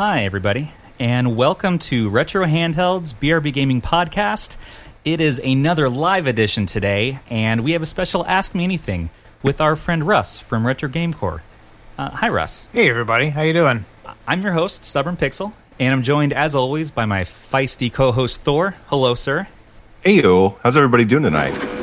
Hi, 0.00 0.24
everybody, 0.24 0.72
and 0.98 1.36
welcome 1.36 1.78
to 1.80 2.08
Retro 2.08 2.46
Handheld's 2.46 3.12
BRB 3.12 3.52
Gaming 3.52 3.82
Podcast. 3.82 4.56
It 5.04 5.20
is 5.20 5.38
another 5.40 5.90
live 5.90 6.26
edition 6.26 6.64
today, 6.64 7.18
and 7.28 7.62
we 7.62 7.72
have 7.72 7.82
a 7.82 7.86
special 7.86 8.24
Ask 8.24 8.54
Me 8.54 8.64
Anything 8.64 9.10
with 9.42 9.60
our 9.60 9.76
friend 9.76 10.06
Russ 10.06 10.38
from 10.38 10.66
Retro 10.66 10.88
Game 10.88 11.12
Core. 11.12 11.42
Uh, 11.98 12.08
hi, 12.12 12.30
Russ. 12.30 12.66
Hey, 12.72 12.88
everybody. 12.88 13.28
How 13.28 13.42
you 13.42 13.52
doing? 13.52 13.84
I'm 14.26 14.40
your 14.40 14.52
host, 14.52 14.86
Stubborn 14.86 15.18
Pixel, 15.18 15.52
and 15.78 15.92
I'm 15.92 16.02
joined, 16.02 16.32
as 16.32 16.54
always, 16.54 16.90
by 16.90 17.04
my 17.04 17.24
feisty 17.52 17.92
co-host 17.92 18.40
Thor. 18.40 18.76
Hello, 18.86 19.14
sir. 19.14 19.48
Hey, 20.00 20.22
yo. 20.22 20.56
How's 20.62 20.78
everybody 20.78 21.04
doing 21.04 21.24
tonight? 21.24 21.79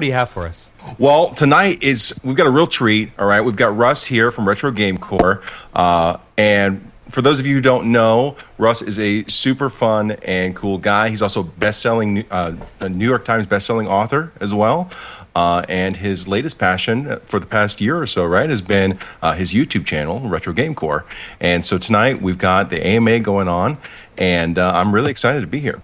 What 0.00 0.04
do 0.04 0.06
you 0.06 0.14
have 0.14 0.30
for 0.30 0.46
us? 0.46 0.70
Well, 0.96 1.34
tonight 1.34 1.82
is 1.82 2.18
we've 2.24 2.34
got 2.34 2.46
a 2.46 2.50
real 2.50 2.66
treat. 2.66 3.12
All 3.18 3.26
right, 3.26 3.42
we've 3.42 3.54
got 3.54 3.76
Russ 3.76 4.06
here 4.06 4.30
from 4.30 4.48
Retro 4.48 4.70
Game 4.70 4.96
Core, 4.96 5.42
uh, 5.74 6.16
and 6.38 6.90
for 7.10 7.20
those 7.20 7.38
of 7.38 7.44
you 7.44 7.56
who 7.56 7.60
don't 7.60 7.92
know, 7.92 8.34
Russ 8.56 8.80
is 8.80 8.98
a 8.98 9.24
super 9.24 9.68
fun 9.68 10.12
and 10.22 10.56
cool 10.56 10.78
guy. 10.78 11.10
He's 11.10 11.20
also 11.20 11.42
best-selling 11.42 12.24
uh, 12.30 12.56
a 12.80 12.88
New 12.88 13.06
York 13.06 13.26
Times 13.26 13.46
best-selling 13.46 13.88
author 13.88 14.32
as 14.40 14.54
well. 14.54 14.88
Uh, 15.36 15.66
and 15.68 15.98
his 15.98 16.26
latest 16.26 16.58
passion 16.58 17.20
for 17.26 17.38
the 17.38 17.44
past 17.46 17.78
year 17.82 18.00
or 18.00 18.06
so, 18.06 18.24
right, 18.24 18.48
has 18.48 18.62
been 18.62 18.98
uh, 19.20 19.34
his 19.34 19.52
YouTube 19.52 19.84
channel, 19.84 20.20
Retro 20.20 20.54
Game 20.54 20.74
Core. 20.74 21.04
And 21.40 21.62
so 21.62 21.76
tonight 21.76 22.22
we've 22.22 22.38
got 22.38 22.70
the 22.70 22.82
AMA 22.86 23.20
going 23.20 23.48
on, 23.48 23.76
and 24.16 24.58
uh, 24.58 24.72
I'm 24.74 24.94
really 24.94 25.10
excited 25.10 25.42
to 25.42 25.46
be 25.46 25.60
here. 25.60 25.82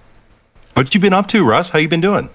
What 0.72 0.94
you 0.94 1.00
been 1.00 1.12
up 1.12 1.28
to, 1.28 1.44
Russ? 1.44 1.68
How 1.68 1.78
you 1.80 1.88
been 1.88 2.00
doing? 2.00 2.30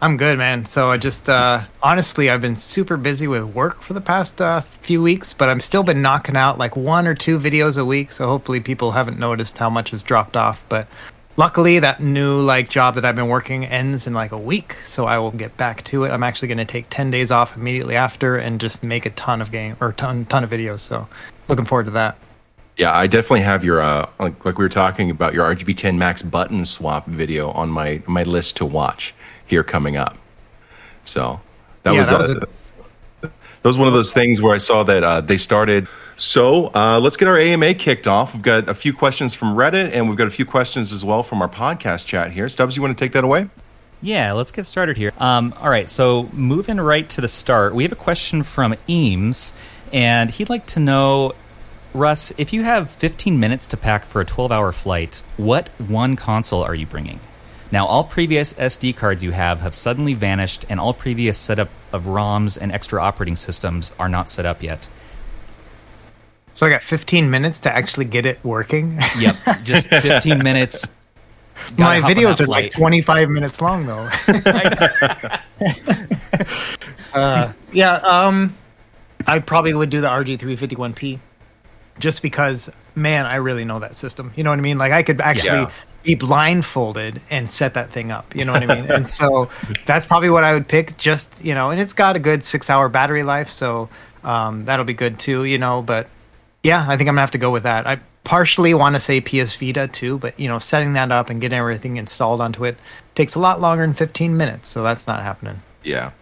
I'm 0.00 0.16
good, 0.16 0.38
man. 0.38 0.64
So 0.64 0.90
I 0.90 0.96
just 0.96 1.28
uh, 1.28 1.62
honestly, 1.82 2.30
I've 2.30 2.40
been 2.40 2.54
super 2.54 2.96
busy 2.96 3.26
with 3.26 3.42
work 3.42 3.82
for 3.82 3.94
the 3.94 4.00
past 4.00 4.40
uh, 4.40 4.60
few 4.60 5.02
weeks, 5.02 5.32
but 5.32 5.48
I'm 5.48 5.58
still 5.58 5.82
been 5.82 6.00
knocking 6.02 6.36
out 6.36 6.56
like 6.56 6.76
one 6.76 7.08
or 7.08 7.16
two 7.16 7.40
videos 7.40 7.76
a 7.76 7.84
week. 7.84 8.12
So 8.12 8.28
hopefully, 8.28 8.60
people 8.60 8.92
haven't 8.92 9.18
noticed 9.18 9.58
how 9.58 9.68
much 9.68 9.90
has 9.90 10.04
dropped 10.04 10.36
off. 10.36 10.64
But 10.68 10.86
luckily, 11.36 11.80
that 11.80 12.00
new 12.00 12.40
like 12.40 12.68
job 12.68 12.94
that 12.94 13.04
I've 13.04 13.16
been 13.16 13.26
working 13.26 13.64
ends 13.64 14.06
in 14.06 14.14
like 14.14 14.30
a 14.30 14.38
week, 14.38 14.76
so 14.84 15.06
I 15.06 15.18
will 15.18 15.32
get 15.32 15.56
back 15.56 15.82
to 15.84 16.04
it. 16.04 16.10
I'm 16.10 16.22
actually 16.22 16.48
going 16.48 16.58
to 16.58 16.64
take 16.64 16.88
ten 16.90 17.10
days 17.10 17.32
off 17.32 17.56
immediately 17.56 17.96
after 17.96 18.36
and 18.36 18.60
just 18.60 18.84
make 18.84 19.04
a 19.04 19.10
ton 19.10 19.42
of 19.42 19.50
game 19.50 19.76
or 19.80 19.92
ton 19.92 20.26
ton 20.26 20.44
of 20.44 20.50
videos. 20.50 20.78
So 20.78 21.08
looking 21.48 21.64
forward 21.64 21.86
to 21.86 21.92
that. 21.92 22.16
Yeah, 22.76 22.96
I 22.96 23.08
definitely 23.08 23.40
have 23.40 23.64
your 23.64 23.80
uh, 23.80 24.08
like, 24.20 24.44
like 24.44 24.58
we 24.58 24.64
were 24.64 24.68
talking 24.68 25.10
about 25.10 25.34
your 25.34 25.52
RGB 25.52 25.76
10 25.76 25.98
Max 25.98 26.22
button 26.22 26.64
swap 26.64 27.08
video 27.08 27.50
on 27.50 27.68
my 27.68 28.00
my 28.06 28.22
list 28.22 28.56
to 28.58 28.64
watch 28.64 29.12
here 29.48 29.64
coming 29.64 29.96
up. 29.96 30.16
So 31.04 31.40
that 31.82 31.92
Yeah, 31.94 31.98
was, 32.00 32.08
that 32.10 32.14
uh, 32.14 32.18
was 32.18 32.28
a- 32.30 32.46
that 33.22 33.64
was 33.64 33.76
one 33.78 33.88
of 33.88 33.94
those 33.94 34.12
things 34.12 34.40
where 34.40 34.54
I 34.54 34.58
saw 34.58 34.84
that 34.84 35.02
uh, 35.02 35.20
they 35.20 35.36
started. 35.36 35.88
So 36.16 36.66
uh, 36.74 37.00
let's 37.02 37.16
get 37.16 37.26
our 37.28 37.36
AMA 37.36 37.74
kicked 37.74 38.06
off. 38.06 38.32
We've 38.34 38.42
got 38.42 38.68
a 38.68 38.74
few 38.74 38.92
questions 38.92 39.34
from 39.34 39.56
Reddit, 39.56 39.92
and 39.92 40.08
we've 40.08 40.16
got 40.16 40.26
a 40.28 40.30
few 40.30 40.44
questions 40.46 40.92
as 40.92 41.04
well 41.04 41.22
from 41.24 41.42
our 41.42 41.48
podcast 41.48 42.06
chat 42.06 42.30
here. 42.30 42.48
Stubbs, 42.48 42.76
you 42.76 42.82
want 42.82 42.96
to 42.96 43.04
take 43.04 43.12
that 43.12 43.24
away? 43.24 43.48
Yeah, 44.00 44.32
let's 44.32 44.52
get 44.52 44.64
started 44.64 44.96
here. 44.96 45.12
Um, 45.18 45.52
all 45.58 45.70
right, 45.70 45.88
so 45.88 46.28
moving 46.32 46.76
right 46.78 47.08
to 47.10 47.20
the 47.20 47.26
start, 47.28 47.74
we 47.74 47.82
have 47.82 47.90
a 47.90 47.96
question 47.96 48.44
from 48.44 48.76
Eames, 48.88 49.52
and 49.92 50.30
he'd 50.30 50.48
like 50.48 50.66
to 50.66 50.80
know, 50.80 51.34
Russ, 51.94 52.32
if 52.38 52.52
you 52.52 52.62
have 52.62 52.90
15 52.90 53.40
minutes 53.40 53.66
to 53.68 53.76
pack 53.76 54.04
for 54.04 54.20
a 54.20 54.24
12-hour 54.24 54.70
flight, 54.70 55.22
what 55.36 55.68
one 55.80 56.14
console 56.14 56.62
are 56.62 56.76
you 56.76 56.86
bringing? 56.86 57.18
Now, 57.70 57.86
all 57.86 58.04
previous 58.04 58.54
SD 58.54 58.96
cards 58.96 59.22
you 59.22 59.32
have 59.32 59.60
have 59.60 59.74
suddenly 59.74 60.14
vanished, 60.14 60.64
and 60.68 60.80
all 60.80 60.94
previous 60.94 61.36
setup 61.36 61.68
of 61.92 62.04
ROMs 62.04 62.56
and 62.60 62.72
extra 62.72 63.02
operating 63.02 63.36
systems 63.36 63.92
are 63.98 64.08
not 64.08 64.30
set 64.30 64.46
up 64.46 64.62
yet. 64.62 64.88
So 66.54 66.66
I 66.66 66.70
got 66.70 66.82
15 66.82 67.30
minutes 67.30 67.60
to 67.60 67.74
actually 67.74 68.06
get 68.06 68.26
it 68.26 68.42
working. 68.42 68.98
Yep, 69.18 69.36
just 69.64 69.88
15 69.90 70.42
minutes. 70.42 70.86
My 71.76 72.00
Gotta 72.00 72.00
hop 72.00 72.10
on 72.10 72.16
videos 72.16 72.40
are 72.40 72.46
like 72.46 72.70
25 72.70 73.28
minutes 73.30 73.60
long 73.60 73.84
though. 73.84 74.08
uh, 77.18 77.52
yeah, 77.72 77.94
um, 77.96 78.56
I 79.26 79.40
probably 79.40 79.74
would 79.74 79.90
do 79.90 80.00
the 80.00 80.08
RG351P 80.08 81.18
just 81.98 82.22
because, 82.22 82.70
man, 82.94 83.26
I 83.26 83.36
really 83.36 83.64
know 83.64 83.80
that 83.80 83.94
system. 83.96 84.32
You 84.36 84.44
know 84.44 84.50
what 84.50 84.58
I 84.58 84.62
mean? 84.62 84.78
Like 84.78 84.92
I 84.92 85.02
could 85.02 85.20
actually 85.20 85.58
Yeah. 85.58 85.70
Be 86.02 86.14
blindfolded 86.14 87.20
and 87.30 87.48
set 87.48 87.74
that 87.74 87.90
thing 87.90 88.10
up. 88.10 88.34
You 88.34 88.44
know 88.44 88.52
what 88.52 88.68
I 88.68 88.74
mean? 88.74 88.90
and 88.90 89.08
so 89.08 89.50
that's 89.86 90.06
probably 90.06 90.30
what 90.30 90.44
I 90.44 90.54
would 90.54 90.68
pick. 90.68 90.96
Just 90.96 91.44
you 91.44 91.54
know, 91.54 91.70
and 91.70 91.80
it's 91.80 91.92
got 91.92 92.16
a 92.16 92.18
good 92.18 92.44
six-hour 92.44 92.88
battery 92.88 93.22
life, 93.22 93.48
so 93.48 93.88
um, 94.24 94.64
that'll 94.64 94.84
be 94.84 94.94
good 94.94 95.18
too. 95.18 95.44
You 95.44 95.58
know, 95.58 95.82
but 95.82 96.08
yeah, 96.62 96.84
I 96.88 96.96
think 96.96 97.08
I'm 97.08 97.14
gonna 97.14 97.20
have 97.20 97.30
to 97.32 97.38
go 97.38 97.50
with 97.50 97.64
that. 97.64 97.86
I 97.86 98.00
partially 98.24 98.74
want 98.74 98.94
to 98.94 99.00
say 99.00 99.20
PS 99.20 99.56
Vita 99.56 99.88
too, 99.88 100.18
but 100.18 100.38
you 100.38 100.48
know, 100.48 100.58
setting 100.58 100.92
that 100.92 101.10
up 101.10 101.30
and 101.30 101.40
getting 101.40 101.58
everything 101.58 101.96
installed 101.96 102.40
onto 102.40 102.64
it 102.64 102.76
takes 103.14 103.34
a 103.34 103.38
lot 103.38 103.60
longer 103.60 103.84
than 103.84 103.94
15 103.94 104.36
minutes, 104.36 104.68
so 104.68 104.82
that's 104.82 105.06
not 105.06 105.22
happening. 105.22 105.60
Yeah. 105.82 106.12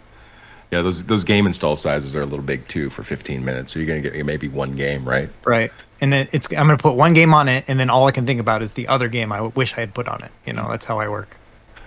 Yeah, 0.71 0.83
those 0.83 1.05
those 1.05 1.25
game 1.25 1.47
install 1.47 1.77
sizes 1.77 2.17
are 2.17 2.23
a 2.23 2.27
little 2.27 2.45
big 2.45 2.67
too 2.67 2.91
for 2.91 3.03
15 3.03 3.45
minutes. 3.45 3.73
So 3.73 3.79
you're 3.79 3.87
going 3.87 4.03
to 4.03 4.11
get 4.11 4.27
maybe 4.27 4.49
one 4.49 4.75
game, 4.75 5.09
right? 5.09 5.29
Right. 5.45 5.71
And 6.01 6.13
then 6.13 6.29
it's 6.33 6.49
I'm 6.53 6.67
gonna 6.67 6.77
put 6.77 6.95
one 6.95 7.15
game 7.15 7.33
on 7.33 7.49
it, 7.49 7.65
and 7.69 7.81
then 7.81 7.89
all 7.91 8.07
I 8.07 8.11
can 8.11 8.27
think 8.27 8.41
about 8.41 8.63
is 8.63 8.73
the 8.73 8.89
other 8.89 9.09
game 9.09 9.33
I 9.33 9.41
wish 9.41 9.73
I 9.75 9.81
had 9.81 9.95
put 9.95 10.09
on 10.09 10.23
it. 10.23 10.31
You 10.47 10.53
know, 10.53 10.69
that's 10.69 10.85
how 10.85 11.01
I 11.01 11.09
work. 11.09 11.39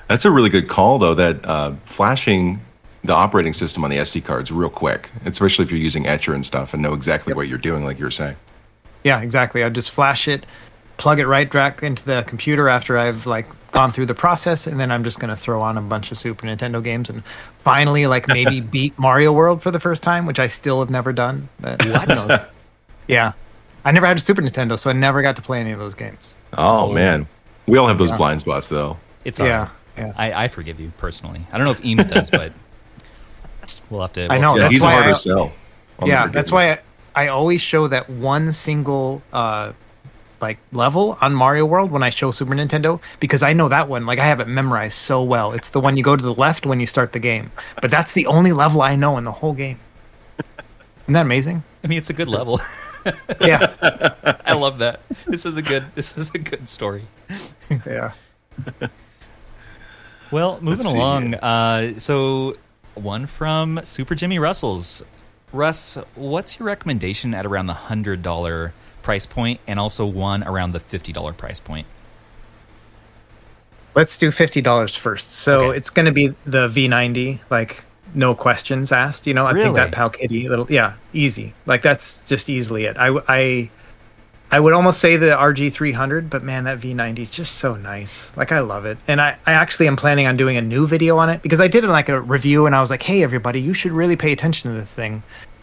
That's 0.07 0.25
a 0.25 0.31
really 0.31 0.49
good 0.49 0.67
call, 0.67 0.97
though. 0.97 1.13
That 1.13 1.45
uh, 1.45 1.73
flashing 1.85 2.59
the 3.03 3.13
operating 3.13 3.53
system 3.53 3.83
on 3.83 3.89
the 3.89 3.97
SD 3.97 4.25
cards 4.25 4.51
real 4.51 4.69
quick, 4.69 5.09
especially 5.25 5.63
if 5.63 5.71
you're 5.71 5.79
using 5.79 6.07
Etcher 6.07 6.33
and 6.33 6.45
stuff, 6.45 6.73
and 6.73 6.81
know 6.81 6.93
exactly 6.93 7.33
what 7.33 7.47
you're 7.47 7.57
doing, 7.57 7.83
like 7.83 7.99
you 7.99 8.05
were 8.05 8.11
saying. 8.11 8.35
Yeah, 9.03 9.21
exactly. 9.21 9.63
I 9.63 9.69
just 9.69 9.91
flash 9.91 10.27
it, 10.27 10.45
plug 10.97 11.19
it 11.19 11.27
right 11.27 11.49
back 11.49 11.83
into 11.83 12.03
the 12.03 12.23
computer 12.27 12.67
after 12.67 12.97
I've 12.97 13.25
like 13.25 13.45
gone 13.71 13.91
through 13.91 14.07
the 14.07 14.15
process, 14.15 14.67
and 14.67 14.79
then 14.79 14.91
I'm 14.91 15.03
just 15.03 15.19
gonna 15.19 15.35
throw 15.35 15.61
on 15.61 15.77
a 15.77 15.81
bunch 15.81 16.11
of 16.11 16.17
Super 16.17 16.47
Nintendo 16.47 16.83
games 16.83 17.09
and 17.09 17.23
finally 17.59 18.07
like 18.07 18.27
maybe 18.27 18.61
beat 18.75 18.97
Mario 18.97 19.31
World 19.31 19.61
for 19.61 19.71
the 19.71 19.79
first 19.79 20.03
time, 20.03 20.25
which 20.25 20.39
I 20.39 20.47
still 20.47 20.79
have 20.79 20.89
never 20.89 21.13
done. 21.13 21.47
But 21.59 21.81
who 21.81 21.91
knows? 21.91 22.41
Yeah, 23.07 23.33
I 23.85 23.91
never 23.91 24.05
had 24.05 24.17
a 24.17 24.19
Super 24.19 24.41
Nintendo, 24.41 24.77
so 24.77 24.89
I 24.89 24.93
never 24.93 25.21
got 25.21 25.35
to 25.37 25.41
play 25.41 25.59
any 25.59 25.71
of 25.71 25.79
those 25.79 25.93
games. 25.95 26.33
Oh, 26.57 26.91
man, 26.91 27.27
we 27.65 27.77
all 27.77 27.87
have 27.87 27.97
those 27.97 28.09
Yeah. 28.09 28.17
blind 28.17 28.41
spots, 28.41 28.69
though. 28.69 28.97
It's 29.25 29.39
Yeah, 29.39 29.45
all 29.45 29.59
right. 29.59 29.69
yeah. 29.97 30.13
I, 30.15 30.43
I 30.45 30.47
forgive 30.47 30.79
you 30.79 30.91
personally. 30.97 31.41
I 31.51 31.57
don't 31.57 31.65
know 31.65 31.71
if 31.71 31.83
Eames 31.85 32.07
does, 32.07 32.29
but 32.41 32.51
we'll 33.89 34.01
have 34.01 34.13
to. 34.13 34.31
I 34.31 34.37
know. 34.37 34.55
yeah, 34.55 34.61
that's 34.63 34.73
he's 34.73 34.81
why 34.81 34.91
hard 34.93 35.05
I- 35.07 35.11
sell. 35.13 35.51
yeah, 36.05 36.27
that's 36.27 36.51
why 36.51 36.71
I, 36.71 36.79
I 37.15 37.27
always 37.27 37.61
show 37.61 37.87
that 37.87 38.09
one 38.09 38.51
single 38.51 39.21
uh 39.33 39.73
like 40.41 40.57
level 40.71 41.17
on 41.19 41.33
Mario 41.33 41.65
World 41.65 41.91
when 41.91 42.01
I 42.01 42.09
show 42.11 42.31
Super 42.31 42.53
Nintendo 42.55 43.01
because 43.19 43.43
I 43.43 43.51
know 43.51 43.67
that 43.67 43.89
one 43.89 44.05
like 44.05 44.19
I 44.19 44.25
have 44.25 44.39
it 44.39 44.47
memorized 44.47 44.93
so 44.93 45.21
well. 45.21 45.51
It's 45.51 45.71
the 45.71 45.81
one 45.81 45.97
you 45.97 46.03
go 46.03 46.15
to 46.15 46.23
the 46.23 46.33
left 46.33 46.65
when 46.65 46.79
you 46.79 46.85
start 46.87 47.11
the 47.11 47.19
game. 47.19 47.51
But 47.81 47.91
that's 47.91 48.13
the 48.13 48.25
only 48.27 48.53
level 48.53 48.81
I 48.81 48.95
know 48.95 49.17
in 49.17 49.25
the 49.25 49.33
whole 49.33 49.51
game. 49.53 49.79
Isn't 51.03 51.13
that 51.13 51.23
amazing? 51.25 51.61
I 51.83 51.87
mean, 51.87 51.97
it's 51.97 52.09
a 52.09 52.13
good 52.13 52.29
level. 52.29 52.61
Yeah. 53.41 54.13
I 54.45 54.53
love 54.53 54.79
that. 54.79 55.01
This 55.25 55.45
is 55.45 55.57
a 55.57 55.61
good. 55.61 55.85
This 55.95 56.17
is 56.17 56.31
a 56.33 56.39
good 56.39 56.67
story. 56.69 57.03
yeah. 57.85 58.11
Well, 60.31 60.59
moving 60.61 60.85
Let's 60.85 60.89
see 60.91 60.95
along. 60.95 61.33
Uh, 61.35 61.97
so, 61.97 62.55
one 62.93 63.25
from 63.25 63.81
Super 63.83 64.13
Jimmy 64.13 64.37
Russell's. 64.37 65.01
Russ, 65.51 65.97
what's 66.13 66.59
your 66.59 66.67
recommendation 66.67 67.33
at 67.33 67.47
around 67.47 67.65
the 67.65 67.73
hundred 67.73 68.21
dollar 68.21 68.73
price 69.01 69.25
point, 69.25 69.59
and 69.65 69.79
also 69.79 70.05
one 70.05 70.43
around 70.43 70.73
the 70.73 70.79
fifty 70.79 71.11
dollar 71.11 71.33
price 71.33 71.59
point? 71.59 71.87
Let's 73.95 74.19
do 74.19 74.29
fifty 74.29 74.61
dollars 74.61 74.95
first. 74.95 75.31
So 75.31 75.69
Okay. 75.69 75.77
it's 75.77 75.89
going 75.89 76.05
to 76.05 76.11
be 76.11 76.27
the 76.45 76.67
V90, 76.67 77.39
like 77.49 77.83
no 78.15 78.33
questions 78.35 78.91
asked. 78.91 79.27
You 79.27 79.33
know, 79.33 79.45
I 79.45 79.53
think 79.53 79.75
that 79.75 79.91
PowKiddy 79.91 80.47
little, 80.49 80.65
yeah, 80.69 80.93
easy. 81.13 81.53
Like 81.65 81.81
that's 81.81 82.17
just 82.25 82.49
easily 82.49 82.85
it. 82.85 82.97
I, 82.97 83.17
I, 83.27 83.69
I 84.51 84.59
would 84.59 84.73
almost 84.73 84.99
say 84.99 85.15
the 85.15 85.27
RG300, 85.35 86.29
but 86.29 86.43
man, 86.43 86.63
that 86.63 86.79
V90 86.79 87.19
is 87.19 87.29
just 87.29 87.57
so 87.57 87.75
nice. 87.75 88.35
Like 88.35 88.51
I 88.51 88.59
love 88.59 88.85
it, 88.85 88.97
and 89.07 89.21
I, 89.21 89.37
I 89.45 89.53
actually 89.53 89.87
am 89.87 89.95
planning 89.95 90.25
on 90.25 90.37
doing 90.37 90.57
a 90.57 90.61
new 90.61 90.87
video 90.87 91.17
on 91.17 91.29
it 91.29 91.41
because 91.43 91.59
I 91.61 91.67
did 91.67 91.83
like 91.85 92.09
a 92.09 92.19
review 92.19 92.65
and 92.65 92.75
I 92.75 92.81
was 92.81 92.89
like, 92.89 93.03
hey 93.03 93.21
everybody, 93.23 93.61
you 93.61 93.73
should 93.73 93.91
really 93.91 94.15
pay 94.15 94.31
attention 94.31 94.71
to 94.71 94.77
this 94.77 94.91
thing. 94.93 95.21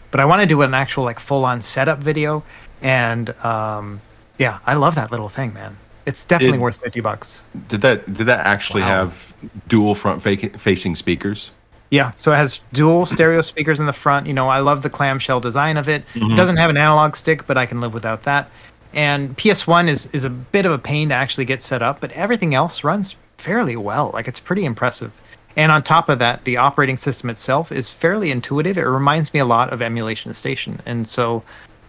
But 0.09 0.21
I 0.21 0.25
want 0.25 0.41
to 0.41 0.47
do 0.47 0.61
an 0.61 0.73
actual 0.73 1.03
like 1.03 1.19
full 1.19 1.43
on 1.43 1.61
setup 1.61 1.99
video, 1.99 2.43
and 2.81 3.29
um, 3.43 3.99
yeah, 4.37 4.59
I 4.65 4.75
love 4.75 4.95
that 4.95 5.11
little 5.11 5.27
thing, 5.29 5.53
man. 5.53 5.77
It's 6.05 6.23
definitely 6.23 6.57
Did- 6.57 6.63
worth 6.63 6.81
fifty 6.81 7.01
bucks. 7.01 7.43
Did 7.67 7.81
that 7.81 8.13
did 8.13 8.27
that 8.27 8.45
actually 8.45 8.83
Wow. 8.83 8.87
have 8.87 9.35
dual 9.67 9.95
front 9.95 10.21
fa- 10.23 10.57
facing 10.57 10.95
speakers? 10.95 11.51
Yeah, 11.89 12.11
so 12.17 12.33
it 12.33 12.35
has 12.35 12.59
dual 12.73 13.05
stereo 13.05 13.41
speakers 13.41 13.79
in 13.79 13.85
the 13.85 13.93
front. 13.93 14.27
You 14.27 14.33
know, 14.33 14.49
I 14.49 14.59
love 14.59 14.81
the 14.81 14.89
clamshell 14.89 15.39
design 15.39 15.77
of 15.77 15.87
it. 15.87 16.03
It 16.15 16.19
mm-hmm. 16.19 16.35
doesn't 16.35 16.57
have 16.57 16.69
an 16.69 16.77
analog 16.77 17.15
stick, 17.15 17.47
but 17.47 17.57
I 17.57 17.65
can 17.65 17.79
live 17.79 17.93
without 17.93 18.23
that. 18.23 18.49
And 18.93 19.37
PS1 19.37 19.87
is 19.87 20.07
is 20.07 20.25
a 20.25 20.29
bit 20.29 20.65
of 20.65 20.71
a 20.71 20.77
pain 20.77 21.09
to 21.09 21.15
actually 21.15 21.45
get 21.45 21.61
set 21.61 21.81
up, 21.81 21.99
but 21.99 22.11
everything 22.11 22.55
else 22.55 22.83
runs 22.83 23.15
fairly 23.37 23.75
well. 23.75 24.11
Like 24.13 24.27
it's 24.27 24.39
pretty 24.39 24.65
impressive. 24.65 25.11
And 25.55 25.71
on 25.71 25.81
top 25.81 26.09
of 26.09 26.19
that, 26.19 26.43
the 26.43 26.57
operating 26.57 26.97
system 26.97 27.29
itself 27.29 27.71
is 27.71 27.89
fairly 27.89 28.31
intuitive. 28.31 28.77
It 28.77 28.83
reminds 28.83 29.33
me 29.33 29.39
a 29.39 29.45
lot 29.45 29.73
of 29.73 29.81
Emulation 29.81 30.33
Station, 30.33 30.81
and 30.85 31.07
so 31.07 31.41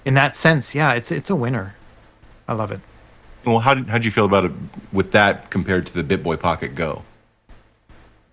in 0.04 0.14
that 0.14 0.36
sense, 0.36 0.74
yeah, 0.74 0.92
it's 0.92 1.10
it's 1.10 1.30
a 1.30 1.36
winner. 1.36 1.74
I 2.46 2.54
love 2.54 2.72
it. 2.72 2.80
Well, 3.44 3.60
how 3.60 3.74
did 3.74 3.88
how'd 3.88 4.04
you 4.04 4.10
feel 4.10 4.24
about 4.24 4.44
it 4.44 4.52
with 4.92 5.12
that 5.12 5.50
compared 5.50 5.86
to 5.86 6.02
the 6.02 6.04
BittBoy 6.04 6.40
Pocket 6.40 6.74
Go? 6.74 7.02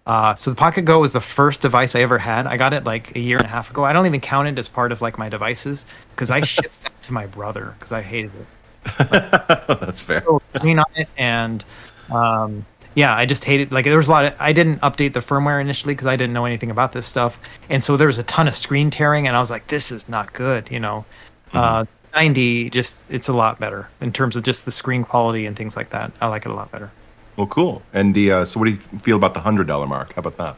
Uh, 0.05 0.35
so 0.35 0.51
the 0.51 0.55
Pocket 0.55 0.83
Go 0.83 0.99
was 0.99 1.13
the 1.13 1.21
first 1.21 1.61
device 1.61 1.95
I 1.95 2.01
ever 2.01 2.17
had. 2.17 2.45
I 2.45 2.57
got 2.57 2.73
it 2.73 2.83
like 2.83 3.15
a 3.15 3.19
year 3.19 3.37
and 3.37 3.45
a 3.45 3.49
half 3.49 3.71
ago. 3.71 3.83
I 3.83 3.93
don't 3.93 4.05
even 4.05 4.21
count 4.21 4.47
it 4.47 4.57
as 4.59 4.67
part 4.67 4.91
of 4.91 5.01
like 5.01 5.17
my 5.17 5.29
devices 5.29 5.85
because 6.11 6.29
I 6.29 6.41
shipped 6.41 6.83
that 6.83 7.01
to 7.03 7.13
my 7.13 7.25
brother 7.25 7.73
because 7.79 7.91
I 7.91 8.01
hated 8.01 8.31
it. 8.35 9.09
That's 9.09 10.01
fair. 10.01 10.23
Screen 10.55 10.77
on 10.77 10.85
it 10.95 11.09
and 11.17 11.65
um, 12.11 12.65
yeah, 12.93 13.15
I 13.15 13.25
just 13.25 13.43
hated 13.43 13.71
like 13.71 13.85
there 13.85 13.97
was 13.97 14.07
a 14.07 14.11
lot 14.11 14.25
of 14.25 14.35
I 14.39 14.53
didn't 14.53 14.79
update 14.81 15.13
the 15.13 15.19
firmware 15.19 15.59
initially 15.59 15.93
because 15.93 16.07
I 16.07 16.15
didn't 16.15 16.33
know 16.33 16.45
anything 16.45 16.71
about 16.71 16.93
this 16.93 17.05
stuff, 17.05 17.37
and 17.69 17.83
so 17.83 17.97
there 17.97 18.07
was 18.07 18.17
a 18.17 18.23
ton 18.23 18.47
of 18.47 18.55
screen 18.55 18.89
tearing, 18.89 19.27
and 19.27 19.35
I 19.35 19.39
was 19.39 19.51
like, 19.51 19.67
this 19.67 19.91
is 19.91 20.07
not 20.07 20.33
good, 20.33 20.71
you 20.71 20.79
know. 20.79 21.05
Uh, 21.53 21.85
90 22.13 22.69
just 22.69 23.05
it's 23.09 23.27
a 23.27 23.33
lot 23.33 23.59
better 23.59 23.87
in 24.01 24.11
terms 24.11 24.35
of 24.35 24.43
just 24.43 24.65
the 24.65 24.71
screen 24.71 25.03
quality 25.03 25.45
and 25.45 25.55
things 25.55 25.75
like 25.75 25.89
that. 25.89 26.11
I 26.21 26.27
like 26.27 26.45
it 26.45 26.51
a 26.51 26.53
lot 26.53 26.71
better. 26.71 26.91
Well, 27.37 27.47
cool. 27.47 27.81
And 27.93 28.15
the 28.15 28.31
uh, 28.31 28.45
so, 28.45 28.59
what 28.59 28.65
do 28.65 28.71
you 28.71 28.77
feel 28.99 29.17
about 29.17 29.33
the 29.33 29.39
hundred 29.39 29.67
dollar 29.67 29.87
mark? 29.87 30.13
How 30.13 30.19
about 30.19 30.37
that? 30.37 30.55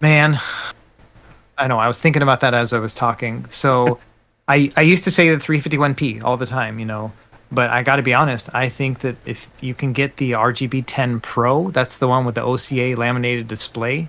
Man, 0.00 0.38
I 1.56 1.66
know. 1.66 1.78
I 1.78 1.86
was 1.86 2.00
thinking 2.00 2.22
about 2.22 2.40
that 2.40 2.54
as 2.54 2.72
I 2.72 2.78
was 2.78 2.94
talking. 2.94 3.46
So, 3.48 3.98
I 4.48 4.70
I 4.76 4.82
used 4.82 5.04
to 5.04 5.10
say 5.10 5.28
the 5.34 5.36
351p 5.36 6.22
all 6.22 6.36
the 6.36 6.46
time, 6.46 6.78
you 6.78 6.84
know, 6.84 7.12
but 7.50 7.70
I 7.70 7.82
got 7.82 7.96
to 7.96 8.02
be 8.02 8.14
honest. 8.14 8.50
I 8.54 8.68
think 8.68 9.00
that 9.00 9.16
if 9.26 9.48
you 9.60 9.74
can 9.74 9.92
get 9.92 10.16
the 10.16 10.32
RGB 10.32 10.84
10 10.86 11.20
Pro, 11.20 11.70
that's 11.70 11.98
the 11.98 12.08
one 12.08 12.24
with 12.24 12.34
the 12.34 12.42
OCA 12.42 12.94
laminated 12.96 13.48
display. 13.48 14.08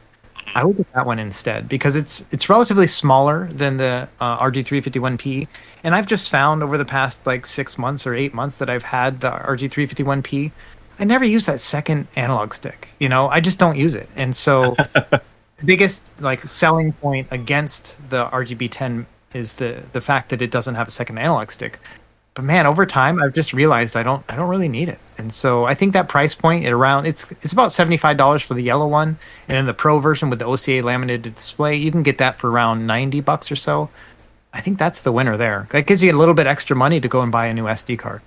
I 0.56 0.64
would 0.64 0.78
get 0.78 0.92
that 0.94 1.06
one 1.06 1.20
instead 1.20 1.70
because 1.70 1.96
it's 1.96 2.26
it's 2.32 2.50
relatively 2.50 2.88
smaller 2.88 3.48
than 3.52 3.78
the 3.78 4.10
uh, 4.20 4.40
RG351P, 4.40 5.48
and 5.84 5.94
I've 5.94 6.08
just 6.08 6.30
found 6.30 6.64
over 6.64 6.78
the 6.78 6.86
past 6.86 7.26
like 7.28 7.46
six 7.46 7.78
months 7.78 8.08
or 8.08 8.16
eight 8.16 8.34
months 8.34 8.56
that 8.58 8.70
I've 8.70 8.84
had 8.84 9.22
the 9.22 9.32
RG351P, 9.32 10.52
I 11.00 11.06
never 11.06 11.24
use 11.24 11.46
that 11.46 11.60
second 11.62 12.08
analog 12.18 12.54
stick. 12.54 12.90
You 13.00 13.08
know, 13.08 13.30
I 13.30 13.40
just 13.40 13.58
don't 13.58 13.78
use 13.78 13.96
it, 13.96 14.10
and 14.16 14.36
so 14.36 14.76
biggest 15.66 16.14
like 16.22 16.42
selling 16.44 16.92
point 16.94 17.28
against 17.32 17.98
the 18.10 18.26
RGB10 18.28 19.06
is 19.34 19.54
the 19.54 19.82
the 19.94 20.02
fact 20.02 20.30
that 20.30 20.42
it 20.42 20.52
doesn't 20.52 20.76
have 20.76 20.88
a 20.88 20.92
second 20.92 21.18
analog 21.18 21.52
stick. 21.52 21.80
But 22.34 22.46
man, 22.46 22.68
over 22.68 22.86
time, 22.86 23.22
I've 23.22 23.34
just 23.34 23.54
realized 23.54 23.96
I 23.96 24.04
don't 24.04 24.24
I 24.30 24.36
don't 24.36 24.50
really 24.50 24.68
need 24.68 24.90
it, 24.90 25.00
and 25.18 25.32
so 25.32 25.66
I 25.66 25.74
think 25.74 25.94
that 25.94 26.10
price 26.10 26.36
point 26.36 26.66
at 26.66 26.74
around 26.74 27.06
it's 27.06 27.30
it's 27.32 27.54
about 27.54 27.72
seventy 27.72 27.98
five 27.98 28.18
dollars 28.18 28.42
for 28.42 28.54
the 28.54 28.62
yellow 28.62 28.88
one, 28.88 29.18
and 29.48 29.56
then 29.56 29.66
the 29.66 29.74
Pro 29.74 30.00
version 30.00 30.30
with 30.30 30.40
the 30.40 30.46
OCA 30.46 30.82
laminated 30.82 31.34
display, 31.34 31.76
you 31.76 31.92
can 31.92 32.04
get 32.04 32.18
that 32.18 32.36
for 32.36 32.52
around 32.52 32.86
ninety 32.86 33.22
bucks 33.22 33.52
or 33.52 33.56
so. 33.56 33.90
I 34.54 34.62
think 34.62 34.80
that's 34.80 35.02
the 35.02 35.12
winner 35.12 35.38
there. 35.38 35.68
That 35.72 35.86
gives 35.86 36.04
you 36.04 36.12
a 36.12 36.18
little 36.18 36.34
bit 36.34 36.48
extra 36.48 36.76
money 36.76 37.00
to 37.00 37.08
go 37.08 37.22
and 37.22 37.32
buy 37.32 37.46
a 37.46 37.54
new 37.54 37.66
SD 37.66 38.00
card. 38.00 38.22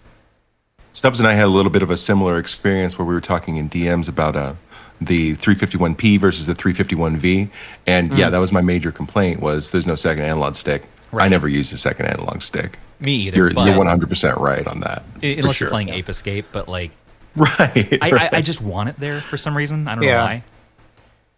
Stubbs 0.93 1.21
and 1.21 1.27
I 1.29 1.33
had 1.33 1.45
a 1.47 1.49
little 1.49 1.71
bit 1.71 1.83
of 1.83 1.91
a 1.91 1.97
similar 1.97 2.39
experience 2.39 2.99
where 2.99 3.07
we 3.07 3.15
were 3.15 3.21
talking 3.21 3.57
in 3.57 3.69
DMs 3.71 4.09
about 4.09 4.37
uh, 4.37 4.55
the 5.01 5.35
351P 5.37 6.19
versus 6.21 6.47
the 6.47 6.55
351V, 6.55 7.49
and 7.87 8.13
yeah, 8.17 8.29
that 8.31 8.39
was 8.39 8.53
my 8.53 8.61
major 8.61 8.93
complaint 8.93 9.41
was 9.41 9.71
there's 9.71 9.87
no 9.87 9.95
second 9.95 10.25
analog 10.25 10.55
stick. 10.55 10.85
I 11.13 11.29
never 11.29 11.49
use 11.49 11.71
the 11.71 11.77
second 11.79 12.07
analog 12.07 12.43
stick. 12.43 12.79
Me 13.01 13.15
either. 13.27 13.37
You're, 13.37 13.51
you're 13.51 13.75
100% 13.75 14.39
right 14.39 14.67
on 14.67 14.81
that. 14.81 15.03
i- 15.17 15.21
for 15.21 15.27
unless 15.41 15.57
sure. 15.57 15.67
you're 15.67 15.71
playing 15.71 15.89
Ape 15.91 16.09
Escape, 16.09 16.47
but 16.53 16.69
like 16.69 16.91
Right. 17.35 17.99
I, 18.03 18.11
right. 18.11 18.35
I, 18.35 18.39
I 18.39 18.43
just 18.43 18.61
want 18.61 18.91
it 18.91 18.97
there 19.01 19.21
for 19.21 19.37
some 19.39 19.57
reason. 19.57 19.89
I 19.89 19.95
don't 19.95 20.05
Yeah. 20.05 20.15
know 20.19 20.25
why. 20.25 20.45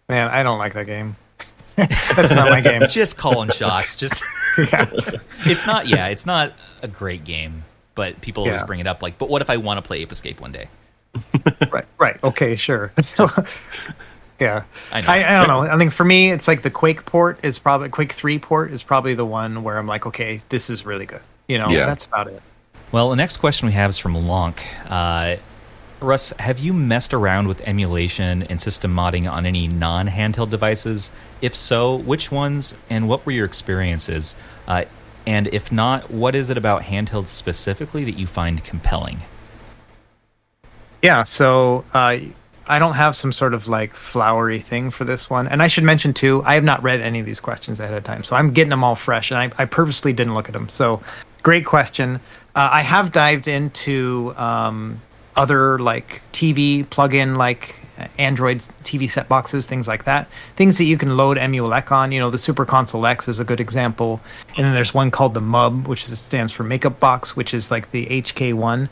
Man, 0.09 0.29
I 0.29 0.43
don't 0.43 0.59
like 0.59 0.75
that 0.75 0.87
game. 0.87 1.17
that's 1.77 2.33
not 2.35 2.51
my 2.51 2.61
game. 2.61 2.83
Just 2.91 3.17
calling 3.17 3.51
shots. 3.51 3.97
Just 3.97 4.23
Yeah. 4.59 4.89
it's 5.47 5.67
not. 5.67 5.87
Yeah, 5.89 6.09
it's 6.09 6.27
not 6.27 6.53
a 6.83 6.89
great 6.89 7.25
game, 7.25 7.65
but 7.95 8.21
people 8.21 8.45
always 8.45 8.61
Yeah. 8.61 8.67
bring 8.67 8.81
it 8.81 8.87
up. 8.87 9.03
Like, 9.03 9.19
but 9.19 9.29
what 9.29 9.43
if 9.43 9.51
I 9.51 9.57
want 9.57 9.79
to 9.79 9.83
play 9.83 9.99
Ape 10.01 10.13
Escape 10.13 10.41
one 10.41 10.53
day? 10.53 10.69
right 11.71 11.85
right 11.99 12.19
okay 12.25 12.57
sure 12.57 12.93
yeah 14.41 14.65
I 14.93 15.01
know. 15.01 15.09
I, 15.09 15.33
I 15.33 15.37
don't 15.37 15.47
know 15.47 15.61
i 15.61 15.79
think 15.79 15.93
for 15.93 16.05
me 16.05 16.33
it's 16.33 16.49
like 16.49 16.63
the 16.63 16.71
quake 16.71 17.05
port 17.07 17.39
is 17.45 17.59
probably 17.61 17.89
quake 17.89 18.13
3 18.13 18.39
port 18.41 18.73
is 18.73 18.83
probably 18.83 19.15
the 19.15 19.25
one 19.25 19.63
where 19.63 19.79
i'm 19.79 19.87
like 19.87 20.07
okay 20.07 20.43
this 20.49 20.69
is 20.71 20.85
really 20.85 21.07
good 21.07 21.21
you 21.47 21.57
know 21.59 21.69
Yeah. 21.69 21.87
that's 21.87 22.05
about 22.07 22.27
it 22.29 22.43
Well, 22.91 23.11
the 23.11 23.17
next 23.17 23.37
question 23.37 23.67
we 23.67 23.73
have 23.75 23.91
is 23.91 23.99
from 23.99 24.15
Lonk. 24.15 24.59
Uh, 24.89 25.37
Russ, 26.01 26.31
have 26.39 26.59
you 26.59 26.73
messed 26.73 27.15
around 27.15 27.47
with 27.49 27.61
emulation 27.63 28.43
and 28.45 28.61
system 28.61 28.95
modding 28.95 29.31
on 29.31 29.47
any 29.47 29.67
non-handheld 29.69 30.51
devices? 30.51 31.11
If 31.41 31.57
so, 31.57 31.97
which 31.97 32.31
ones, 32.31 32.77
and 32.91 33.09
what 33.09 33.25
were 33.27 33.33
your 33.33 33.47
experiences? 33.47 34.37
Uh, 34.69 34.85
and 35.27 35.49
if 35.49 35.73
not, 35.73 36.11
what 36.11 36.35
is 36.35 36.51
it 36.51 36.57
about 36.57 36.83
handhelds 36.83 37.29
specifically 37.29 38.05
that 38.05 38.19
you 38.19 38.27
find 38.27 38.63
compelling? 38.65 39.21
yeah 41.03 41.23
so 41.23 41.85
uh 41.93 42.17
I 42.67 42.79
don't 42.79 42.95
have 42.95 43.15
some 43.15 43.31
sort 43.31 43.53
of 43.53 43.69
like 43.69 43.93
flowery 43.93 44.59
thing 44.59 44.91
for 44.91 45.05
this 45.05 45.29
one. 45.29 45.47
And 45.47 45.63
I 45.63 45.67
should 45.67 45.85
mention 45.85 46.15
too, 46.15 46.43
I 46.45 46.55
have 46.55 46.65
not 46.65 46.83
read 46.83 47.01
any 47.01 47.21
of 47.21 47.27
these 47.27 47.41
questions 47.41 47.79
ahead 47.79 47.93
of 47.93 48.05
time. 48.05 48.23
So 48.25 48.37
I'm 48.37 48.53
getting 48.53 48.71
them 48.71 48.83
all 48.83 48.95
fresh 48.95 49.31
and 49.31 49.39
I, 49.39 49.51
I 49.63 49.67
purposely 49.67 50.13
didn't 50.13 50.35
look 50.35 50.49
at 50.49 50.55
them. 50.55 50.69
So 50.69 51.03
great 51.43 51.67
question. 51.67 52.17
Uh, 52.55 52.71
I 52.73 52.83
have 52.83 53.13
dived 53.13 53.49
into 53.49 54.33
um, 54.37 55.01
other 55.37 55.79
like 55.79 56.23
TV 56.33 56.89
plug-in 56.91 57.37
like 57.37 57.81
Android 58.19 58.59
TV 58.83 59.09
set 59.09 59.29
boxes, 59.29 59.67
things 59.67 59.87
like 59.87 60.05
that. 60.05 60.29
Things 60.57 60.79
that 60.79 60.85
you 60.85 60.97
can 60.97 61.17
load 61.17 61.37
EmuELEC 61.37 61.93
on. 61.93 62.13
You 62.13 62.21
know, 62.21 62.31
the 62.31 62.39
Super 62.39 62.65
Console 62.65 63.07
X 63.07 63.29
is 63.29 63.39
a 63.39 63.45
good 63.45 63.61
example. 63.61 64.21
And 64.57 64.65
then 64.65 64.75
there's 64.75 64.95
one 64.95 65.11
called 65.11 65.35
the 65.35 65.41
MUB, 65.41 65.87
which 65.87 66.05
is, 66.05 66.19
stands 66.19 66.53
for 66.53 66.65
Makeup 66.65 66.99
Box, 67.01 67.37
which 67.37 67.55
is 67.55 67.71
like 67.71 67.91
the 67.91 68.07
HK1. 68.07 68.89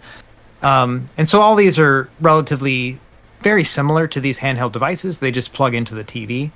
Um, 0.62 1.09
and 1.17 1.29
so 1.29 1.41
all 1.41 1.56
these 1.56 1.79
are 1.79 2.09
relatively 2.21 2.99
very 3.41 3.65
similar 3.65 4.06
to 4.06 4.21
these 4.21 4.39
handheld 4.39 4.73
devices. 4.73 5.19
They 5.19 5.33
just 5.33 5.53
plug 5.53 5.75
into 5.75 5.94
the 5.94 6.05
TV. 6.05 6.50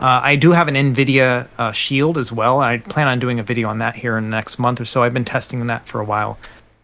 Uh, 0.00 0.20
I 0.22 0.36
do 0.36 0.52
have 0.52 0.66
an 0.66 0.74
NVIDIA 0.74 1.46
uh, 1.58 1.72
Shield 1.72 2.16
as 2.16 2.32
well. 2.32 2.60
I 2.60 2.78
plan 2.78 3.06
on 3.06 3.18
doing 3.18 3.38
a 3.38 3.42
video 3.42 3.68
on 3.68 3.78
that 3.80 3.94
here 3.94 4.16
in 4.16 4.24
the 4.24 4.30
next 4.30 4.58
month 4.58 4.80
or 4.80 4.86
so. 4.86 5.02
I've 5.02 5.12
been 5.12 5.26
testing 5.26 5.66
that 5.66 5.86
for 5.86 6.00
a 6.00 6.04
while. 6.04 6.38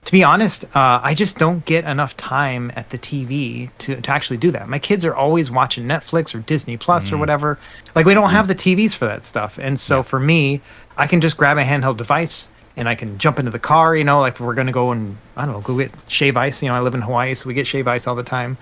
To 0.06 0.12
be 0.12 0.23
honest, 0.23 0.65
uh, 0.67 1.01
I 1.03 1.15
just 1.15 1.36
don't 1.36 1.65
get 1.65 1.84
enough 1.84 2.17
time 2.17 2.72
at 2.77 2.91
the 2.91 2.98
TV 2.98 3.70
to, 3.79 4.01
to 4.01 4.10
actually 4.10 4.36
do 4.36 4.53
that. 4.53 4.69
My 4.69 4.79
kids 4.79 5.05
are 5.05 5.17
always 5.17 5.51
watching 5.51 5.84
Netflix 5.84 6.32
or 6.32 6.39
Disney 6.39 6.77
Plus 6.77 7.10
or 7.10 7.17
whatever. 7.17 7.58
Like, 7.96 8.06
we 8.06 8.15
don't 8.15 8.31
have 8.31 8.46
the 8.46 8.55
TVs 8.55 8.94
for 8.94 9.05
that 9.06 9.25
stuff. 9.25 9.58
And 9.60 9.81
so 9.81 10.05
for 10.05 10.20
me, 10.20 10.60
I 10.96 11.08
can 11.08 11.20
just 11.20 11.36
grab 11.36 11.58
a 11.58 11.65
handheld 11.65 11.96
device 11.96 12.48
and 12.77 12.89
I 12.89 12.94
can 12.94 13.19
jump 13.19 13.41
into 13.41 13.51
the 13.51 13.58
car, 13.58 13.96
you 13.96 14.05
know, 14.05 14.20
like 14.20 14.39
we're 14.39 14.55
going 14.55 14.69
to 14.69 14.72
go 14.72 14.93
and, 14.93 15.17
I 15.36 15.44
don't 15.44 15.55
know, 15.55 15.60
go 15.60 15.77
get 15.77 15.93
shave 16.06 16.36
ice. 16.36 16.63
You 16.63 16.69
know, 16.69 16.77
I 16.77 16.81
live 16.81 16.94
in 16.94 17.03
Hawaii, 17.03 17.34
so 17.34 17.48
we 17.48 17.55
get 17.55 17.67
shave 17.67 17.89
ice 17.89 18.06
all 18.06 18.15
the 18.15 18.22
time 18.22 18.56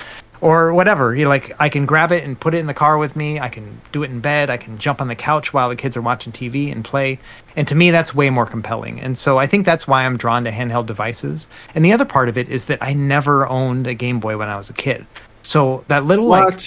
or 0.45 0.75
whatever. 0.75 1.17
You 1.17 1.25
know, 1.25 1.31
like 1.31 1.57
I 1.59 1.71
can 1.71 1.87
grab 1.87 2.13
it 2.13 2.23
and 2.23 2.39
put 2.39 2.53
it 2.53 2.59
in 2.59 2.67
the 2.67 2.75
car 2.75 2.99
with 2.99 3.17
me. 3.17 3.41
I 3.41 3.49
can 3.49 3.81
do 3.93 4.03
it 4.03 4.11
in 4.11 4.21
bed. 4.21 4.51
I 4.51 4.59
can 4.59 4.77
jump 4.77 5.01
on 5.01 5.09
the 5.09 5.15
couch 5.15 5.55
while 5.55 5.71
the 5.71 5.75
kids 5.75 5.97
are 5.97 6.03
watching 6.03 6.33
TV 6.33 6.71
and 6.71 6.85
play. 6.85 7.19
And 7.57 7.67
to 7.67 7.75
me, 7.75 7.91
that's 7.91 8.15
way 8.15 8.29
more 8.29 8.45
compelling. 8.45 9.01
And 9.01 9.17
so 9.17 9.39
I 9.39 9.47
think 9.47 9.65
that's 9.65 9.89
why 9.89 10.05
I'm 10.05 10.19
drawn 10.19 10.45
to 10.45 10.51
handheld 10.51 10.85
devices. 10.85 11.49
And 11.75 11.83
the 11.83 11.95
other 11.95 12.05
part 12.05 12.29
of 12.29 12.37
it 12.37 12.51
is 12.51 12.67
that 12.67 12.79
I 12.83 12.93
never 12.93 13.49
owned 13.49 13.87
a 13.87 13.95
Game 13.95 14.21
Boy 14.21 14.37
when 14.37 14.51
I 14.51 14.57
was 14.57 14.69
a 14.69 14.75
kid. 14.75 15.07
So 15.41 15.83
that 15.89 16.05
little 16.05 16.27
like 16.27 16.61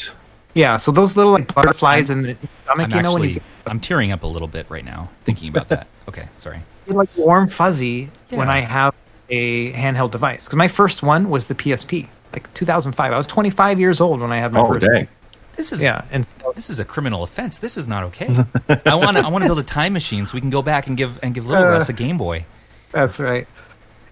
yeah, 0.55 0.77
so 0.77 0.91
those 0.91 1.15
little 1.15 1.33
like 1.33 1.53
butterflies 1.53 2.09
in 2.09 2.23
the 2.23 2.37
stomach, 2.63 2.91
I'm 2.91 2.97
you 2.97 3.03
know, 3.03 3.13
when 3.13 3.21
actually 3.21 3.33
you 3.35 3.41
I'm 3.67 3.79
tearing 3.79 4.11
up 4.11 4.23
a 4.23 4.27
little 4.27 4.47
bit 4.47 4.65
right 4.71 4.85
now 4.85 5.07
thinking 5.23 5.49
about 5.49 5.69
that. 5.69 5.87
Okay, 6.07 6.25
sorry. 6.35 6.61
like 6.87 7.09
warm 7.17 7.49
fuzzy 7.49 8.09
when 8.29 8.49
I 8.49 8.61
have 8.61 8.95
a 9.29 9.73
handheld 9.73 10.11
device. 10.11 10.45
Because 10.45 10.55
my 10.55 10.69
first 10.69 11.03
one 11.03 11.29
was 11.29 11.47
the 11.47 11.53
PSP, 11.53 12.07
like 12.33 12.53
2005. 12.53 13.11
I 13.13 13.17
was 13.17 13.27
25 13.27 13.79
years 13.79 14.01
old 14.01 14.19
when 14.21 14.31
I 14.31 14.37
had 14.37 14.51
my 14.53 14.59
Oh, 14.61 14.67
first. 14.67 14.85
dang. 14.85 15.07
This 15.55 15.73
is 15.73 15.81
Yeah, 15.81 16.05
and 16.11 16.27
this 16.55 16.69
is 16.69 16.79
a 16.79 16.85
criminal 16.85 17.23
offense. 17.23 17.57
This 17.57 17.77
is 17.77 17.87
not 17.87 18.03
okay. 18.05 18.27
I 18.85 18.95
want 18.95 19.17
to 19.17 19.23
I 19.25 19.29
want 19.29 19.43
to 19.43 19.47
build 19.47 19.59
a 19.59 19.63
time 19.63 19.93
machine 19.93 20.27
so 20.27 20.35
we 20.35 20.41
can 20.41 20.49
go 20.51 20.61
back 20.61 20.85
and 20.87 20.95
give 20.95 21.19
and 21.23 21.33
give 21.33 21.47
little 21.47 21.63
Uh, 21.65 21.69
Russ 21.71 21.89
a 21.89 21.93
Game 21.93 22.17
Boy. 22.17 22.45
That's 22.91 23.19
right. 23.19 23.47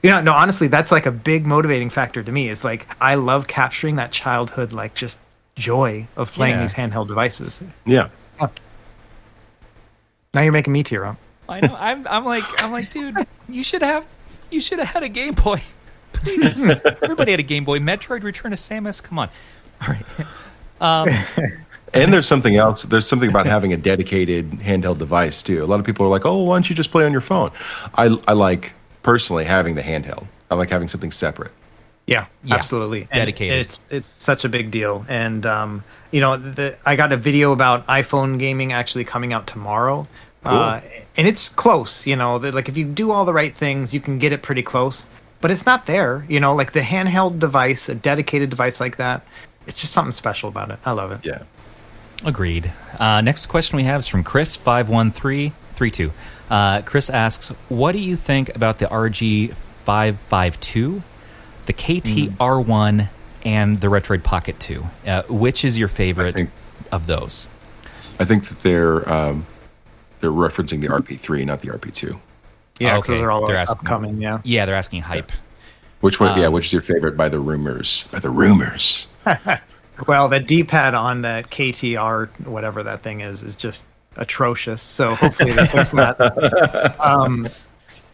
You 0.01 0.09
know, 0.11 0.21
no, 0.21 0.33
honestly, 0.33 0.67
that's 0.67 0.91
like 0.91 1.05
a 1.05 1.11
big 1.11 1.45
motivating 1.45 1.89
factor 1.89 2.23
to 2.23 2.31
me. 2.31 2.49
Is 2.49 2.63
like 2.63 2.87
I 2.99 3.15
love 3.15 3.47
capturing 3.47 3.95
that 3.97 4.11
childhood, 4.11 4.73
like 4.73 4.93
just 4.95 5.19
joy 5.55 6.07
of 6.15 6.31
playing 6.31 6.55
Yeah. 6.55 6.61
these 6.61 6.73
handheld 6.73 7.07
devices. 7.07 7.61
Yeah. 7.85 8.09
Now 10.33 10.41
you're 10.41 10.51
making 10.51 10.73
me 10.73 10.83
tear 10.83 11.05
up. 11.05 11.17
I 11.47 11.61
know. 11.61 11.75
I'm 11.77 12.07
I'm 12.07 12.25
like 12.25 12.43
I'm 12.63 12.71
like, 12.71 12.89
dude, 12.89 13.15
you 13.47 13.63
should 13.63 13.81
have 13.83 14.05
you 14.51 14.59
should 14.61 14.79
have 14.79 14.89
had 14.89 15.03
a 15.03 15.09
Game 15.09 15.33
Boy. 15.35 15.61
Please. 16.17 16.63
Everybody 17.01 17.31
had 17.31 17.39
a 17.39 17.43
Game 17.43 17.65
Boy. 17.65 17.79
Metroid 17.79 18.23
Return 18.23 18.51
to 18.51 18.57
Samus. 18.57 19.01
Come 19.01 19.19
on. 19.19 19.29
All 19.81 19.89
right. 19.89 20.05
Um, 20.81 21.09
and 21.93 22.13
there's 22.13 22.27
something 22.27 22.55
else. 22.55 22.83
There's 22.83 23.07
something 23.07 23.29
about 23.29 23.45
having 23.45 23.73
a 23.73 23.77
dedicated 23.77 24.51
handheld 24.51 24.97
device 24.97 25.41
too. 25.41 25.63
A 25.63 25.65
lot 25.65 25.79
of 25.79 25.85
people 25.85 26.05
are 26.05 26.09
like, 26.09 26.25
"Oh, 26.25 26.43
why 26.43 26.55
don't 26.55 26.69
you 26.69 26.75
just 26.75 26.91
play 26.91 27.05
on 27.05 27.11
your 27.11 27.21
phone?" 27.21 27.51
I 27.95 28.15
I 28.27 28.33
like 28.33 28.73
personally 29.03 29.45
having 29.45 29.75
the 29.75 29.83
handheld. 29.83 30.27
I 30.49 30.55
like 30.55 30.69
having 30.69 30.87
something 30.87 31.11
separate. 31.11 31.51
Yeah, 32.07 32.27
Yeah, 32.43 32.55
absolutely. 32.55 33.01
And 33.11 33.19
dedicated. 33.19 33.59
It's 33.59 33.79
it's 33.89 34.07
such 34.17 34.45
a 34.45 34.49
big 34.49 34.69
deal, 34.69 35.05
and 35.09 35.45
um, 35.45 35.83
you 36.11 36.21
know, 36.21 36.37
the, 36.37 36.77
I 36.85 36.95
got 36.95 37.11
a 37.11 37.17
video 37.17 37.51
about 37.51 37.85
iPhone 37.87 38.37
gaming 38.37 38.73
actually 38.73 39.05
coming 39.05 39.33
out 39.33 39.47
tomorrow, 39.47 40.07
uh, 40.43 40.81
and 41.17 41.27
it's 41.27 41.49
close. 41.49 42.05
You 42.05 42.15
know, 42.15 42.37
that 42.39 42.53
like 42.53 42.69
if 42.69 42.77
you 42.77 42.85
do 42.85 43.11
all 43.11 43.25
the 43.25 43.33
right 43.33 43.55
things, 43.55 43.91
you 43.91 43.99
can 43.99 44.19
get 44.19 44.31
it 44.31 44.43
pretty 44.43 44.61
close, 44.61 45.09
but 45.45 45.51
it's 45.51 45.67
not 45.67 45.85
there. 45.85 46.25
You 46.27 46.39
know, 46.39 46.55
like 46.55 46.71
the 46.71 46.79
handheld 46.79 47.37
device, 47.37 47.87
a 47.87 47.93
dedicated 47.93 48.49
device 48.49 48.79
like 48.79 48.97
that, 48.97 49.23
it's 49.67 49.79
just 49.79 49.93
something 49.93 50.11
special 50.11 50.49
about 50.49 50.71
it. 50.71 50.79
I 50.83 50.93
love 50.93 51.11
it. 51.11 51.23
Yeah. 51.23 51.43
Agreed. 52.23 52.73
Uh, 52.97 53.21
next 53.21 53.45
question 53.45 53.77
we 53.77 53.83
have 53.83 53.99
is 53.99 54.07
from 54.07 54.23
Chris 54.23 54.55
five 54.55 54.89
one 54.89 55.11
three 55.11 55.53
three 55.75 55.91
two. 55.91 56.11
Uh, 56.49 56.81
Chris 56.81 57.11
asks, 57.11 57.49
"What 57.69 57.91
do 57.91 57.99
you 57.99 58.15
think 58.15 58.55
about 58.55 58.79
the 58.79 58.87
RG 58.87 59.53
five 59.83 60.17
five 60.29 60.59
two, 60.61 61.03
the 61.67 61.73
KT 61.73 62.35
R 62.39 62.59
one, 62.59 63.09
and 63.43 63.81
the 63.81 63.87
Retroid 63.89 64.23
Pocket 64.23 64.59
two? 64.59 64.87
Uh, 65.05 65.21
which 65.29 65.63
is 65.63 65.77
your 65.77 65.89
favorite 65.89 66.33
think- 66.33 66.49
of 66.91 67.05
those?" 67.05 67.45
I 68.19 68.25
think 68.25 68.47
that 68.47 68.61
they're 68.61 69.07
um, 69.07 69.45
they're 70.21 70.31
referencing 70.31 70.81
the 70.81 70.87
RP3, 70.87 71.45
not 71.45 71.61
the 71.61 71.67
RP2. 71.67 72.19
Yeah, 72.79 72.93
Okay, 72.97 73.01
because 73.01 73.19
they're 73.19 73.31
all 73.31 73.45
they're 73.47 73.55
asking- 73.57 73.77
upcoming. 73.77 74.21
Yeah. 74.21 74.39
Yeah, 74.43 74.65
they're 74.65 74.75
asking 74.75 75.01
hype. 75.01 75.31
Which 76.01 76.19
one? 76.19 76.31
Um, 76.31 76.39
yeah, 76.39 76.49
which 76.49 76.65
is 76.67 76.73
your 76.73 76.81
favorite 76.81 77.15
by 77.17 77.29
the 77.29 77.39
rumors? 77.39 78.07
By 78.11 78.19
the 78.19 78.29
rumors. 78.29 79.07
Well, 80.09 80.27
the 80.27 80.41
D-pad 80.41 80.93
on 80.93 81.21
that 81.21 81.49
KTR, 81.49 82.27
whatever 82.45 82.83
that 82.83 83.01
thing 83.01 83.21
is, 83.21 83.43
is 83.43 83.55
just 83.55 83.85
atrocious. 84.17 84.81
So 84.81 85.15
hopefully 85.15 85.53
they 85.53 85.65
fix 85.67 85.91
that. 85.91 86.95
Um, 86.99 87.47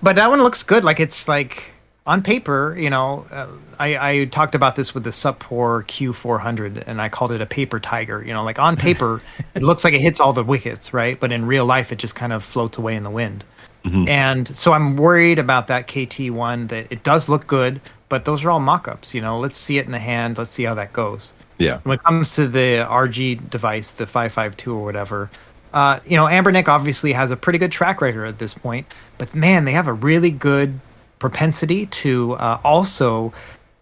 but 0.04 0.16
that 0.18 0.30
one 0.30 0.44
looks 0.44 0.62
good. 0.62 0.84
Like 0.84 1.00
it's 1.00 1.28
like 1.28 1.74
on 2.06 2.22
paper, 2.22 2.76
you 2.78 2.92
know. 2.92 3.26
Uh, 3.32 3.48
I, 3.80 4.12
I 4.20 4.26
talked 4.26 4.54
about 4.54 4.76
this 4.76 4.94
with 4.94 5.04
the 5.06 5.12
Suppor 5.12 5.84
Q400, 5.88 6.84
and 6.86 7.02
I 7.02 7.10
called 7.10 7.32
it 7.32 7.42
a 7.42 7.48
paper 7.48 7.80
tiger. 7.80 8.24
You 8.24 8.34
know, 8.34 8.44
like 8.44 8.60
on 8.60 8.78
paper, 8.88 9.20
it 9.56 9.64
looks 9.64 9.84
like 9.84 9.96
it 9.96 10.02
hits 10.02 10.20
all 10.20 10.34
the 10.34 10.44
wickets, 10.44 10.94
right? 10.94 11.20
But 11.20 11.32
in 11.32 11.46
real 11.46 11.66
life, 11.66 11.92
it 11.92 11.98
just 11.98 12.14
kind 12.14 12.32
of 12.32 12.44
floats 12.44 12.78
away 12.78 12.96
in 12.96 13.02
the 13.02 13.10
wind. 13.10 13.44
And 13.84 14.48
so 14.56 14.74
I'm 14.74 14.96
worried 14.96 15.40
about 15.40 15.68
that 15.68 15.88
KT 15.88 16.30
one. 16.32 16.68
That 16.68 16.92
it 16.92 17.04
does 17.04 17.28
look 17.28 17.48
good, 17.48 17.82
but 18.10 18.26
those 18.26 18.44
are 18.44 18.52
all 18.52 18.60
mock-ups. 18.60 19.14
You 19.14 19.22
know, 19.22 19.40
let's 19.40 19.58
see 19.58 19.78
it 19.80 19.86
in 19.86 19.92
the 19.92 20.00
hand. 20.00 20.38
Let's 20.38 20.52
see 20.52 20.64
how 20.64 20.76
that 20.76 20.94
goes 20.94 21.34
Yeah. 21.58 21.80
when 21.84 21.96
it 21.98 22.04
comes 22.04 22.36
to 22.36 22.48
the 22.48 22.86
RG 22.88 23.50
device, 23.50 23.92
the 23.92 24.06
552 24.06 24.74
or 24.76 24.84
whatever, 24.84 25.30
uh, 25.74 26.00
you 26.06 26.18
know, 26.18 26.26
Anbernic 26.26 26.68
obviously 26.68 27.14
has 27.14 27.32
a 27.32 27.38
pretty 27.38 27.58
good 27.58 27.72
track 27.72 28.02
record 28.02 28.26
at 28.26 28.40
this 28.40 28.54
point, 28.54 28.86
but 29.18 29.34
man, 29.34 29.66
they 29.66 29.72
have 29.72 29.88
a 29.88 29.94
really 29.94 30.30
good 30.32 30.80
propensity 31.20 31.86
to 31.88 32.34
uh, 32.34 32.60
also 32.64 33.32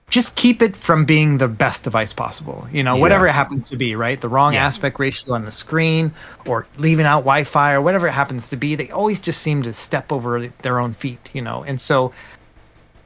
just 0.09 0.35
keep 0.35 0.61
it 0.61 0.75
from 0.75 1.05
being 1.05 1.37
the 1.37 1.47
best 1.47 1.83
device 1.83 2.13
possible. 2.13 2.67
You 2.71 2.83
know, 2.83 2.95
whatever 2.95 3.27
it 3.27 3.33
happens 3.33 3.69
to 3.69 3.77
be, 3.77 3.95
right? 3.95 4.19
The 4.19 4.29
wrong 4.29 4.53
Yeah. 4.53 4.65
aspect 4.65 4.99
ratio 4.99 5.33
on 5.33 5.45
the 5.45 5.51
screen 5.51 6.11
or 6.45 6.65
leaving 6.77 7.05
out 7.05 7.19
Wi 7.21 7.43
Fi 7.43 7.73
or 7.73 7.81
whatever 7.81 8.07
it 8.07 8.11
happens 8.11 8.49
to 8.49 8.57
be, 8.57 8.75
they 8.75 8.89
always 8.89 9.21
just 9.21 9.41
seem 9.41 9.61
to 9.63 9.73
step 9.73 10.11
over 10.11 10.47
their 10.61 10.79
own 10.79 10.93
feet, 10.93 11.29
you 11.33 11.41
know? 11.41 11.63
And 11.63 11.79
so 11.79 12.11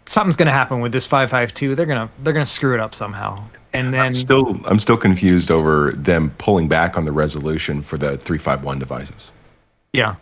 something's 0.05 0.35
going 0.35 0.47
to 0.47 0.53
happen 0.53 0.79
with 0.79 0.91
this 0.91 1.05
552. 1.05 1.75
They're 1.75 1.85
going 1.85 2.07
to, 2.07 2.13
they're 2.23 2.33
going 2.33 2.45
to 2.45 2.51
screw 2.51 2.73
it 2.73 2.79
up 2.79 2.95
somehow. 2.95 3.43
And 3.73 3.93
then 3.93 4.13
Still, 4.13 4.59
I'm 4.65 4.79
still 4.79 4.97
confused 4.97 5.49
over 5.49 5.91
them 5.93 6.29
pulling 6.37 6.67
back 6.67 6.97
on 6.97 7.05
the 7.05 7.11
resolution 7.11 7.81
for 7.81 7.97
the 7.97 8.17
351 8.17 8.79
devices. 8.79 9.31
Yeah. 9.93 10.15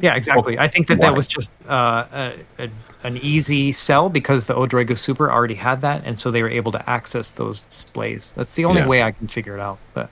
Yeah, 0.00 0.14
exactly. 0.14 0.58
I 0.66 0.68
think 0.68 0.86
that 0.88 1.00
that 1.00 1.14
was 1.16 1.26
just 1.26 1.50
uh, 1.68 2.04
a, 2.12 2.34
a, 2.58 2.70
an 3.02 3.16
easy 3.18 3.72
sell 3.72 4.08
because 4.08 4.44
the 4.44 4.54
Odroid 4.54 4.86
Go 4.86 4.94
Super 4.94 5.30
already 5.30 5.54
had 5.54 5.80
that, 5.80 6.02
and 6.04 6.18
so 6.18 6.30
they 6.30 6.42
were 6.42 6.48
able 6.50 6.72
to 6.72 6.90
access 6.90 7.30
those 7.30 7.62
displays. 7.62 8.32
That's 8.36 8.54
the 8.54 8.64
only 8.64 8.80
Yeah. 8.82 8.88
way 8.88 9.02
I 9.02 9.12
can 9.12 9.28
figure 9.28 9.54
it 9.54 9.60
out. 9.60 9.78
But 9.94 10.10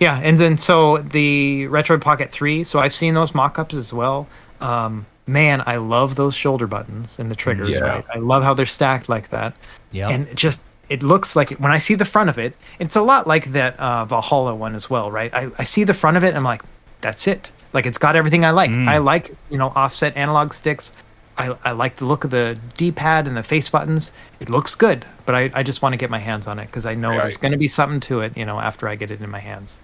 yeah, 0.00 0.20
and 0.22 0.36
then 0.36 0.58
so 0.58 0.98
the 0.98 1.66
Retroid 1.70 2.00
Pocket 2.00 2.30
Three. 2.30 2.64
So 2.64 2.78
I've 2.80 2.94
seen 2.94 3.14
those 3.14 3.34
mock-ups 3.34 3.74
as 3.74 3.92
well. 3.92 4.26
Um, 4.60 5.06
man, 5.26 5.62
I 5.66 5.76
love 5.76 6.16
those 6.16 6.34
shoulder 6.34 6.66
buttons 6.66 7.18
and 7.18 7.30
the 7.30 7.36
triggers. 7.36 7.70
Yeah. 7.70 7.80
Right? 7.80 8.04
I 8.14 8.18
love 8.18 8.42
how 8.42 8.54
they're 8.54 8.66
stacked 8.66 9.08
like 9.08 9.30
that. 9.30 9.54
Yeah. 9.92 10.08
And 10.08 10.34
just 10.36 10.64
it 10.88 11.02
looks 11.02 11.36
like 11.36 11.50
when 11.52 11.70
I 11.72 11.78
see 11.78 11.94
the 11.94 12.04
front 12.04 12.30
of 12.30 12.38
it, 12.38 12.54
it's 12.78 12.96
a 12.96 13.02
lot 13.02 13.26
like 13.26 13.52
that 13.52 13.78
uh, 13.78 14.04
Valhalla 14.04 14.54
one 14.54 14.74
as 14.74 14.90
well, 14.90 15.10
right? 15.10 15.32
I, 15.32 15.50
I 15.58 15.64
see 15.64 15.84
the 15.84 15.94
front 15.94 16.16
of 16.16 16.24
it, 16.24 16.28
and 16.28 16.36
I'm 16.36 16.44
like, 16.44 16.62
that's 17.00 17.26
it. 17.26 17.52
Like 17.72 17.86
it's 17.86 17.98
got 17.98 18.16
everything 18.16 18.44
I 18.44 18.50
like. 18.50 18.70
Mm. 18.70 18.88
I 18.88 18.98
like 18.98 19.34
you 19.50 19.58
know 19.58 19.72
offset 19.74 20.16
analog 20.16 20.52
sticks. 20.52 20.92
I, 21.38 21.56
I 21.64 21.72
like 21.72 21.96
the 21.96 22.04
look 22.04 22.24
of 22.24 22.30
the 22.30 22.58
D-pad 22.76 23.26
and 23.26 23.34
the 23.34 23.42
face 23.42 23.70
buttons. 23.70 24.12
It 24.38 24.50
looks 24.50 24.74
good, 24.74 25.06
but 25.24 25.34
I, 25.34 25.50
I 25.54 25.62
just 25.62 25.80
want 25.80 25.94
to 25.94 25.96
get 25.96 26.10
my 26.10 26.18
hands 26.18 26.46
on 26.46 26.58
it 26.58 26.66
because 26.66 26.84
I 26.84 26.94
know 26.94 27.08
Right. 27.08 27.22
there's 27.22 27.38
going 27.38 27.52
to 27.52 27.58
be 27.58 27.68
something 27.68 28.00
to 28.00 28.20
it, 28.20 28.36
you 28.36 28.44
know, 28.44 28.60
after 28.60 28.86
I 28.86 28.96
get 28.96 29.10
it 29.10 29.22
in 29.22 29.30
my 29.30 29.38
hands. 29.38 29.78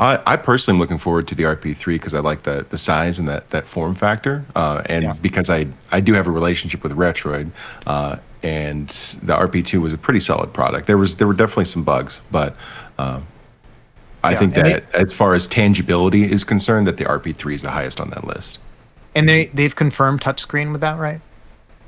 I, 0.00 0.18
I 0.26 0.36
personally 0.36 0.76
am 0.76 0.80
looking 0.80 0.98
forward 0.98 1.28
to 1.28 1.36
the 1.36 1.44
RP3 1.44 1.84
because 1.94 2.14
I 2.14 2.20
like 2.20 2.42
the 2.42 2.66
the 2.68 2.78
size 2.78 3.18
and 3.20 3.28
that 3.28 3.50
that 3.50 3.64
form 3.66 3.94
factor, 3.94 4.44
uh, 4.56 4.82
and 4.86 5.04
Yeah. 5.04 5.12
because 5.22 5.50
I 5.50 5.68
I 5.92 6.00
do 6.00 6.14
have 6.14 6.26
a 6.26 6.30
relationship 6.32 6.82
with 6.82 6.92
Retroid, 6.96 7.50
uh, 7.86 8.16
and 8.42 8.88
the 9.22 9.34
RP2 9.34 9.80
was 9.80 9.92
a 9.92 9.98
pretty 9.98 10.20
solid 10.20 10.52
product. 10.52 10.86
There 10.88 10.98
was 10.98 11.16
there 11.16 11.28
were 11.28 11.34
definitely 11.34 11.66
some 11.66 11.84
bugs, 11.84 12.22
but 12.32 12.56
um, 12.98 13.24
I 14.22 14.32
Yeah, 14.32 14.38
think 14.38 14.56
and 14.56 14.66
that 14.66 14.94
as 14.94 15.12
far 15.12 15.34
as 15.34 15.46
tangibility 15.46 16.30
is 16.30 16.44
concerned, 16.44 16.86
that 16.86 16.96
the 16.98 17.04
RP3 17.04 17.54
is 17.54 17.62
the 17.62 17.70
highest 17.70 18.00
on 18.00 18.10
that 18.10 18.24
list. 18.24 18.58
And 19.14 19.28
they 19.28 19.46
they've 19.46 19.74
confirmed 19.74 20.20
touchscreen 20.20 20.72
with 20.72 20.80
that, 20.82 20.98
right? 20.98 21.20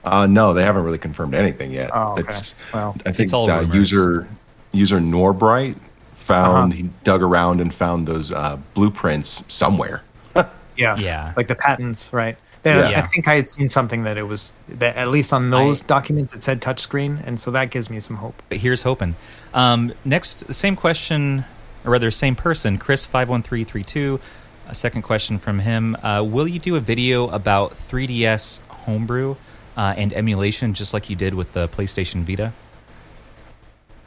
Uh, 0.04 0.26
no, 0.26 0.52
they 0.52 0.64
haven't 0.64 0.82
really 0.82 0.98
confirmed 0.98 1.34
anything 1.34 1.70
yet. 1.70 1.90
Oh, 1.92 2.12
okay. 2.12 2.22
It's, 2.22 2.54
Well, 2.74 2.96
I 3.06 3.12
think 3.12 3.26
It's 3.26 3.32
all 3.32 3.48
uh, 3.50 3.60
user 3.62 4.26
user 4.72 4.98
Norbright 4.98 5.76
found 6.14 6.72
Uh-huh. 6.72 6.82
he 6.82 6.90
dug 7.04 7.22
around 7.22 7.60
and 7.60 7.72
found 7.72 8.06
those 8.08 8.32
uh, 8.32 8.56
blueprints 8.74 9.44
somewhere. 9.52 10.02
Yeah. 10.76 10.96
Yeah. 10.96 11.34
Like 11.36 11.48
the 11.48 11.54
patents, 11.54 12.12
right? 12.14 12.36
They- 12.62 12.74
Yeah. 12.74 13.00
I 13.00 13.02
think 13.08 13.28
I 13.28 13.34
had 13.34 13.50
seen 13.50 13.68
something 13.68 14.04
that 14.04 14.16
it 14.16 14.22
was 14.22 14.54
that 14.70 14.96
at 14.96 15.08
least 15.10 15.32
on 15.34 15.50
those 15.50 15.82
documents 15.82 16.32
it 16.32 16.42
said 16.42 16.62
touchscreen, 16.62 17.22
and 17.26 17.38
so 17.38 17.50
that 17.50 17.68
gives 17.70 17.90
me 17.90 18.00
some 18.00 18.16
hope. 18.16 18.42
But 18.48 18.56
here's 18.58 18.80
hoping. 18.82 19.14
Um, 19.52 19.92
next, 20.06 20.46
the 20.46 20.54
same 20.54 20.74
question, 20.74 21.44
or 21.84 21.90
rather, 21.90 22.10
same 22.10 22.36
person, 22.36 22.78
Chris 22.78 23.04
five 23.04 23.28
one 23.28 23.42
three 23.42 23.64
three 23.64 23.84
two. 23.84 24.20
A 24.68 24.74
second 24.74 25.02
question 25.02 25.38
from 25.38 25.60
him: 25.60 25.96
uh, 26.02 26.22
Will 26.22 26.48
you 26.48 26.58
do 26.58 26.76
a 26.76 26.80
video 26.80 27.28
about 27.28 27.72
3DS 27.72 28.60
homebrew 28.68 29.36
uh, 29.76 29.94
and 29.96 30.12
emulation, 30.12 30.74
just 30.74 30.94
like 30.94 31.10
you 31.10 31.16
did 31.16 31.34
with 31.34 31.52
the 31.52 31.68
PlayStation 31.68 32.22
Vita? 32.24 32.52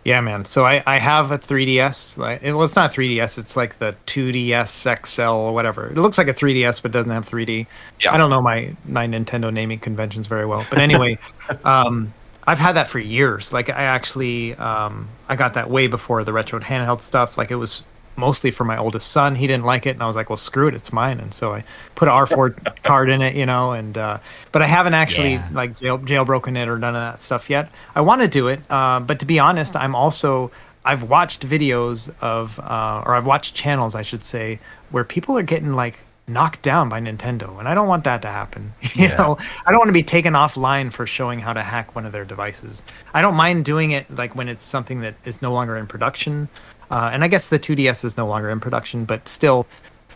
Yeah, 0.06 0.22
man. 0.22 0.46
So 0.46 0.66
I, 0.66 0.84
I 0.86 1.00
have 1.00 1.32
a 1.32 1.40
3DS. 1.40 2.20
Like, 2.20 2.44
well, 2.44 2.62
it's 2.64 2.76
not 2.76 2.94
3DS. 2.94 3.40
It's 3.40 3.58
like 3.58 3.80
the 3.80 3.96
2DS 4.06 5.06
XL 5.06 5.22
or 5.22 5.52
whatever. 5.52 5.88
It 5.88 5.98
looks 5.98 6.20
like 6.20 6.28
a 6.28 6.34
3DS, 6.34 6.84
but 6.84 6.92
doesn't 6.92 7.10
have 7.10 7.28
3D. 7.28 7.66
Yeah. 8.02 8.14
I 8.14 8.18
don't 8.18 8.30
know 8.30 8.42
my 8.42 8.76
my 8.86 9.08
Nintendo 9.08 9.52
naming 9.52 9.80
conventions 9.80 10.28
very 10.28 10.46
well, 10.46 10.64
but 10.70 10.78
anyway, 10.78 11.18
um, 11.66 12.14
I've 12.48 12.60
had 12.60 12.74
that 12.74 12.88
for 12.88 13.00
years. 13.00 13.52
Like 13.54 13.70
I 13.70 13.84
actually 13.84 14.56
um, 14.56 15.08
I 15.30 15.36
got 15.36 15.54
that 15.56 15.70
way 15.70 15.88
before 15.88 16.24
the 16.24 16.34
retro 16.34 16.60
handheld 16.60 17.02
stuff. 17.02 17.38
Like 17.38 17.52
it 17.52 17.56
was 17.56 17.84
mostly 18.18 18.52
for 18.52 18.64
my 18.64 18.78
oldest 18.78 19.12
son. 19.12 19.36
He 19.36 19.48
didn't 19.48 19.66
like 19.66 19.86
it, 19.86 19.92
and 19.92 20.04
I 20.04 20.08
was 20.08 20.16
like, 20.16 20.30
well, 20.30 20.38
screw 20.38 20.68
it, 20.68 20.74
it's 20.76 20.94
mine. 20.94 21.20
And 21.20 21.34
so 21.34 21.54
I 21.54 21.64
put 21.96 22.08
an 22.08 22.14
R4 22.14 22.56
card 22.84 23.10
in 23.10 23.22
it, 23.22 23.36
you 23.36 23.46
know. 23.46 23.72
And 23.72 23.98
uh, 23.98 24.20
but 24.52 24.62
I 24.62 24.68
haven't 24.68 24.94
actually 24.94 25.34
Yeah. 25.34 25.50
like 25.52 25.76
jail, 25.76 25.98
jailbroken 26.00 26.56
it 26.58 26.68
or 26.70 26.78
none 26.78 26.96
of 26.96 27.02
that 27.02 27.20
stuff 27.20 27.50
yet. 27.50 27.72
I 27.96 28.02
want 28.02 28.22
to 28.22 28.28
do 28.28 28.48
it, 28.48 28.62
uh, 28.70 29.00
but 29.00 29.20
to 29.20 29.26
be 29.26 29.40
honest, 29.40 29.76
I'm 29.76 29.96
also 29.96 30.52
I've 30.86 31.04
watched 31.04 31.48
videos 31.48 32.14
of 32.22 32.60
uh, 32.60 33.04
or 33.06 33.16
I've 33.16 33.26
watched 33.26 33.56
channels, 33.56 33.96
I 33.96 34.04
should 34.04 34.24
say, 34.24 34.60
where 34.90 35.04
people 35.04 35.38
are 35.38 35.44
getting 35.44 35.74
like 35.74 36.00
knocked 36.28 36.62
down 36.64 36.90
by 36.90 37.00
Nintendo, 37.00 37.58
and 37.60 37.68
I 37.68 37.76
don't 37.76 37.88
want 37.88 38.04
that 38.06 38.22
to 38.24 38.28
happen. 38.30 38.74
you 38.82 39.06
Yeah. 39.06 39.18
know, 39.18 39.38
I 39.66 39.72
don't 39.72 39.78
want 39.80 39.90
to 39.90 39.94
be 39.94 40.04
taken 40.04 40.34
offline 40.34 40.92
for 40.92 41.06
showing 41.06 41.40
how 41.40 41.54
to 41.54 41.62
hack 41.62 41.96
one 41.96 42.06
of 42.06 42.12
their 42.12 42.26
devices. 42.26 42.84
I 43.14 43.22
don't 43.22 43.36
mind 43.36 43.66
doing 43.66 43.92
it 43.92 44.10
like 44.16 44.36
when 44.36 44.48
it's 44.50 44.66
something 44.66 45.02
that 45.02 45.16
is 45.26 45.42
no 45.42 45.54
longer 45.54 45.78
in 45.78 45.86
production. 45.88 46.48
Uh, 46.92 47.10
and 47.14 47.24
I 47.24 47.28
guess 47.28 47.48
the 47.48 47.60
2DS 47.60 48.04
is 48.06 48.18
no 48.18 48.28
longer 48.28 48.50
in 48.50 48.60
production, 48.60 49.06
but 49.06 49.28
still, 49.28 49.66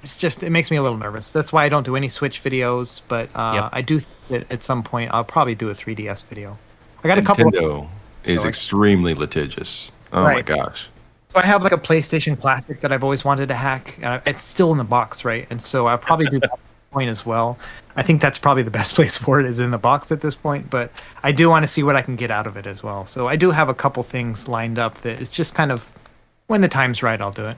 it's 0.04 0.18
just 0.18 0.44
it 0.44 0.50
makes 0.52 0.72
me 0.72 0.78
a 0.78 0.82
little 0.84 0.98
nervous. 0.98 1.34
That's 1.34 1.52
why 1.52 1.66
I 1.66 1.70
don't 1.70 1.84
do 1.84 1.96
any 1.96 2.10
Switch 2.10 2.44
videos. 2.44 3.02
But 3.08 3.30
uh, 3.36 3.52
Yep. 3.56 3.70
I 3.74 3.82
do 3.82 4.00
think 4.00 4.10
that 4.30 4.52
at 4.52 4.64
some 4.64 4.82
point 4.84 5.12
I'll 5.14 5.24
probably 5.24 5.56
do 5.56 5.70
a 5.70 5.74
3DS 5.74 6.26
video. 6.26 6.58
I 7.04 7.08
got 7.08 7.18
a 7.18 7.22
couple. 7.22 7.48
Of, 7.48 7.54
Nintendo 7.54 7.88
is 8.24 8.42
Sorry. 8.42 8.50
extremely 8.50 9.14
litigious. 9.14 9.92
Oh 10.14 10.24
my 10.24 10.42
gosh. 10.42 10.90
So 11.32 11.40
I 11.40 11.46
have 11.46 11.62
like 11.62 11.72
a 11.72 11.78
PlayStation 11.78 12.40
Classic 12.40 12.80
that 12.80 12.92
I've 12.92 13.04
always 13.04 13.24
wanted 13.24 13.50
to 13.50 13.56
hack. 13.56 14.00
Uh, 14.02 14.20
it's 14.26 14.42
still 14.42 14.72
in 14.72 14.80
the 14.80 14.84
box, 14.84 15.24
right? 15.24 15.46
And 15.52 15.62
so 15.62 15.86
I'll 15.86 15.98
probably 15.98 16.26
do 16.26 16.40
that 16.40 16.60
point 16.92 17.12
as 17.12 17.24
well. 17.24 17.60
I 17.96 18.02
think 18.02 18.20
that's 18.20 18.40
probably 18.40 18.64
the 18.64 18.72
best 18.72 18.96
place 18.96 19.16
for 19.16 19.40
it 19.40 19.46
is 19.46 19.60
in 19.60 19.70
the 19.70 19.78
box 19.78 20.12
at 20.12 20.22
this 20.22 20.34
point. 20.34 20.72
But 20.72 20.92
I 21.22 21.32
do 21.32 21.48
want 21.48 21.62
to 21.64 21.68
see 21.68 21.84
what 21.84 21.96
I 21.96 22.02
can 22.02 22.16
get 22.16 22.32
out 22.32 22.48
of 22.48 22.58
it 22.58 22.66
as 22.66 22.82
well. 22.82 23.06
So 23.06 23.28
I 23.28 23.36
do 23.36 23.52
have 23.52 23.70
a 23.70 23.76
couple 23.76 24.02
things 24.02 24.48
lined 24.48 24.80
up 24.80 25.00
that 25.02 25.22
it's 25.22 25.32
just 25.32 25.54
kind 25.54 25.72
of 25.72 25.92
when 26.48 26.62
the 26.62 26.68
time's 26.68 27.04
right, 27.04 27.22
I'll 27.22 27.32
do 27.32 27.46
it. 27.46 27.58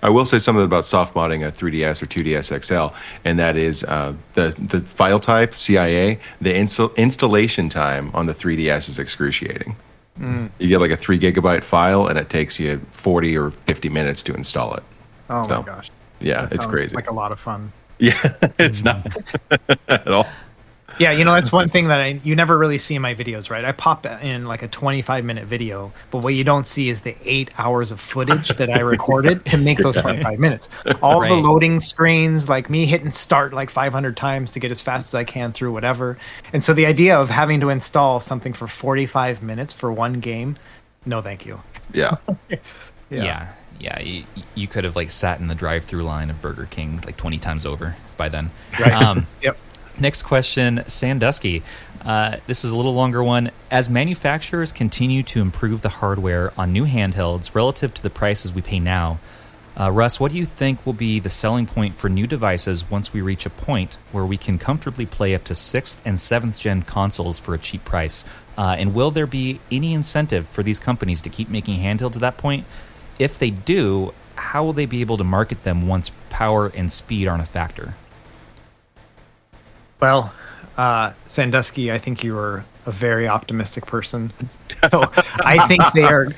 I 0.00 0.10
will 0.10 0.26
say 0.26 0.38
something 0.38 0.64
about 0.64 0.84
soft 0.84 1.14
modding 1.16 1.44
a 1.44 1.50
3DS 1.50 2.02
or 2.02 2.06
2DS 2.06 2.62
XL, 2.62 2.94
and 3.24 3.38
that 3.38 3.56
is 3.56 3.82
uh, 3.84 4.12
the 4.34 4.54
the 4.58 4.80
file 4.80 5.18
type 5.18 5.54
CIA. 5.54 6.20
The 6.40 6.52
insta- 6.52 6.94
installation 6.96 7.68
time 7.68 8.10
on 8.14 8.26
the 8.26 8.34
3DS 8.34 8.90
is 8.90 8.98
excruciating. 9.00 9.74
Mm. 10.18 10.50
You 10.58 10.68
get 10.68 10.80
like 10.80 10.90
a 10.90 10.96
three 10.96 11.18
gigabyte 11.18 11.64
file, 11.64 12.06
and 12.06 12.18
it 12.18 12.28
takes 12.28 12.60
you 12.60 12.80
40 12.92 13.36
or 13.36 13.50
50 13.50 13.88
minutes 13.88 14.22
to 14.24 14.34
install 14.34 14.74
it. 14.74 14.82
Oh 15.28 15.42
So, 15.42 15.60
my 15.62 15.66
gosh. 15.66 15.90
Yeah, 16.20 16.42
That 16.42 16.54
it's 16.54 16.64
crazy. 16.64 16.94
Like 16.94 17.10
a 17.10 17.14
lot 17.14 17.32
of 17.32 17.40
fun. 17.40 17.72
yeah, 17.98 18.18
it's 18.58 18.80
hmm. 18.80 18.86
not 18.88 19.06
at 19.88 20.08
all. 20.08 20.26
Yeah, 20.98 21.12
you 21.12 21.24
know 21.24 21.34
that's 21.34 21.52
one 21.52 21.68
thing 21.68 21.88
that 21.88 22.00
I 22.00 22.20
you 22.22 22.36
never 22.36 22.56
really 22.56 22.78
see 22.78 22.94
in 22.94 23.02
my 23.02 23.14
videos, 23.14 23.50
right? 23.50 23.64
I 23.64 23.72
pop 23.72 24.06
in 24.06 24.44
like 24.46 24.62
a 24.62 24.68
25 24.68 25.24
minute 25.24 25.44
video, 25.44 25.92
but 26.10 26.18
what 26.18 26.34
you 26.34 26.44
don't 26.44 26.66
see 26.66 26.88
is 26.88 27.00
the 27.00 27.16
eight 27.24 27.50
hours 27.58 27.90
of 27.90 28.00
footage 28.00 28.48
that 28.50 28.70
I 28.70 28.80
recorded 28.80 29.44
to 29.46 29.56
make 29.56 29.78
those 29.78 29.96
25 30.00 30.38
minutes. 30.38 30.68
All 31.02 31.20
the 31.20 31.34
loading 31.34 31.80
screens, 31.80 32.48
like 32.48 32.70
me 32.70 32.86
hitting 32.86 33.12
start 33.12 33.52
like 33.52 33.70
500 33.70 34.16
times 34.16 34.50
to 34.52 34.60
get 34.60 34.70
as 34.70 34.80
fast 34.80 35.08
as 35.08 35.14
I 35.14 35.24
can 35.24 35.52
through 35.52 35.72
whatever. 35.72 36.16
And 36.52 36.64
so 36.64 36.74
the 36.74 36.86
idea 36.86 37.18
of 37.18 37.30
having 37.30 37.60
to 37.60 37.70
install 37.70 38.20
something 38.20 38.52
for 38.52 38.66
45 38.66 39.42
minutes 39.42 39.72
for 39.72 39.92
one 39.92 40.14
game, 40.20 40.56
no, 41.06 41.20
thank 41.20 41.44
you. 41.46 41.60
Yeah, 41.92 42.16
Yeah, 43.10 43.48
yeah. 43.78 44.00
you, 44.00 44.24
you 44.54 44.66
could 44.68 44.84
have 44.84 44.96
like 44.96 45.10
sat 45.10 45.40
in 45.40 45.48
the 45.48 45.54
drive-through 45.54 46.02
line 46.02 46.30
of 46.30 46.40
Burger 46.40 46.66
King 46.70 47.00
like 47.04 47.16
twenty 47.16 47.38
times 47.38 47.66
over 47.66 47.96
by 48.16 48.28
then. 48.28 48.50
Right. 48.80 48.92
Um, 48.92 49.26
Yep. 49.42 49.58
Next 49.98 50.22
question, 50.22 50.82
Sandusky. 50.88 51.62
Uh, 52.04 52.38
this 52.46 52.64
is 52.64 52.72
a 52.72 52.76
little 52.76 52.94
longer 52.94 53.22
one. 53.22 53.50
As 53.70 53.88
manufacturers 53.88 54.72
continue 54.72 55.22
to 55.24 55.40
improve 55.40 55.82
the 55.82 55.88
hardware 55.88 56.52
on 56.58 56.72
new 56.72 56.84
handhelds 56.84 57.54
relative 57.54 57.94
to 57.94 58.02
the 58.02 58.10
prices 58.10 58.52
we 58.52 58.60
pay 58.60 58.80
now, 58.80 59.20
uh, 59.78 59.90
Russ, 59.90 60.20
what 60.20 60.32
do 60.32 60.38
you 60.38 60.46
think 60.46 60.84
will 60.84 60.92
be 60.92 61.18
the 61.18 61.30
selling 61.30 61.66
point 61.66 61.96
for 61.96 62.08
new 62.08 62.26
devices 62.26 62.88
once 62.90 63.12
we 63.12 63.20
reach 63.20 63.46
a 63.46 63.50
point 63.50 63.96
where 64.12 64.24
we 64.24 64.36
can 64.36 64.58
comfortably 64.58 65.06
play 65.06 65.34
up 65.34 65.44
to 65.44 65.54
sixth 65.54 66.00
and 66.04 66.20
seventh 66.20 66.58
gen 66.60 66.82
consoles 66.82 67.38
for 67.38 67.54
a 67.54 67.58
cheap 67.58 67.84
price? 67.84 68.24
Uh, 68.56 68.76
and 68.78 68.94
will 68.94 69.10
there 69.10 69.26
be 69.26 69.60
any 69.72 69.92
incentive 69.94 70.48
for 70.48 70.62
these 70.62 70.78
companies 70.78 71.20
to 71.20 71.28
keep 71.28 71.48
making 71.48 71.78
handhelds 71.78 72.14
at 72.14 72.20
that 72.20 72.36
point? 72.36 72.64
If 73.18 73.38
they 73.38 73.50
do, 73.50 74.12
how 74.36 74.64
will 74.64 74.72
they 74.72 74.86
be 74.86 75.00
able 75.00 75.16
to 75.16 75.24
market 75.24 75.64
them 75.64 75.88
once 75.88 76.10
power 76.30 76.68
and 76.68 76.92
speed 76.92 77.26
aren't 77.26 77.42
a 77.42 77.46
factor? 77.46 77.94
Well, 80.00 80.32
uh, 80.76 81.12
Sandusky, 81.26 81.92
I 81.92 81.98
think 81.98 82.24
you 82.24 82.36
are 82.36 82.64
a 82.86 82.92
very 82.92 83.26
optimistic 83.28 83.86
person. 83.86 84.32
So 84.90 85.04
I 85.44 85.66
think 85.68 85.82
they 85.94 86.04
are 86.04 86.30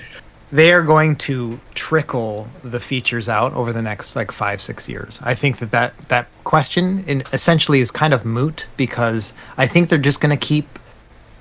they 0.53 0.73
are 0.73 0.83
going 0.83 1.17
to 1.17 1.59
trickle 1.75 2.47
the 2.63 2.79
features 2.79 3.29
out 3.29 3.53
over 3.55 3.73
the 3.73 3.83
next 3.83 4.15
like 4.15 4.31
five 4.31 4.61
six 4.61 4.89
years. 4.89 5.19
I 5.23 5.35
think 5.35 5.59
that 5.59 5.71
that, 5.73 5.99
that 6.09 6.29
question 6.45 7.05
in, 7.07 7.25
essentially 7.33 7.81
is 7.81 7.91
kind 7.91 8.15
of 8.15 8.25
moot 8.25 8.69
because 8.77 9.33
I 9.57 9.67
think 9.67 9.89
they're 9.89 9.99
just 9.99 10.21
going 10.21 10.37
to 10.37 10.47
keep 10.47 10.79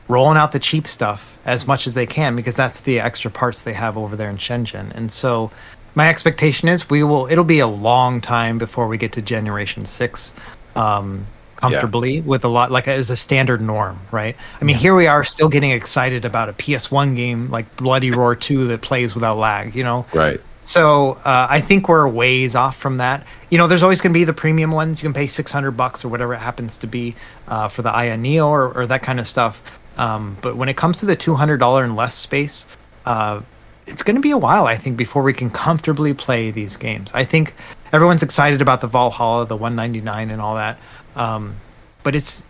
rolling 0.08 0.38
out 0.38 0.52
the 0.52 0.60
cheap 0.60 0.88
stuff 0.88 1.38
as 1.46 1.68
much 1.68 1.88
as 1.88 1.94
they 1.94 2.06
can 2.06 2.36
because 2.36 2.56
that's 2.56 2.82
the 2.82 3.00
extra 3.00 3.30
parts 3.30 3.62
they 3.62 3.74
have 3.74 3.98
over 3.98 4.16
there 4.16 4.30
in 4.30 4.38
Shenzhen. 4.38 4.92
And 4.96 5.12
so 5.12 5.52
my 5.94 6.10
expectation 6.10 6.68
is 6.68 6.90
we 6.90 7.04
will 7.04 7.28
it'll 7.28 7.44
be 7.44 7.60
a 7.60 7.68
long 7.68 8.22
time 8.22 8.58
before 8.58 8.88
we 8.88 8.98
get 8.98 9.12
to 9.14 9.22
generation 9.22 9.86
6 9.86 10.34
um 10.76 11.26
comfortably 11.56 12.22
with 12.22 12.44
a 12.44 12.48
lot 12.48 12.72
like 12.72 12.88
as 12.88 13.10
a 13.10 13.16
standard 13.16 13.62
norm, 13.62 14.00
right? 14.12 14.36
I 14.60 14.64
mean, 14.64 14.76
here 14.76 14.96
we 14.96 15.08
are 15.08 15.24
still 15.24 15.50
getting 15.50 15.72
excited 15.72 16.26
about 16.26 16.50
a 16.50 16.54
PS1 16.54 17.16
game 17.16 17.50
like 17.50 17.76
Bloody 17.78 18.12
Roar 18.12 18.36
2 18.36 18.68
that 18.68 18.82
plays 18.82 19.16
without 19.16 19.38
lag, 19.38 19.76
you 19.76 19.84
know. 19.84 20.06
right. 20.14 20.42
So 20.66 21.12
uh, 21.26 21.46
I 21.48 21.62
think 21.62 21.88
we're 21.88 22.08
ways 22.08 22.56
off 22.56 22.76
from 22.76 22.98
that. 22.98 23.26
You 23.52 23.60
know, 23.60 23.68
there's 23.68 23.84
always 23.84 24.02
going 24.02 24.12
to 24.14 24.20
be 24.20 24.24
the 24.24 24.34
premium 24.34 24.72
ones. 24.72 25.02
You 25.02 25.06
can 25.06 25.14
pay 25.14 25.28
600 25.28 25.72
bucks 25.72 26.04
or 26.04 26.10
whatever 26.10 26.34
it 26.34 26.40
happens 26.40 26.80
to 26.80 26.88
be 26.88 27.16
uh, 27.48 27.68
for 27.68 27.84
the 27.84 27.92
Aya 27.92 28.18
Neo 28.18 28.48
or, 28.48 28.76
or 28.76 28.88
that 28.88 29.04
kind 29.04 29.20
of 29.20 29.28
stuff. 29.28 29.62
Um, 29.98 30.38
but 30.42 30.58
when 30.58 30.68
it 30.68 30.76
comes 30.76 31.00
to 31.02 31.06
the 31.06 31.16
$200 31.16 31.84
and 31.84 31.96
less 31.96 32.16
space, 32.16 32.66
uh, 33.06 33.42
it's 33.86 34.02
going 34.02 34.16
to 34.16 34.22
be 34.22 34.32
a 34.32 34.38
while, 34.38 34.66
I 34.66 34.76
think, 34.76 34.98
before 34.98 35.22
we 35.22 35.34
can 35.34 35.52
comfortably 35.52 36.14
play 36.16 36.50
these 36.50 36.78
games. 36.78 37.12
I 37.14 37.24
think 37.24 37.54
everyone's 37.94 38.24
excited 38.24 38.62
about 38.62 38.82
the 38.82 38.88
Valhalla, 38.88 39.46
the 39.46 39.56
199, 39.56 40.32
and 40.32 40.42
all 40.42 40.56
that. 40.56 40.80
Um, 41.16 41.56
but 42.04 42.16
it's 42.16 42.44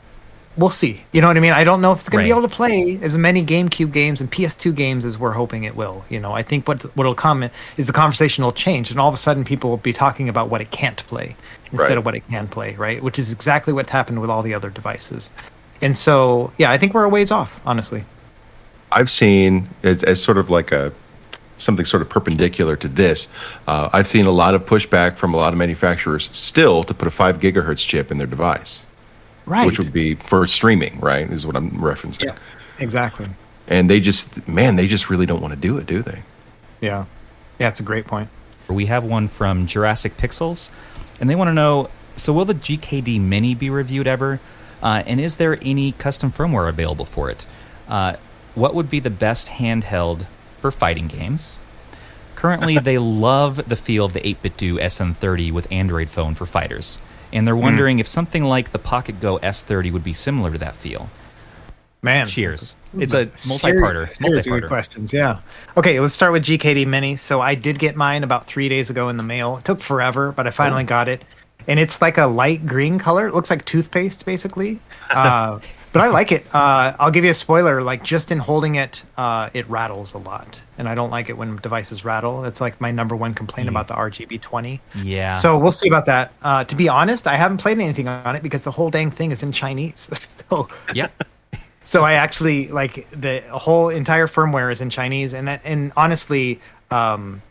we'll 0.57 0.69
see. 0.69 1.01
You 1.11 1.21
know 1.21 1.27
what 1.27 1.37
I 1.37 1.41
mean? 1.41 1.51
I 1.51 1.63
don't 1.63 1.81
know 1.81 1.91
if 1.91 1.99
it's 1.99 2.09
going 2.09 2.23
to 2.23 2.27
be 2.27 2.37
able 2.37 2.47
to 2.47 2.53
play 2.53 2.97
as 3.01 3.17
many 3.17 3.45
GameCube 3.45 3.91
games 3.91 4.21
and 4.21 4.31
PS2 4.31 4.73
games 4.73 5.03
as 5.03 5.17
we're 5.17 5.33
hoping 5.33 5.65
it 5.65 5.75
will. 5.75 6.05
You 6.09 6.19
know, 6.19 6.31
I 6.33 6.43
think 6.43 6.67
what 6.67 6.83
what'll 6.95 7.15
come 7.15 7.49
is 7.77 7.87
the 7.87 7.93
conversation 7.93 8.43
will 8.43 8.53
change, 8.53 8.91
and 8.91 8.99
all 8.99 9.09
of 9.09 9.13
a 9.13 9.17
sudden 9.17 9.43
people 9.43 9.69
will 9.69 9.77
be 9.77 9.93
talking 9.93 10.29
about 10.29 10.49
what 10.49 10.61
it 10.61 10.71
can't 10.71 11.05
play 11.07 11.35
instead 11.71 11.89
Right. 11.89 11.97
of 11.97 12.05
what 12.05 12.15
it 12.15 12.27
can 12.29 12.47
play, 12.47 12.75
right? 12.75 13.03
Which 13.03 13.19
is 13.19 13.31
exactly 13.31 13.73
what's 13.73 13.91
happened 13.91 14.21
with 14.21 14.29
all 14.29 14.41
the 14.43 14.53
other 14.53 14.69
devices. 14.69 15.29
And 15.81 15.95
so, 15.97 16.51
yeah, 16.57 16.71
I 16.71 16.77
think 16.77 16.93
we're 16.93 17.03
a 17.03 17.09
ways 17.09 17.31
off, 17.31 17.59
honestly. 17.65 18.05
I've 18.91 19.09
seen 19.09 19.67
as, 19.83 20.03
as 20.03 20.23
sort 20.23 20.37
of 20.37 20.49
like 20.49 20.71
a 20.71 20.93
something 21.57 21.85
sort 21.85 22.01
of 22.01 22.09
perpendicular 22.09 22.75
to 22.75 22.87
this. 22.87 23.27
Uh, 23.67 23.89
I've 23.93 24.07
seen 24.07 24.25
a 24.25 24.31
lot 24.31 24.55
of 24.55 24.65
pushback 24.65 25.17
from 25.17 25.33
a 25.33 25.37
lot 25.37 25.53
of 25.53 25.59
manufacturers 25.59 26.29
still 26.35 26.83
to 26.83 26.93
put 26.93 27.07
a 27.07 27.11
five 27.11 27.39
gigahertz 27.39 27.85
chip 27.87 28.11
in 28.11 28.17
their 28.17 28.27
device, 28.27 28.85
Right. 29.45 29.65
which 29.65 29.77
would 29.79 29.93
be 29.93 30.15
for 30.15 30.45
streaming. 30.47 30.99
Right, 30.99 31.29
is 31.29 31.45
what 31.45 31.55
I'm 31.55 31.71
referencing. 31.71 32.23
yeah, 32.23 32.35
exactly. 32.79 33.27
And 33.67 33.89
they 33.89 33.99
just, 33.99 34.47
man, 34.47 34.75
they 34.75 34.87
just 34.87 35.09
really 35.09 35.25
don't 35.25 35.41
want 35.41 35.53
to 35.53 35.59
do 35.59 35.77
it, 35.77 35.85
do 35.87 36.01
they? 36.01 36.23
Yeah, 36.81 37.05
yeah, 37.59 37.69
it's 37.69 37.79
a 37.79 37.83
great 37.83 38.05
point. 38.05 38.29
We 38.67 38.87
have 38.87 39.03
one 39.03 39.27
from 39.27 39.65
Jurassic 39.67 40.17
Pixels, 40.17 40.69
and 41.19 41.29
they 41.29 41.35
want 41.35 41.47
to 41.49 41.53
know 41.53 41.89
so, 42.17 42.31
will 42.31 42.45
the 42.45 42.53
GKD 42.55 43.19
Mini 43.19 43.53
be 43.55 43.69
reviewed 43.69 44.07
ever? 44.07 44.39
Uh, 44.81 45.03
and 45.05 45.19
is 45.19 45.35
there 45.37 45.57
any 45.61 45.91
custom 45.93 46.31
firmware 46.31 46.69
available 46.69 47.03
for 47.05 47.29
it? 47.29 47.45
Uh, 47.89 48.15
what 48.53 48.73
would 48.73 48.89
be 48.89 48.99
the 49.01 49.09
best 49.09 49.47
handheld 49.47 50.25
for 50.65 50.71
fighting 50.71 51.07
games? 51.07 51.59
Currently, 52.35 52.79
they 52.83 52.97
love 52.97 53.69
the 53.69 53.75
feel 53.75 54.05
of 54.05 54.13
the 54.13 54.21
8BitDo 54.21 54.79
SN30 54.79 55.51
with 55.51 55.71
Android 55.71 56.09
phone 56.09 56.33
for 56.33 56.47
fighters, 56.47 56.97
and 57.31 57.45
they're 57.45 57.55
wondering 57.55 57.99
if 57.99 58.07
something 58.07 58.43
like 58.43 58.71
the 58.71 58.79
Pocket 58.79 59.19
Go 59.19 59.37
S30 59.39 59.93
would 59.93 60.03
be 60.03 60.13
similar 60.13 60.51
to 60.51 60.57
that 60.57 60.75
feel. 60.75 61.11
Man, 62.01 62.25
Cheers. 62.25 62.73
It's 62.97 63.13
It's 63.13 63.45
a 63.45 63.49
multi-parter. 63.49 64.21
Multi-parter. 64.21 64.67
questions. 64.67 65.13
Yeah. 65.13 65.39
Okay, 65.77 65.99
let's 65.99 66.15
start 66.15 66.31
with 66.31 66.43
GKD 66.43 66.87
Mini. 66.87 67.15
So 67.15 67.41
I 67.41 67.53
did 67.53 67.77
get 67.77 67.95
mine 67.95 68.23
about 68.23 68.47
three 68.47 68.69
days 68.69 68.89
ago 68.89 69.09
in 69.09 69.17
the 69.17 69.23
mail. 69.23 69.57
It 69.57 69.65
took 69.65 69.81
forever, 69.81 70.31
but 70.31 70.47
I 70.47 70.49
finally 70.49 70.83
got 70.83 71.07
it, 71.07 71.23
and 71.67 71.79
it's 71.79 72.01
like 72.01 72.17
a 72.17 72.25
light 72.25 72.65
green 72.65 72.97
color. 72.97 73.27
It 73.27 73.35
looks 73.35 73.51
like 73.51 73.65
toothpaste, 73.65 74.25
basically. 74.25 74.79
Uh, 75.11 75.59
but 75.95 76.03
I 76.03 76.09
like 76.09 76.33
it. 76.33 76.45
Uh, 76.53 76.93
I'll 76.99 77.09
give 77.09 77.23
you 77.23 77.31
a 77.31 77.35
spoiler. 77.35 77.81
Like 77.81 78.03
just 78.03 78.29
in 78.29 78.37
holding 78.37 78.75
it, 78.75 79.01
uh, 79.15 79.49
it 79.53 79.65
rattles 79.69 80.13
a 80.13 80.17
lot, 80.17 80.61
and 80.77 80.89
I 80.89 80.93
don't 80.93 81.09
like 81.09 81.29
it 81.29 81.37
when 81.37 81.55
devices 81.55 82.03
rattle. 82.03 82.41
That's 82.41 82.59
like 82.59 82.81
my 82.81 82.91
number 82.91 83.15
one 83.15 83.33
complaint 83.33 83.69
about 83.69 83.87
the 83.87 83.93
RGB 83.93 84.41
twenty. 84.41 84.81
Yeah. 84.93 85.31
So 85.31 85.57
we'll 85.57 85.71
see 85.71 85.87
about 85.87 86.05
that. 86.07 86.33
Uh, 86.41 86.65
to 86.65 86.75
be 86.75 86.89
honest, 86.89 87.27
I 87.27 87.37
haven't 87.37 87.59
played 87.59 87.79
anything 87.79 88.09
on 88.09 88.35
it 88.35 88.43
because 88.43 88.63
the 88.63 88.71
whole 88.71 88.89
dang 88.89 89.09
thing 89.09 89.31
is 89.31 89.41
in 89.41 89.53
Chinese. 89.53 90.09
so 90.49 90.67
yeah. 90.93 91.07
so 91.81 92.03
I 92.03 92.15
actually 92.15 92.67
like 92.67 93.09
the 93.11 93.39
whole 93.49 93.87
entire 93.87 94.27
firmware 94.27 94.73
is 94.73 94.81
in 94.81 94.89
Chinese, 94.89 95.33
and 95.33 95.47
that 95.47 95.61
and 95.63 95.93
honestly, 95.95 96.59
um, 96.91 97.41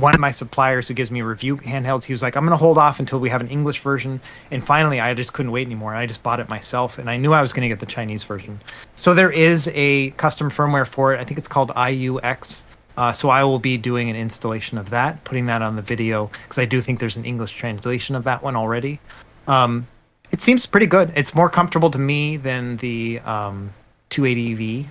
one 0.00 0.14
of 0.14 0.20
my 0.20 0.30
suppliers 0.30 0.88
who 0.88 0.94
gives 0.94 1.10
me 1.10 1.22
review 1.22 1.56
handhelds, 1.58 2.04
he 2.04 2.12
was 2.12 2.22
like, 2.22 2.36
"I'm 2.36 2.44
gonna 2.44 2.56
hold 2.56 2.78
off 2.78 2.98
until 3.00 3.20
we 3.20 3.28
have 3.28 3.40
an 3.40 3.48
English 3.48 3.80
version." 3.80 4.20
And 4.50 4.64
finally, 4.64 5.00
I 5.00 5.14
just 5.14 5.32
couldn't 5.32 5.52
wait 5.52 5.66
anymore. 5.66 5.94
I 5.94 6.06
just 6.06 6.22
bought 6.22 6.40
it 6.40 6.48
myself, 6.48 6.98
and 6.98 7.08
I 7.08 7.16
knew 7.16 7.32
I 7.32 7.42
was 7.42 7.52
gonna 7.52 7.68
get 7.68 7.80
the 7.80 7.86
Chinese 7.86 8.24
version. 8.24 8.60
So 8.96 9.14
there 9.14 9.30
is 9.30 9.70
a 9.74 10.10
custom 10.12 10.50
firmware 10.50 10.86
for 10.86 11.14
it. 11.14 11.20
I 11.20 11.24
think 11.24 11.38
it's 11.38 11.48
called 11.48 11.70
IUX. 11.70 12.64
Uh, 12.96 13.12
so 13.12 13.28
I 13.28 13.42
will 13.42 13.58
be 13.58 13.76
doing 13.76 14.08
an 14.08 14.16
installation 14.16 14.78
of 14.78 14.90
that, 14.90 15.22
putting 15.24 15.46
that 15.46 15.62
on 15.62 15.76
the 15.76 15.82
video 15.82 16.30
because 16.42 16.58
I 16.58 16.64
do 16.64 16.80
think 16.80 17.00
there's 17.00 17.16
an 17.16 17.24
English 17.24 17.52
translation 17.52 18.14
of 18.14 18.24
that 18.24 18.42
one 18.42 18.54
already. 18.54 19.00
Um, 19.48 19.86
it 20.30 20.40
seems 20.40 20.66
pretty 20.66 20.86
good. 20.86 21.12
It's 21.16 21.34
more 21.34 21.50
comfortable 21.50 21.90
to 21.90 21.98
me 21.98 22.36
than 22.36 22.76
the 22.78 23.20
um, 23.20 23.72
280V, 24.10 24.86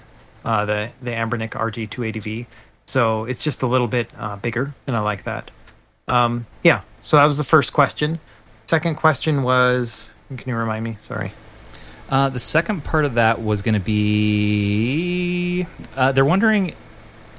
uh, 0.46 0.66
the 0.66 0.89
the 1.02 1.12
Anbernic 1.12 1.52
RG 1.52 1.89
280V. 1.89 2.46
So 2.86 3.26
it's 3.26 3.43
just 3.43 3.62
a 3.62 3.67
little 3.67 3.88
bit 3.88 4.10
uh, 4.17 4.36
bigger, 4.38 4.74
and 4.88 4.96
I 4.96 5.00
like 5.00 5.24
that. 5.24 5.52
Um, 6.08 6.46
yeah. 6.63 6.82
So 7.02 7.17
that 7.17 7.26
was 7.26 7.38
the 7.38 7.43
first 7.43 7.74
question. 7.74 8.19
Second 8.67 8.96
question 8.96 9.43
was, 9.43 10.12
can 10.36 10.50
you 10.50 10.56
remind 10.56 10.84
me? 10.84 10.98
Sorry. 11.02 11.32
Uh, 12.10 12.30
the 12.30 12.39
second 12.39 12.84
part 12.84 13.06
of 13.06 13.15
that 13.15 13.41
was 13.41 13.62
going 13.62 13.74
to 13.74 13.80
be 13.80 15.65
uh, 15.96 16.12
they're 16.12 16.26
wondering 16.26 16.76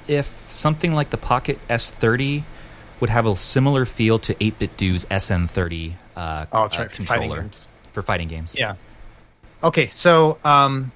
if 0.09 0.51
something 0.51 0.93
like 0.93 1.11
the 1.11 1.17
Pocket 1.17 1.59
S30 1.69 2.45
would 3.01 3.11
have 3.11 3.27
a 3.27 3.37
similar 3.37 3.85
feel 3.85 4.19
to 4.21 4.35
8BitDo's 4.35 5.05
SN30 5.07 5.95
uh, 6.17 6.47
Oh, 6.53 6.59
uh, 6.59 6.63
right, 6.63 6.71
for 6.71 7.03
fighting 7.05 7.29
controller 7.29 7.51
for 7.93 8.03
fighting 8.03 8.29
games. 8.29 8.55
Yeah. 8.59 8.75
Okay, 9.63 9.87
so 9.87 10.39
um, 10.45 10.93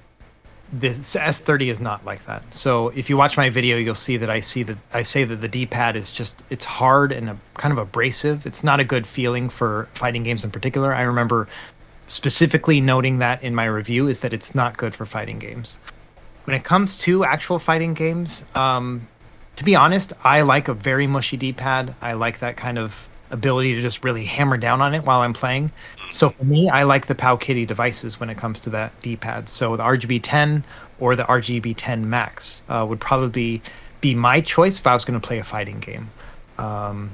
the 0.71 0.89
S30 0.89 1.71
is 1.71 1.79
not 1.79 2.05
like 2.05 2.25
that. 2.25 2.43
So 2.53 2.89
if 2.89 3.09
you 3.09 3.17
watch 3.17 3.37
my 3.37 3.49
video, 3.49 3.77
you'll 3.77 3.95
see 3.95 4.17
that 4.17 4.29
I 4.29 4.39
see 4.39 4.63
that 4.63 4.77
I 4.93 5.03
say 5.03 5.23
that 5.23 5.37
the 5.37 5.47
D-pad 5.47 5.95
is 5.95 6.09
just 6.09 6.43
it's 6.49 6.65
hard 6.65 7.11
and 7.11 7.29
a, 7.29 7.37
kind 7.55 7.71
of 7.71 7.77
abrasive. 7.77 8.45
It's 8.45 8.63
not 8.63 8.79
a 8.79 8.83
good 8.83 9.07
feeling 9.07 9.49
for 9.49 9.89
fighting 9.93 10.23
games 10.23 10.43
in 10.43 10.51
particular. 10.51 10.93
I 10.93 11.01
remember 11.01 11.47
specifically 12.07 12.81
noting 12.81 13.19
that 13.19 13.41
in 13.43 13.55
my 13.55 13.65
review 13.65 14.07
is 14.07 14.19
that 14.19 14.33
it's 14.33 14.53
not 14.53 14.77
good 14.77 14.93
for 14.93 15.05
fighting 15.05 15.39
games. 15.39 15.79
When 16.45 16.55
it 16.55 16.63
comes 16.63 16.97
to 16.99 17.23
actual 17.23 17.59
fighting 17.59 17.93
games, 17.93 18.43
um, 18.55 19.07
to 19.55 19.63
be 19.63 19.75
honest, 19.75 20.13
I 20.23 20.41
like 20.41 20.67
a 20.67 20.73
very 20.73 21.05
mushy 21.05 21.37
D-pad. 21.37 21.95
I 22.01 22.13
like 22.13 22.39
that 22.39 22.57
kind 22.57 22.77
of 22.77 23.09
ability 23.31 23.75
to 23.75 23.81
just 23.81 24.03
really 24.03 24.25
hammer 24.25 24.57
down 24.57 24.81
on 24.81 24.93
it 24.93 25.03
while 25.05 25.21
I'm 25.21 25.33
playing. 25.33 25.71
So 26.09 26.29
for 26.29 26.43
me, 26.43 26.69
I 26.69 26.83
like 26.83 27.05
the 27.07 27.15
Powkiddy 27.15 27.67
devices 27.67 28.19
when 28.19 28.29
it 28.29 28.37
comes 28.37 28.59
to 28.61 28.69
that 28.71 28.99
D-pad. 29.01 29.47
So 29.47 29.75
the 29.75 29.83
RGB 29.83 30.21
10 30.23 30.63
or 30.99 31.15
the 31.15 31.23
RGB 31.23 31.75
10 31.77 32.09
Max 32.09 32.63
uh, 32.69 32.85
would 32.89 32.99
probably 32.99 33.61
be 34.01 34.15
my 34.15 34.41
choice 34.41 34.79
if 34.79 34.87
I 34.87 34.93
was 34.93 35.05
going 35.05 35.19
to 35.19 35.25
play 35.25 35.37
a 35.39 35.43
fighting 35.43 35.79
game. 35.79 36.09
Um, 36.57 37.11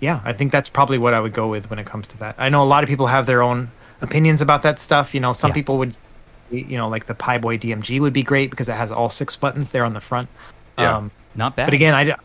yeah, 0.00 0.20
I 0.24 0.32
think 0.32 0.52
that's 0.52 0.68
probably 0.68 0.98
what 0.98 1.12
I 1.14 1.20
would 1.20 1.32
go 1.32 1.48
with 1.48 1.68
when 1.70 1.78
it 1.78 1.86
comes 1.86 2.06
to 2.08 2.18
that. 2.18 2.34
I 2.38 2.48
know 2.48 2.62
a 2.62 2.64
lot 2.66 2.82
of 2.82 2.88
people 2.88 3.06
have 3.06 3.26
their 3.26 3.42
own 3.42 3.70
opinions 4.00 4.40
about 4.40 4.62
that 4.62 4.78
stuff. 4.78 5.14
You 5.14 5.20
know, 5.20 5.32
some 5.32 5.50
Yeah. 5.50 5.54
people 5.54 5.78
would, 5.78 5.96
you 6.50 6.76
know, 6.76 6.88
like 6.88 7.06
the 7.06 7.14
PiBoy 7.14 7.58
DMG 7.60 8.00
would 8.00 8.12
be 8.12 8.22
great 8.22 8.50
because 8.50 8.68
it 8.68 8.74
has 8.74 8.90
all 8.90 9.10
six 9.10 9.36
buttons 9.36 9.70
there 9.70 9.84
on 9.84 9.92
the 9.92 10.00
front. 10.00 10.28
Yeah. 10.78 10.96
Um, 10.96 11.10
Not 11.34 11.56
bad. 11.56 11.66
but 11.66 11.74
again, 11.74 11.94
I'm 11.94 12.08
a 12.10 12.16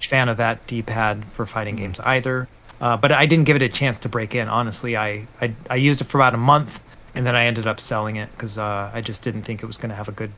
fan 0.00 0.28
of 0.28 0.36
that 0.38 0.66
D-pad 0.66 1.24
for 1.32 1.46
fighting 1.46 1.76
games 1.76 2.00
either. 2.00 2.48
Uh, 2.80 2.96
but 2.96 3.12
I 3.12 3.26
didn't 3.26 3.44
give 3.44 3.56
it 3.56 3.62
a 3.62 3.68
chance 3.68 3.98
to 4.00 4.08
break 4.08 4.34
in. 4.34 4.48
Honestly, 4.48 4.96
I, 4.96 5.26
I 5.40 5.54
I 5.70 5.76
used 5.76 6.00
it 6.00 6.04
for 6.04 6.18
about 6.18 6.34
a 6.34 6.38
month, 6.38 6.80
and 7.14 7.24
then 7.26 7.34
I 7.36 7.46
ended 7.46 7.66
up 7.66 7.80
selling 7.80 8.16
it 8.16 8.30
because 8.32 8.58
uh, 8.58 8.90
I 8.92 9.00
just 9.00 9.22
didn't 9.22 9.42
think 9.42 9.62
it 9.62 9.66
was 9.66 9.76
going 9.76 9.90
to 9.90 9.96
have 9.96 10.08
a 10.08 10.12
good. 10.12 10.32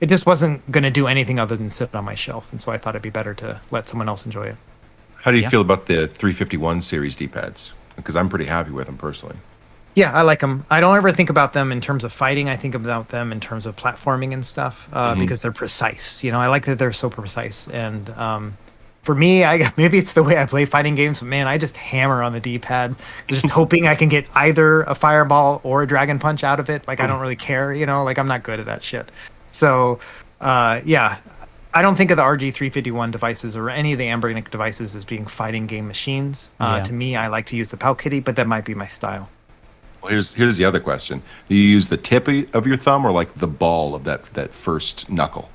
It 0.00 0.08
just 0.08 0.26
wasn't 0.26 0.68
going 0.70 0.84
to 0.84 0.90
do 0.90 1.06
anything 1.06 1.38
other 1.38 1.56
than 1.56 1.70
sit 1.70 1.94
on 1.94 2.04
my 2.04 2.14
shelf, 2.14 2.50
and 2.50 2.60
so 2.60 2.72
I 2.72 2.78
thought 2.78 2.94
it'd 2.94 3.02
be 3.02 3.10
better 3.10 3.34
to 3.34 3.60
let 3.70 3.88
someone 3.88 4.08
else 4.08 4.26
enjoy 4.26 4.44
it. 4.44 4.56
How 5.16 5.30
do 5.30 5.38
you 5.38 5.44
Yeah. 5.44 5.48
feel 5.48 5.60
about 5.62 5.86
the 5.86 6.06
351 6.08 6.82
series 6.82 7.16
D-pads? 7.16 7.72
Because 7.96 8.14
I'm 8.16 8.28
pretty 8.28 8.44
happy 8.44 8.72
with 8.72 8.86
them 8.86 8.98
personally. 8.98 9.36
Yeah, 9.94 10.12
I 10.12 10.22
like 10.22 10.40
them. 10.40 10.66
I 10.68 10.80
don't 10.80 10.96
ever 10.96 11.12
think 11.12 11.30
about 11.30 11.52
them 11.52 11.70
in 11.70 11.80
terms 11.80 12.02
of 12.04 12.12
fighting. 12.12 12.48
I 12.48 12.56
think 12.56 12.74
about 12.74 13.08
them 13.10 13.30
in 13.30 13.38
terms 13.38 13.64
of 13.64 13.76
platforming 13.76 14.34
and 14.34 14.44
stuff 14.44 14.88
uh, 14.92 15.14
because 15.14 15.40
they're 15.40 15.52
precise. 15.52 16.22
You 16.24 16.32
know, 16.32 16.40
I 16.40 16.48
like 16.48 16.66
that 16.66 16.80
they're 16.80 16.92
so 16.92 17.08
precise. 17.08 17.68
And 17.68 18.10
um, 18.10 18.58
for 19.04 19.14
me, 19.14 19.44
I 19.44 19.72
maybe 19.76 19.98
it's 19.98 20.14
the 20.14 20.22
way 20.22 20.38
I 20.38 20.46
play 20.46 20.64
fighting 20.64 20.94
games. 20.94 21.20
But 21.20 21.28
man, 21.28 21.46
I 21.46 21.58
just 21.58 21.76
hammer 21.76 22.22
on 22.22 22.32
the 22.32 22.40
D-pad, 22.40 22.96
just 23.28 23.48
hoping 23.60 23.86
I 23.86 23.94
can 23.94 24.08
get 24.08 24.26
either 24.34 24.82
a 24.82 24.94
fireball 24.94 25.60
or 25.62 25.82
a 25.82 25.86
dragon 25.86 26.18
punch 26.18 26.42
out 26.42 26.58
of 26.58 26.68
it. 26.68 26.86
Like 26.88 27.00
I 27.00 27.06
don't 27.06 27.20
really 27.20 27.36
care. 27.36 27.72
You 27.72 27.86
know, 27.86 28.02
like 28.02 28.18
I'm 28.18 28.26
not 28.26 28.42
good 28.42 28.58
at 28.58 28.66
that 28.66 28.82
shit. 28.82 29.12
So 29.52 30.00
uh, 30.40 30.80
yeah. 30.84 31.18
I 31.76 31.82
don't 31.82 31.96
think 31.96 32.12
of 32.12 32.16
the 32.16 32.22
RG351 32.22 33.10
devices 33.10 33.56
or 33.56 33.68
any 33.68 33.94
of 33.94 33.98
the 33.98 34.06
Anbernic 34.06 34.48
devices 34.52 34.94
as 34.94 35.04
being 35.04 35.26
fighting 35.26 35.66
game 35.66 35.88
machines. 35.88 36.50
Uh, 36.60 36.76
Yeah. 36.78 36.84
To 36.84 36.92
me, 36.92 37.16
I 37.16 37.26
like 37.26 37.46
to 37.46 37.56
use 37.56 37.68
the 37.68 37.76
PowKiddy, 37.76 38.22
but 38.22 38.36
that 38.36 38.46
might 38.46 38.64
be 38.64 38.76
my 38.76 38.86
style. 38.86 39.28
Well, 40.00 40.12
here's 40.12 40.32
here's 40.32 40.56
the 40.56 40.64
other 40.64 40.78
question: 40.78 41.20
Do 41.48 41.56
you 41.56 41.68
use 41.68 41.88
the 41.88 41.96
tip 41.96 42.28
of 42.28 42.64
your 42.64 42.76
thumb 42.76 43.04
or 43.04 43.10
like 43.10 43.34
the 43.34 43.48
ball 43.48 43.96
of 43.96 44.04
that 44.04 44.22
that 44.34 44.52
first 44.52 45.10
knuckle 45.10 45.50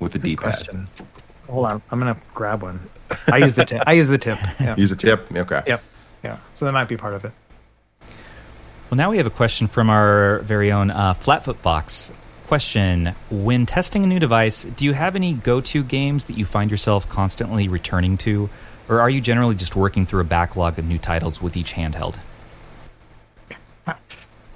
with 0.00 0.12
the 0.12 0.18
D-pad? 0.18 0.42
question. 0.42 0.88
Hold 1.50 1.66
on, 1.66 1.82
I'm 1.90 1.98
gonna 1.98 2.16
grab 2.32 2.62
one. 2.62 2.88
I 3.30 3.38
use 3.38 3.54
the 3.54 3.64
tip. 3.64 3.82
I 3.86 3.94
use 3.94 4.08
the 4.08 4.18
tip. 4.18 4.38
Yeah. 4.60 4.76
Use 4.76 4.90
the 4.90 4.96
tip. 4.96 5.30
Okay. 5.32 5.62
Yep. 5.66 5.82
Yeah. 6.22 6.36
So 6.54 6.64
that 6.64 6.72
might 6.72 6.88
be 6.88 6.96
part 6.96 7.14
of 7.14 7.24
it. 7.24 7.32
Well, 8.90 8.96
now 8.96 9.10
we 9.10 9.16
have 9.16 9.26
a 9.26 9.30
question 9.30 9.68
from 9.68 9.88
our 9.90 10.40
very 10.40 10.70
own 10.70 10.90
uh, 10.90 11.14
Flatfoot 11.14 11.58
Fox. 11.58 12.12
Question 12.46 13.14
When 13.30 13.66
testing 13.66 14.04
a 14.04 14.06
new 14.06 14.18
device, 14.18 14.64
do 14.64 14.84
you 14.84 14.92
have 14.92 15.16
any 15.16 15.34
go 15.34 15.60
to 15.60 15.82
games 15.82 16.26
that 16.26 16.36
you 16.36 16.44
find 16.44 16.70
yourself 16.70 17.08
constantly 17.08 17.68
returning 17.68 18.16
to? 18.18 18.50
Or 18.88 19.00
are 19.00 19.10
you 19.10 19.20
generally 19.20 19.54
just 19.54 19.76
working 19.76 20.04
through 20.06 20.20
a 20.20 20.24
backlog 20.24 20.78
of 20.78 20.84
new 20.84 20.98
titles 20.98 21.40
with 21.40 21.56
each 21.56 21.74
handheld? 21.74 22.16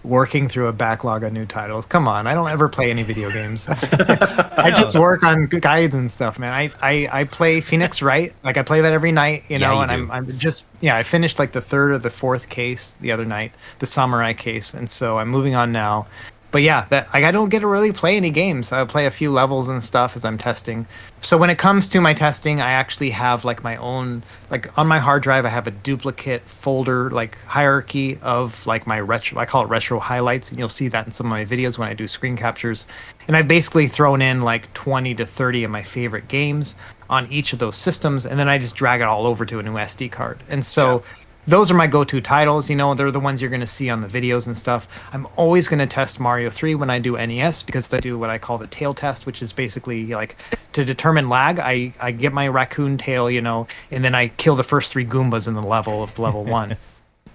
Working 0.05 0.49
through 0.51 0.67
a 0.67 0.73
backlog 0.73 1.23
of 1.25 1.33
new 1.33 1.47
titles. 1.47 1.87
Come 1.87 2.07
on, 2.07 2.27
I 2.27 2.35
don't 2.35 2.49
ever 2.51 2.69
play 2.69 2.91
any 2.91 3.03
video 3.03 3.31
games. 3.31 3.67
I 3.71 4.71
just 4.77 4.99
work 4.99 5.23
on 5.23 5.47
guides 5.47 5.95
and 5.95 6.11
stuff, 6.11 6.39
man. 6.39 6.53
I, 6.53 6.71
I, 6.83 7.21
I 7.21 7.25
play 7.25 7.63
Phoenix 7.63 8.03
Wright. 8.03 8.35
Like 8.45 8.59
I 8.59 8.63
play 8.63 8.83
that 8.83 8.93
every 8.93 9.13
night, 9.13 9.45
you 9.49 9.59
Yeah, 9.59 9.69
know. 9.69 9.75
you 9.77 9.81
and 9.81 9.89
do. 9.89 9.95
I'm 9.95 10.11
I'm 10.11 10.39
just 10.39 10.67
yeah. 10.81 10.97
I 10.97 11.03
finished 11.05 11.39
like 11.39 11.53
the 11.53 11.63
third 11.63 11.91
or 11.93 11.99
the 11.99 12.11
fourth 12.11 12.51
case 12.51 12.95
the 13.01 13.13
other 13.13 13.25
night, 13.25 13.53
the 13.79 13.87
samurai 13.87 14.35
case, 14.35 14.75
and 14.75 14.91
so 14.91 15.19
I'm 15.19 15.29
moving 15.29 15.55
on 15.55 15.73
now. 15.73 16.07
But 16.55 16.63
yeah, 16.63 16.87
that 16.91 17.13
like 17.13 17.25
I 17.25 17.33
don't 17.33 17.49
get 17.49 17.59
to 17.63 17.67
really 17.67 17.91
play 17.91 18.17
any 18.17 18.31
games. 18.31 18.71
I 18.71 18.85
play 18.85 19.07
a 19.07 19.11
few 19.11 19.33
levels 19.33 19.67
and 19.67 19.83
stuff 19.83 20.17
as 20.17 20.25
I'm 20.25 20.39
testing. 20.39 20.87
So 21.19 21.37
when 21.37 21.51
it 21.51 21.59
comes 21.59 21.89
to 21.89 22.01
my 22.01 22.15
testing, 22.15 22.61
I 22.61 22.71
actually 22.71 23.11
have 23.11 23.45
like 23.45 23.65
my 23.65 23.75
own 23.79 24.23
like 24.51 24.71
on 24.79 24.87
my 24.87 25.01
hard 25.01 25.25
drive. 25.25 25.45
I 25.45 25.49
have 25.49 25.67
a 25.67 25.73
duplicate 25.73 26.43
folder 26.47 27.11
like 27.11 27.39
hierarchy 27.39 28.21
of 28.23 28.65
like 28.69 28.87
my 28.87 29.01
retro. 29.01 29.41
I 29.41 29.47
call 29.47 29.65
it 29.65 29.69
retro 29.69 29.99
highlights, 29.99 30.51
and 30.51 30.59
you'll 30.61 30.69
see 30.69 30.87
that 30.87 31.07
in 31.07 31.11
some 31.11 31.27
of 31.27 31.31
my 31.31 31.45
videos 31.45 31.77
when 31.77 31.89
I 31.89 31.93
do 31.93 32.07
screen 32.07 32.37
captures. 32.37 32.87
And 33.27 33.37
I've 33.37 33.49
basically 33.49 33.89
thrown 33.89 34.23
in 34.23 34.43
like 34.43 34.73
20 34.75 35.13
to 35.17 35.27
30 35.27 35.65
of 35.65 35.73
my 35.73 35.83
favorite 35.83 36.29
games 36.29 36.77
on 37.11 37.27
each 37.33 37.53
of 37.53 37.59
those 37.59 37.75
systems, 37.75 38.27
and 38.27 38.39
then 38.39 38.49
I 38.49 38.59
just 38.59 38.77
drag 38.77 39.01
it 39.01 39.09
all 39.09 39.27
over 39.27 39.45
to 39.45 39.59
a 39.59 39.63
new 39.65 39.75
SD 39.75 40.13
card. 40.13 40.39
And 40.49 40.65
so 40.65 41.03
those 41.47 41.71
are 41.71 41.75
my 41.75 41.87
go-to 41.87 42.21
titles 42.21 42.71
you 42.71 42.77
know 42.77 42.95
they're 42.95 43.11
the 43.11 43.21
ones 43.21 43.41
you're 43.41 43.51
going 43.51 43.61
to 43.61 43.67
see 43.67 43.91
on 43.91 44.01
the 44.01 44.07
videos 44.07 44.47
and 44.47 44.57
stuff. 44.57 44.89
I'm 45.13 45.27
always 45.37 45.69
going 45.69 45.79
to 45.79 45.87
test 45.87 46.19
mario 46.21 46.51
3 46.51 46.75
when 46.75 46.91
i 46.91 46.99
do 46.99 47.17
nes 47.17 47.63
because 47.63 47.93
i 47.93 47.99
do 47.99 48.19
what 48.19 48.31
i 48.31 48.39
call 48.39 48.59
the 48.59 48.67
tail 48.67 48.95
test 48.95 49.27
which 49.27 49.43
is 49.43 49.53
basically 49.53 50.07
like 50.07 50.37
to 50.73 50.85
determine 50.85 51.29
lag 51.29 51.59
i 51.59 51.93
i 52.01 52.11
get 52.11 52.33
my 52.33 52.49
raccoon 52.49 52.97
tail 52.97 53.31
you 53.31 53.41
know 53.41 53.67
and 53.91 54.05
then 54.05 54.15
i 54.15 54.29
kill 54.29 54.57
the 54.57 54.65
first 54.65 54.93
three 54.93 55.05
goombas 55.05 55.47
in 55.47 55.55
the 55.55 55.63
level 55.63 56.03
of 56.03 56.19
level 56.19 56.45
one. 56.61 56.77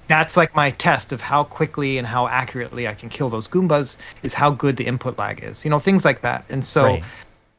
That's 0.08 0.36
like 0.36 0.56
my 0.56 0.72
test 0.72 1.12
of 1.12 1.22
how 1.22 1.44
quickly 1.44 2.00
and 2.00 2.08
how 2.08 2.28
accurately 2.28 2.88
i 2.88 2.94
can 2.94 3.10
kill 3.10 3.30
those 3.30 3.48
goombas 3.48 3.98
is 4.24 4.34
how 4.34 4.50
good 4.50 4.78
the 4.78 4.86
input 4.86 5.18
lag 5.18 5.44
is 5.44 5.64
you 5.64 5.70
know 5.70 5.80
things 5.80 6.06
like 6.06 6.22
that. 6.22 6.46
And 6.50 6.66
so 6.66 6.86
Right. 6.86 7.04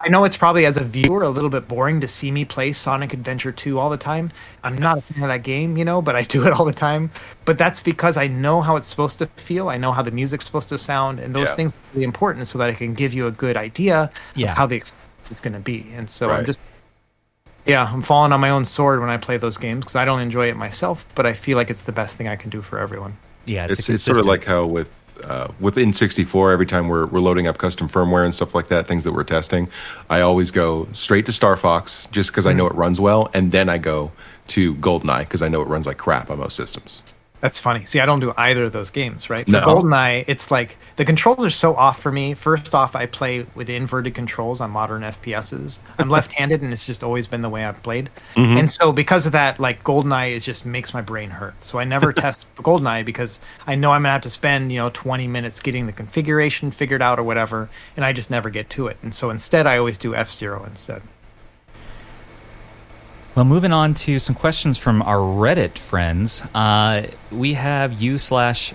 I 0.03 0.09
know 0.09 0.25
it's 0.25 0.37
probably 0.37 0.65
as 0.65 0.79
a 0.79 0.85
viewer 0.85 1.23
a 1.25 1.29
little 1.29 1.51
bit 1.51 1.69
boring 1.69 2.01
to 2.01 2.09
see 2.09 2.31
me 2.31 2.47
play 2.47 2.73
Sonic 2.73 3.13
Adventure 3.13 3.53
2 3.53 3.79
all 3.79 3.91
the 3.91 3.99
time. 3.99 4.31
I'm 4.65 4.79
not 4.79 4.97
a 4.97 5.03
fan 5.03 5.23
of 5.23 5.29
that 5.29 5.43
game, 5.43 5.77
you 5.77 5.85
know, 5.85 6.01
but 6.01 6.17
I 6.17 6.23
do 6.35 6.47
it 6.47 6.55
all 6.55 6.65
the 6.65 6.73
time. 6.73 7.11
But 7.45 7.59
that's 7.59 7.83
because 7.83 8.17
I 8.17 8.27
know 8.27 8.63
how 8.63 8.77
it's 8.77 8.87
supposed 8.87 9.19
to 9.19 9.27
feel. 9.37 9.69
I 9.69 9.77
know 9.77 9.93
how 9.93 10.01
the 10.01 10.11
music's 10.11 10.47
supposed 10.47 10.71
to 10.71 10.79
sound, 10.79 11.21
and 11.21 11.35
those 11.35 11.49
Yeah. 11.51 11.55
things 11.55 11.73
are 11.75 11.77
really 11.93 12.05
important 12.05 12.47
so 12.47 12.59
that 12.59 12.71
I 12.71 12.73
can 12.73 12.95
give 12.95 13.13
you 13.13 13.27
a 13.27 13.31
good 13.31 13.59
idea 13.59 14.11
Yeah. 14.35 14.53
of 14.53 14.57
how 14.57 14.67
the 14.67 14.77
experience 14.77 15.31
is 15.31 15.39
going 15.41 15.53
to 15.55 15.61
be. 15.61 15.87
And 15.95 16.09
so 16.09 16.31
I'm 16.31 16.47
just, 16.47 16.61
yeah, 17.67 17.85
I'm 17.93 18.01
falling 18.01 18.33
on 18.33 18.41
my 18.41 18.49
own 18.49 18.65
sword 18.65 19.01
when 19.01 19.11
I 19.11 19.19
play 19.19 19.37
those 19.37 19.59
games 19.59 19.81
because 19.81 19.97
I 19.97 20.07
don't 20.07 20.21
enjoy 20.21 20.49
it 20.49 20.57
myself, 20.57 21.05
but 21.15 21.27
I 21.27 21.35
feel 21.35 21.59
like 21.59 21.69
it's 21.69 21.83
the 21.83 21.93
best 21.93 22.17
thing 22.17 22.27
I 22.27 22.37
can 22.37 22.49
do 22.49 22.63
for 22.63 22.79
everyone. 22.79 23.19
Yeah, 23.45 23.67
It's, 23.69 23.87
a 23.91 23.95
it's 23.95 24.03
sort 24.03 24.19
of 24.19 24.25
like 24.25 24.45
how 24.45 24.65
with 24.65 24.89
uh, 25.25 25.53
with 25.61 25.77
N64, 25.77 26.53
every 26.53 26.67
time 26.67 26.89
we're, 26.89 27.07
we're 27.07 27.21
loading 27.21 27.47
up 27.47 27.59
custom 27.59 27.89
firmware 27.89 28.25
and 28.25 28.35
stuff 28.35 28.55
like 28.55 28.69
that, 28.69 28.87
things 28.87 29.05
that 29.05 29.13
we're 29.13 29.25
testing, 29.25 29.69
I 30.09 30.21
always 30.21 30.51
go 30.51 30.89
straight 30.93 31.27
to 31.27 31.33
Star 31.33 31.57
Fox 31.57 32.07
just 32.11 32.31
because 32.31 32.47
I 32.47 32.53
know 32.53 32.67
it 32.67 32.75
runs 32.75 33.01
well, 33.01 33.31
and 33.35 33.53
then 33.53 33.69
I 33.69 33.79
go 33.79 34.13
to 34.49 34.75
GoldenEye 34.77 35.21
because 35.21 35.43
I 35.43 35.49
know 35.49 35.63
it 35.63 35.69
runs 35.69 35.87
like 35.87 35.99
crap 35.99 36.31
on 36.31 36.39
most 36.39 36.57
systems. 36.57 37.03
That's 37.41 37.59
funny. 37.59 37.85
See, 37.87 38.01
I 38.01 38.07
don't 38.07 38.21
do 38.21 38.35
either 38.37 38.65
of 38.65 38.73
those 38.73 38.91
games, 38.91 39.31
right? 39.31 39.47
For 39.47 39.53
No. 39.53 39.63
GoldenEye, 39.63 40.25
it's 40.27 40.51
like 40.51 40.77
the 40.97 41.05
controls 41.05 41.45
are 41.45 41.51
so 41.51 41.75
off 41.75 42.01
for 42.01 42.13
me. 42.13 42.35
First 42.35 42.75
off, 42.75 42.95
I 42.95 43.07
play 43.07 43.47
with 43.55 43.71
inverted 43.71 44.15
controls 44.15 44.61
on 44.61 44.71
modern 44.71 45.03
FPSs. 45.03 45.81
I'm 45.99 46.09
left-handed, 46.17 46.61
and 46.61 46.73
it's 46.73 46.87
just 46.87 47.03
always 47.03 47.27
been 47.27 47.41
the 47.41 47.49
way 47.49 47.65
I've 47.65 47.83
played. 47.83 48.11
Mm-hmm. 48.35 48.59
And 48.59 48.71
so, 48.71 48.93
because 48.93 49.25
of 49.25 49.33
that, 49.33 49.59
like 49.59 49.83
GoldenEye, 49.85 50.37
it 50.37 50.41
just 50.41 50.67
makes 50.67 50.93
my 50.93 51.01
brain 51.01 51.31
hurt. 51.31 51.55
So 51.65 51.79
I 51.79 51.85
never 51.85 52.13
test 52.13 52.47
GoldenEye 52.57 53.05
because 53.05 53.41
I 53.67 53.75
know 53.75 53.93
I'm 53.93 54.03
gonna 54.03 54.13
have 54.13 54.23
to 54.23 54.31
spend 54.31 54.71
you 54.71 54.79
know 54.79 54.91
20 54.93 55.27
minutes 55.27 55.61
getting 55.61 55.87
the 55.87 55.93
configuration 55.93 56.71
figured 56.71 57.03
out 57.03 57.19
or 57.19 57.23
whatever, 57.23 57.71
and 57.97 58.05
I 58.05 58.13
just 58.13 58.31
never 58.31 58.51
get 58.51 58.69
to 58.71 58.89
it. 58.89 58.99
And 59.03 59.15
so 59.15 59.31
instead, 59.31 59.67
I 59.67 59.79
always 59.79 59.97
do 59.97 60.15
F 60.15 60.29
Zero 60.29 60.65
instead. 60.65 61.03
Well, 63.37 63.45
moving 63.45 63.73
on 63.73 63.95
to 63.95 64.19
some 64.19 64.35
questions 64.35 64.77
from 64.77 65.03
our 65.03 65.19
Reddit 65.19 65.79
friends. 65.79 66.43
Uh, 66.53 67.07
we 67.31 67.55
have 67.55 68.03
you 68.03 68.19
slash 68.19 68.75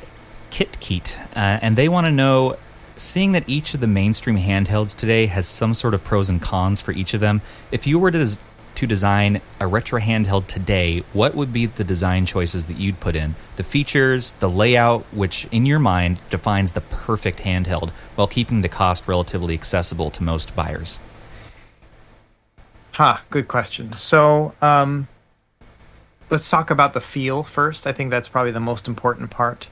KitKeet, 0.50 1.20
uh, 1.36 1.60
and 1.62 1.76
they 1.76 1.90
want 1.90 2.08
to 2.08 2.12
know 2.12 2.56
seeing 2.96 3.34
that 3.34 3.44
each 3.48 3.74
of 3.74 3.82
the 3.82 3.88
mainstream 3.88 4.38
handhelds 4.38 4.96
today 4.96 5.26
has 5.26 5.46
some 5.46 5.74
sort 5.74 5.94
of 5.94 6.06
pros 6.06 6.30
and 6.30 6.42
cons 6.42 6.80
for 6.80 6.94
each 6.94 7.14
of 7.14 7.20
them, 7.20 7.42
if 7.70 7.86
you 7.86 8.00
were 8.00 8.12
to, 8.12 8.24
des- 8.24 8.40
to 8.76 8.88
design 8.88 9.42
a 9.60 9.68
retro 9.68 10.00
handheld 10.00 10.48
today, 10.48 11.04
what 11.12 11.36
would 11.36 11.52
be 11.52 11.66
the 11.66 11.84
design 11.84 12.26
choices 12.26 12.68
that 12.68 12.78
you'd 12.78 13.02
put 13.02 13.14
in? 13.14 13.36
The 13.58 13.64
features, 13.64 14.32
the 14.40 14.50
layout, 14.50 15.04
which 15.12 15.50
in 15.52 15.66
your 15.66 15.80
mind 15.80 16.20
defines 16.30 16.72
the 16.72 16.80
perfect 16.80 17.40
handheld 17.40 17.92
while 18.16 18.28
keeping 18.28 18.62
the 18.62 18.70
cost 18.70 19.06
relatively 19.06 19.54
accessible 19.54 20.12
to 20.12 20.24
most 20.24 20.56
buyers. 20.56 20.98
Huh, 22.96 23.18
good 23.30 23.50
question. 23.50 23.92
So, 23.92 24.54
um, 24.62 25.06
let's 26.30 26.50
talk 26.50 26.72
about 26.72 26.94
the 26.94 27.02
feel 27.02 27.44
first. 27.44 27.88
I 27.88 27.92
think 27.92 28.10
that's 28.10 28.30
probably 28.30 28.54
the 28.54 28.62
most 28.62 28.88
important 28.88 29.30
part. 29.32 29.68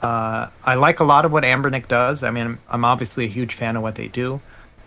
Uh, 0.00 0.46
I 0.62 0.76
like 0.76 1.00
a 1.00 1.04
lot 1.04 1.24
of 1.24 1.32
what 1.32 1.42
Anbernic 1.42 1.88
does. 1.88 2.22
I 2.22 2.30
mean, 2.30 2.56
I'm 2.68 2.84
obviously 2.84 3.24
a 3.24 3.28
huge 3.28 3.54
fan 3.54 3.74
of 3.74 3.82
what 3.82 3.96
they 3.96 4.06
do. 4.06 4.40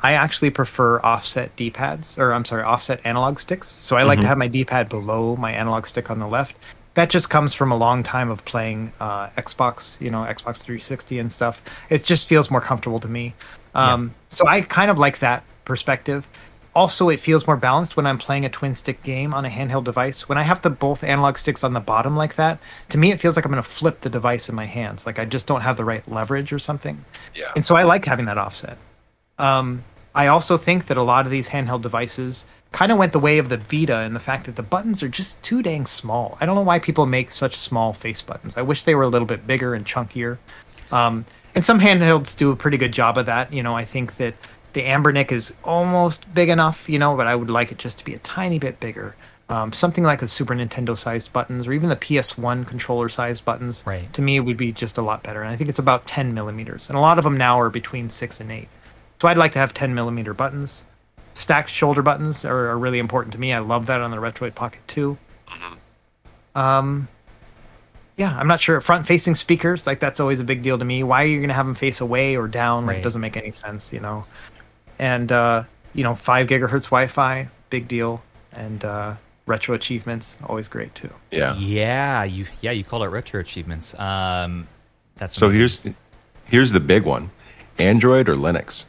I 0.04 0.14
actually 0.14 0.52
prefer 0.52 1.02
offset 1.02 1.54
D-pads, 1.58 2.18
or 2.18 2.32
I'm 2.32 2.46
sorry, 2.46 2.64
offset 2.64 3.02
analog 3.04 3.40
sticks. 3.40 3.68
So 3.68 3.98
I 3.98 4.04
like 4.04 4.22
to 4.22 4.28
have 4.28 4.38
my 4.38 4.48
D-pad 4.48 4.88
below 4.88 5.36
my 5.36 5.52
analog 5.52 5.86
stick 5.86 6.10
on 6.10 6.20
the 6.20 6.28
left. 6.28 6.56
That 6.94 7.10
just 7.10 7.30
comes 7.30 7.54
from 7.54 7.74
a 7.74 7.78
long 7.78 8.04
time 8.04 8.32
of 8.32 8.46
playing 8.46 8.94
uh, 9.02 9.28
Xbox, 9.32 10.00
you 10.00 10.10
know, 10.10 10.20
Xbox 10.20 10.64
360 10.64 11.20
and 11.20 11.30
stuff. 11.30 11.62
It 11.90 12.06
just 12.06 12.30
feels 12.30 12.50
more 12.50 12.62
comfortable 12.62 13.02
to 13.02 13.10
me. 13.10 13.36
Um, 13.76 14.16
So 14.30 14.48
I 14.48 14.62
kind 14.62 14.90
of 14.90 14.98
like 14.98 15.20
that 15.20 15.44
perspective. 15.66 16.26
Also, 16.74 17.10
it 17.10 17.20
feels 17.20 17.48
more 17.48 17.58
balanced 17.58 17.98
when 17.98 18.08
I'm 18.08 18.18
playing 18.18 18.46
a 18.46 18.50
twin 18.50 18.74
stick 18.74 19.04
game 19.04 19.34
on 19.34 19.46
a 19.46 19.50
handheld 19.50 19.84
device. 19.84 20.30
When 20.30 20.38
I 20.38 20.44
have 20.44 20.62
the 20.62 20.70
both 20.70 21.04
analog 21.04 21.38
sticks 21.38 21.64
on 21.64 21.74
the 21.74 21.82
bottom 21.82 22.16
like 22.16 22.36
that, 22.36 22.60
to 22.90 22.98
me 22.98 23.12
it 23.12 23.20
feels 23.20 23.36
like 23.36 23.44
I'm 23.44 23.52
going 23.52 23.62
to 23.62 23.70
flip 23.70 24.02
the 24.02 24.10
device 24.10 24.48
in 24.48 24.56
my 24.56 24.66
hands. 24.66 25.06
Like 25.06 25.20
I 25.20 25.26
just 25.26 25.48
don't 25.48 25.62
have 25.62 25.76
the 25.76 25.84
right 25.84 26.08
leverage 26.10 26.54
or 26.54 26.60
something. 26.60 27.04
Yeah. 27.36 27.52
And 27.56 27.66
so 27.66 27.76
I 27.76 27.84
like 27.84 28.06
having 28.06 28.26
that 28.26 28.38
offset. 28.38 28.78
Um, 29.38 29.84
I 30.16 30.28
also 30.28 30.58
think 30.58 30.88
that 30.88 30.98
a 30.98 31.04
lot 31.04 31.26
of 31.26 31.32
these 31.32 31.50
handheld 31.50 31.82
devices 31.82 32.46
kind 32.72 32.92
of 32.92 32.98
went 32.98 33.12
the 33.12 33.20
way 33.20 33.38
of 33.38 33.50
the 33.50 33.58
Vita 33.58 33.98
and 33.98 34.16
the 34.16 34.20
fact 34.20 34.46
that 34.46 34.56
the 34.56 34.64
buttons 34.64 35.04
are 35.04 35.10
just 35.10 35.42
too 35.44 35.62
dang 35.62 35.86
small. 35.86 36.38
I 36.40 36.46
don't 36.46 36.56
know 36.56 36.62
why 36.62 36.80
people 36.80 37.06
make 37.06 37.32
such 37.32 37.58
small 37.58 37.94
face 37.94 38.22
buttons. 38.22 38.58
I 38.58 38.62
wish 38.62 38.84
they 38.84 38.96
were 38.96 39.04
a 39.04 39.10
little 39.10 39.26
bit 39.26 39.46
bigger 39.46 39.74
and 39.74 39.86
chunkier. 39.86 40.38
Um, 40.92 41.26
and 41.56 41.64
some 41.64 41.80
handhelds 41.80 42.38
do 42.38 42.52
a 42.52 42.56
pretty 42.56 42.78
good 42.78 42.92
job 42.92 43.18
of 43.18 43.26
that. 43.26 43.52
You 43.52 43.64
know, 43.64 43.76
I 43.76 43.84
think 43.84 44.16
that 44.18 44.36
the 44.74 44.82
Anbernic 44.84 45.32
is 45.32 45.54
almost 45.64 46.32
big 46.34 46.50
enough, 46.50 46.88
you 46.90 47.00
know, 47.00 47.16
but 47.16 47.28
I 47.28 47.36
would 47.36 47.50
like 47.50 47.72
it 47.72 47.78
just 47.78 47.98
to 48.00 48.06
be 48.06 48.14
a 48.14 48.20
tiny 48.20 48.60
bit 48.60 48.80
bigger. 48.80 49.16
Um, 49.50 49.74
something 49.74 50.04
like 50.06 50.20
the 50.20 50.30
Super 50.30 50.54
Nintendo 50.56 50.98
sized 50.98 51.34
buttons 51.34 51.68
or 51.68 51.74
even 51.74 51.90
the 51.90 51.96
PS1 51.98 52.66
controller 52.66 53.10
sized 53.10 53.44
buttons 53.44 53.84
Right. 53.86 54.12
to 54.14 54.22
me 54.22 54.40
would 54.40 54.56
be 54.56 54.72
just 54.72 54.98
a 54.98 55.02
lot 55.02 55.24
better. 55.24 55.42
And 55.42 55.50
I 55.50 55.58
think 55.58 55.70
it's 55.70 55.80
about 55.80 56.06
10 56.06 56.34
millimeters. 56.34 56.88
And 56.88 56.98
a 56.98 57.02
lot 57.02 57.18
of 57.18 57.26
them 57.26 57.36
now 57.36 57.60
are 57.60 57.70
between 57.70 58.10
6 58.10 58.40
and 58.40 58.50
8. 58.50 58.70
So 59.22 59.28
I'd 59.28 59.38
like 59.38 59.52
to 59.52 59.60
have 59.60 59.74
10 59.74 59.94
millimeter 59.94 60.34
buttons. 60.34 60.86
Stacked 61.34 61.70
shoulder 61.70 62.02
buttons 62.02 62.46
are, 62.46 62.68
are 62.70 62.78
really 62.78 63.00
important 63.00 63.34
to 63.34 63.40
me. 63.40 63.52
I 63.54 63.60
love 63.60 63.88
that 63.88 64.00
on 64.02 64.12
the 64.12 64.18
Retroid 64.18 64.56
Pocket 64.56 64.82
2. 64.88 65.18
Um, 66.56 67.08
yeah, 68.18 68.38
I'm 68.38 68.48
not 68.48 68.62
sure. 68.62 68.80
Front 68.82 69.08
facing 69.08 69.36
speakers, 69.36 69.88
like 69.88 70.00
that's 70.00 70.20
always 70.20 70.40
a 70.40 70.44
big 70.44 70.62
deal 70.62 70.78
to 70.78 70.86
me. 70.86 71.04
Why 71.04 71.24
are 71.24 71.28
you 71.28 71.38
going 71.40 71.50
to 71.50 71.56
have 71.56 71.66
them 71.66 71.76
face 71.76 72.02
away 72.02 72.36
or 72.36 72.48
down? 72.48 72.86
Like, 72.86 72.90
Right. 72.96 73.00
it 73.00 73.04
doesn't 73.04 73.22
make 73.22 73.38
any 73.38 73.52
sense, 73.52 73.92
you 73.94 74.00
know? 74.00 74.26
And, 75.02 75.32
uh, 75.32 75.64
you 75.94 76.04
know, 76.04 76.16
5 76.16 76.48
gigahertz 76.48 76.86
Wi 76.86 77.08
Fi, 77.08 77.48
big 77.70 77.88
deal. 77.90 78.24
And 78.54 78.86
uh, 78.86 79.16
retro 79.46 79.76
achievements, 79.76 80.38
always 80.46 80.68
great 80.70 80.94
too. 80.96 81.10
Yeah. 81.32 81.56
Yeah, 81.58 82.24
you 82.24 82.46
yeah 82.62 82.72
you 82.72 82.84
called 82.84 83.04
it 83.04 83.08
retro 83.08 83.40
achievements. 83.40 83.98
Um, 84.00 84.68
that's 85.18 85.38
So 85.38 85.48
amazing. 85.48 85.60
here's 85.60 85.96
here's 86.46 86.72
the 86.72 86.80
big 86.80 87.04
one: 87.04 87.32
Android 87.80 88.30
or 88.30 88.36
Linux 88.36 88.86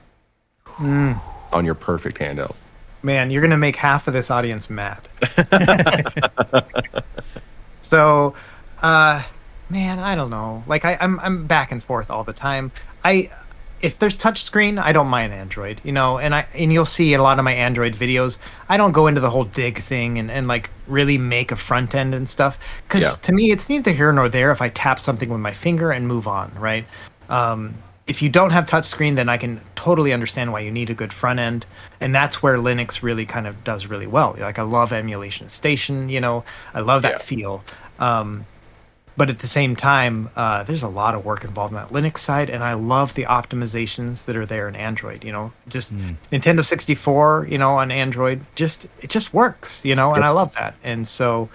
on 0.78 1.64
your 1.64 1.74
perfect 1.74 2.18
handheld. 2.18 2.56
Man, 3.02 3.30
you're 3.30 3.42
gonna 3.42 3.56
make 3.56 3.76
half 3.76 4.06
of 4.08 4.14
this 4.14 4.30
audience 4.30 4.68
mad. 4.70 5.08
so, 7.80 8.34
uh, 8.80 9.22
man, 9.70 9.98
I 9.98 10.14
don't 10.14 10.30
know. 10.30 10.62
Like 10.66 10.84
I, 10.84 10.96
I'm 11.00 11.18
I'm 11.20 11.46
back 11.46 11.72
and 11.72 11.82
forth 11.82 12.10
all 12.10 12.24
the 12.24 12.32
time. 12.32 12.70
I 13.04 13.30
if 13.82 13.98
there's 13.98 14.16
touchscreen, 14.18 14.80
I 14.80 14.92
don't 14.92 15.08
mind 15.08 15.32
Android, 15.32 15.80
you 15.84 15.92
know, 15.92 16.18
and 16.18 16.34
I 16.34 16.46
and 16.54 16.72
you'll 16.72 16.84
see 16.84 17.12
in 17.14 17.20
a 17.20 17.22
lot 17.22 17.38
of 17.38 17.44
my 17.44 17.52
Android 17.52 17.94
videos, 17.94 18.38
I 18.68 18.76
don't 18.76 18.92
go 18.92 19.08
into 19.08 19.20
the 19.20 19.28
whole 19.30 19.44
dig 19.44 19.80
thing 19.82 20.18
and, 20.18 20.30
and 20.30 20.46
like 20.46 20.70
really 20.86 21.18
make 21.18 21.50
a 21.52 21.56
front 21.56 21.94
end 21.94 22.14
and 22.14 22.28
stuff. 22.28 22.58
Because 22.86 23.02
Yeah. 23.02 23.10
to 23.22 23.32
me, 23.32 23.50
it's 23.50 23.68
neither 23.68 23.90
here 23.92 24.12
nor 24.12 24.28
there 24.28 24.52
if 24.52 24.62
I 24.62 24.68
tap 24.70 24.98
something 25.00 25.28
with 25.28 25.40
my 25.40 25.50
finger 25.52 25.90
and 25.90 26.06
move 26.06 26.28
on, 26.28 26.52
right? 26.58 26.86
Um, 27.28 27.74
if 28.06 28.22
you 28.22 28.28
don't 28.28 28.50
have 28.50 28.66
touchscreen, 28.66 29.16
then 29.16 29.28
I 29.28 29.36
can 29.36 29.60
totally 29.74 30.12
understand 30.12 30.52
why 30.52 30.60
you 30.60 30.70
need 30.70 30.90
a 30.90 30.94
good 30.94 31.12
front 31.12 31.38
end, 31.40 31.66
and 32.00 32.14
that's 32.14 32.42
where 32.42 32.58
Linux 32.58 33.02
really 33.02 33.24
kind 33.24 33.46
of 33.46 33.62
does 33.64 33.86
really 33.86 34.06
well. 34.08 34.36
Like 34.38 34.58
I 34.58 34.62
love 34.62 34.92
emulation 34.92 35.48
station, 35.48 36.08
you 36.08 36.20
know, 36.20 36.44
I 36.74 36.80
love 36.80 37.02
that 37.02 37.12
Yeah. 37.12 37.18
feel. 37.18 37.64
Um, 37.98 38.46
but 39.16 39.28
at 39.28 39.38
the 39.38 39.46
same 39.46 39.76
time, 39.76 40.30
uh, 40.36 40.62
there's 40.62 40.82
a 40.82 40.88
lot 40.88 41.14
of 41.14 41.24
work 41.24 41.44
involved 41.44 41.72
in 41.72 41.76
that 41.76 41.88
Linux 41.88 42.18
side, 42.18 42.48
and 42.48 42.64
I 42.64 42.74
love 42.74 43.14
the 43.14 43.24
optimizations 43.24 44.24
that 44.24 44.36
are 44.36 44.46
there 44.46 44.68
in 44.68 44.76
Android. 44.76 45.24
You 45.24 45.32
know, 45.32 45.52
just 45.68 45.94
Nintendo 46.32 46.64
64, 46.64 47.48
you 47.50 47.58
know, 47.58 47.72
on 47.72 47.90
Android, 47.90 48.40
just 48.54 48.86
it 49.00 49.10
just 49.10 49.34
works, 49.34 49.84
you 49.84 49.94
know, 49.94 50.14
and 50.14 50.24
I 50.24 50.30
love 50.30 50.54
that. 50.54 50.74
And 50.82 51.06
so, 51.06 51.48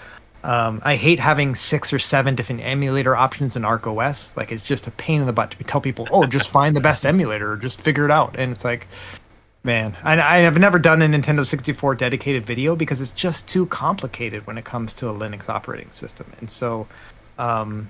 um, 0.44 0.82
I 0.86 0.96
hate 0.96 1.20
having 1.20 1.56
six 1.56 1.92
or 1.92 2.00
seven 2.00 2.36
different 2.36 2.62
emulator 2.62 3.16
options 3.16 3.56
in 3.56 3.64
ArkOS. 3.64 4.38
Like, 4.38 4.52
it's 4.52 4.64
just 4.64 4.88
a 4.88 4.92
pain 4.92 5.20
in 5.20 5.28
the 5.28 5.34
butt 5.34 5.52
to 5.52 5.64
tell 5.64 5.82
people, 5.82 6.08
oh, 6.12 6.26
just 6.26 6.50
find 6.50 6.76
the 6.76 6.82
best 6.82 7.06
emulator, 7.06 7.52
or 7.52 7.58
just 7.58 7.82
figure 7.82 8.06
it 8.06 8.12
out. 8.12 8.36
And 8.38 8.52
it's 8.52 8.64
like, 8.64 8.88
man, 9.64 9.98
I, 10.04 10.14
I 10.22 10.38
have 10.38 10.58
never 10.58 10.80
done 10.80 11.02
a 11.02 11.08
Nintendo 11.08 11.46
64 11.46 11.96
dedicated 11.96 12.46
video 12.46 12.76
because 12.76 13.02
it's 13.02 13.12
just 13.12 13.48
too 13.48 13.66
complicated 13.66 14.46
when 14.46 14.58
it 14.58 14.64
comes 14.64 14.94
to 14.96 15.10
a 15.10 15.14
Linux 15.14 15.50
operating 15.50 15.92
system. 15.92 16.32
And 16.40 16.50
so, 16.50 16.88
um, 17.38 17.90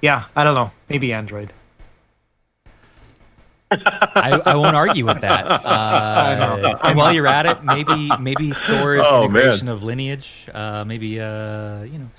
yeah, 0.00 0.24
I 0.36 0.44
don't 0.44 0.54
know. 0.54 0.70
Maybe 0.88 1.12
Android. 1.12 1.52
I, 3.70 4.40
I 4.46 4.54
won't 4.54 4.76
argue 4.76 5.06
with 5.06 5.20
that. 5.22 5.44
Uh, 5.64 6.78
and 6.84 6.96
while 6.96 7.12
you're 7.12 7.26
at 7.26 7.46
it, 7.46 7.64
maybe 7.64 8.10
maybe 8.20 8.50
Thor's 8.52 9.02
Oh, 9.04 9.24
integration 9.24 9.68
of 9.68 9.82
lineage. 9.82 10.48
Uh, 10.52 10.84
maybe 10.84 11.20
uh, 11.20 11.82
you 11.82 11.98
know. 11.98 12.10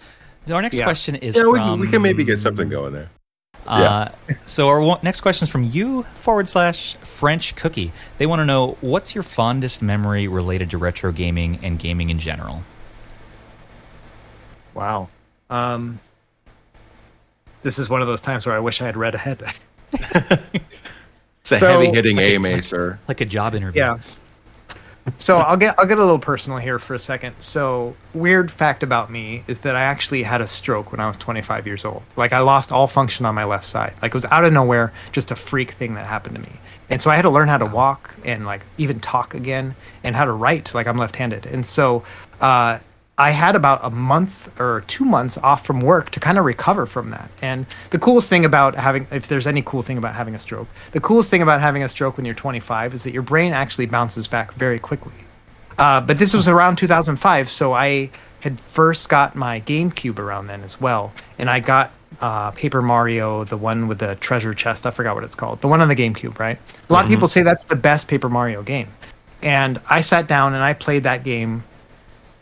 Our 0.54 0.62
next 0.62 0.76
Yeah. 0.76 0.84
question 0.84 1.16
is 1.16 1.36
Yeah, 1.36 1.48
we, 1.48 1.58
from 1.60 1.80
we 1.80 1.88
can 1.88 2.02
maybe 2.02 2.24
get 2.24 2.40
something 2.40 2.68
going 2.70 2.94
there. 2.94 3.10
Uh, 3.66 4.10
so 4.46 4.68
our 4.68 4.80
one, 4.82 5.00
next 5.02 5.22
question 5.22 5.46
is 5.48 5.52
from 5.52 5.64
you 5.64 6.04
forward 6.16 6.48
slash 6.48 6.96
French 6.98 7.56
Cookie. 7.56 7.92
They 8.18 8.26
want 8.26 8.42
to 8.42 8.46
know 8.46 8.78
what's 8.82 9.16
your 9.16 9.24
fondest 9.24 9.82
memory 9.82 10.28
related 10.28 10.70
to 10.72 10.78
retro 10.78 11.12
gaming 11.12 11.60
and 11.64 11.80
gaming 11.80 12.10
in 12.10 12.20
general. 12.20 12.62
Wow. 14.74 15.10
Um, 15.50 16.00
this 17.66 17.80
is 17.80 17.90
one 17.90 18.02
of 18.02 18.08
those 18.08 18.22
times 18.22 18.46
where 18.46 18.56
I 18.56 18.60
wish 18.60 18.80
I 18.80 18.86
had 18.86 18.96
read 18.96 19.16
ahead. 19.16 19.42
It's 21.42 21.52
a 21.52 21.60
So- 21.60 21.68
heavy 21.68 21.88
hitting 21.96 22.18
AMA, 22.20 22.62
sir. 22.64 22.98
Like 23.08 23.22
a 23.22 23.26
job 23.26 23.54
interview. 23.56 23.82
yeah. 23.82 23.98
So 25.18 25.38
I'll 25.38 25.58
get 25.58 25.76
I'll 25.78 25.86
get 25.86 25.98
a 26.00 26.02
little 26.04 26.18
personal 26.18 26.58
here 26.58 26.80
for 26.80 26.96
a 26.96 27.00
second. 27.00 27.36
So 27.40 27.96
weird 28.16 28.50
fact 28.50 28.82
about 28.82 29.12
me 29.12 29.44
is 29.48 29.60
that 29.60 29.76
I 29.76 29.82
actually 29.82 30.24
had 30.24 30.42
a 30.42 30.48
stroke 30.48 30.92
when 30.92 31.00
I 31.00 31.08
was 31.08 31.18
25 31.18 31.68
years 31.68 31.86
old. 31.86 32.02
Like 32.16 32.34
I 32.34 32.40
lost 32.40 32.72
all 32.72 32.88
function 32.88 33.26
on 33.28 33.36
my 33.36 33.44
left 33.44 33.66
side. 33.66 33.94
Like 34.02 34.10
it 34.10 34.16
was 34.16 34.26
out 34.26 34.46
of 34.46 34.54
nowhere, 34.54 34.92
just 35.12 35.30
a 35.30 35.36
freak 35.36 35.72
thing 35.72 35.94
that 35.94 36.08
happened 36.08 36.36
to 36.36 36.42
me. 36.42 36.54
And 36.90 37.00
so 37.02 37.12
I 37.12 37.16
had 37.16 37.22
to 37.24 37.30
learn 37.30 37.48
how 37.48 37.60
to 37.60 37.66
walk 37.68 38.16
and 38.26 38.48
like 38.48 38.66
even 38.80 39.00
talk 39.00 39.36
again 39.36 39.76
and 40.04 40.16
how 40.16 40.26
to 40.26 40.32
write. 40.32 40.74
Like 40.74 40.88
I'm 40.88 40.98
left-handed. 40.98 41.46
And 41.46 41.64
so 41.64 42.04
uh, 42.42 42.80
I 43.18 43.32
had 43.32 43.56
about 43.56 43.80
a 43.82 43.90
month 43.90 44.60
or 44.60 44.84
two 44.88 45.06
months 45.06 45.38
off 45.38 45.66
from 45.66 45.80
work 45.80 46.10
to 46.12 46.20
kind 46.20 46.38
of 46.38 46.44
recover 46.44 46.86
from 46.86 47.12
that. 47.12 47.32
And 47.42 47.66
the 47.92 48.00
coolest 48.00 48.28
thing 48.28 48.44
about 48.44 48.76
having, 48.76 49.08
if 49.10 49.30
there's 49.30 49.48
any 49.48 49.62
cool 49.62 49.82
thing 49.82 49.98
about 49.98 50.14
having 50.14 50.36
a 50.36 50.40
stroke, 50.40 50.68
the 50.92 51.00
coolest 51.00 51.30
thing 51.30 51.42
about 51.42 51.62
having 51.62 51.82
a 51.84 51.88
stroke 51.88 52.18
when 52.18 52.26
you're 52.26 52.36
25 52.36 52.94
is 52.94 53.04
that 53.04 53.14
your 53.14 53.22
brain 53.22 53.54
actually 53.54 53.86
bounces 53.86 54.28
back 54.28 54.54
very 54.54 54.80
quickly. 54.80 55.14
Uh, 55.78 56.02
but 56.02 56.18
this 56.20 56.34
was 56.34 56.50
around 56.50 56.78
2005, 56.78 57.50
so 57.50 57.74
I 57.74 58.10
had 58.42 58.60
first 58.60 59.08
got 59.08 59.36
my 59.36 59.62
GameCube 59.62 60.20
around 60.20 60.48
then 60.48 60.62
as 60.64 60.80
well, 60.80 61.14
and 61.38 61.50
I 61.50 61.60
got 61.60 61.92
uh, 62.22 62.52
Paper 62.52 62.82
Mario, 62.82 63.44
the 63.46 63.58
one 63.58 63.88
with 63.88 64.00
the 64.00 64.16
treasure 64.16 64.54
chest. 64.54 64.86
I 64.86 64.92
forgot 64.92 65.16
what 65.16 65.24
it's 65.24 65.36
called. 65.36 65.62
The 65.62 65.68
one 65.68 65.82
on 65.82 65.88
the 65.88 65.96
GameCube, 65.96 66.38
right? 66.40 66.58
A 66.90 66.94
lot 66.94 67.06
of 67.06 67.12
people 67.12 67.28
say 67.28 67.44
that's 67.44 67.66
the 67.66 67.76
best 67.76 68.08
Paper 68.08 68.30
Mario 68.30 68.62
game, 68.62 68.88
and 69.42 69.82
I 69.90 70.02
sat 70.02 70.28
down 70.28 70.54
and 70.54 70.64
I 70.64 70.74
played 70.74 71.04
that 71.04 71.24
game 71.24 71.64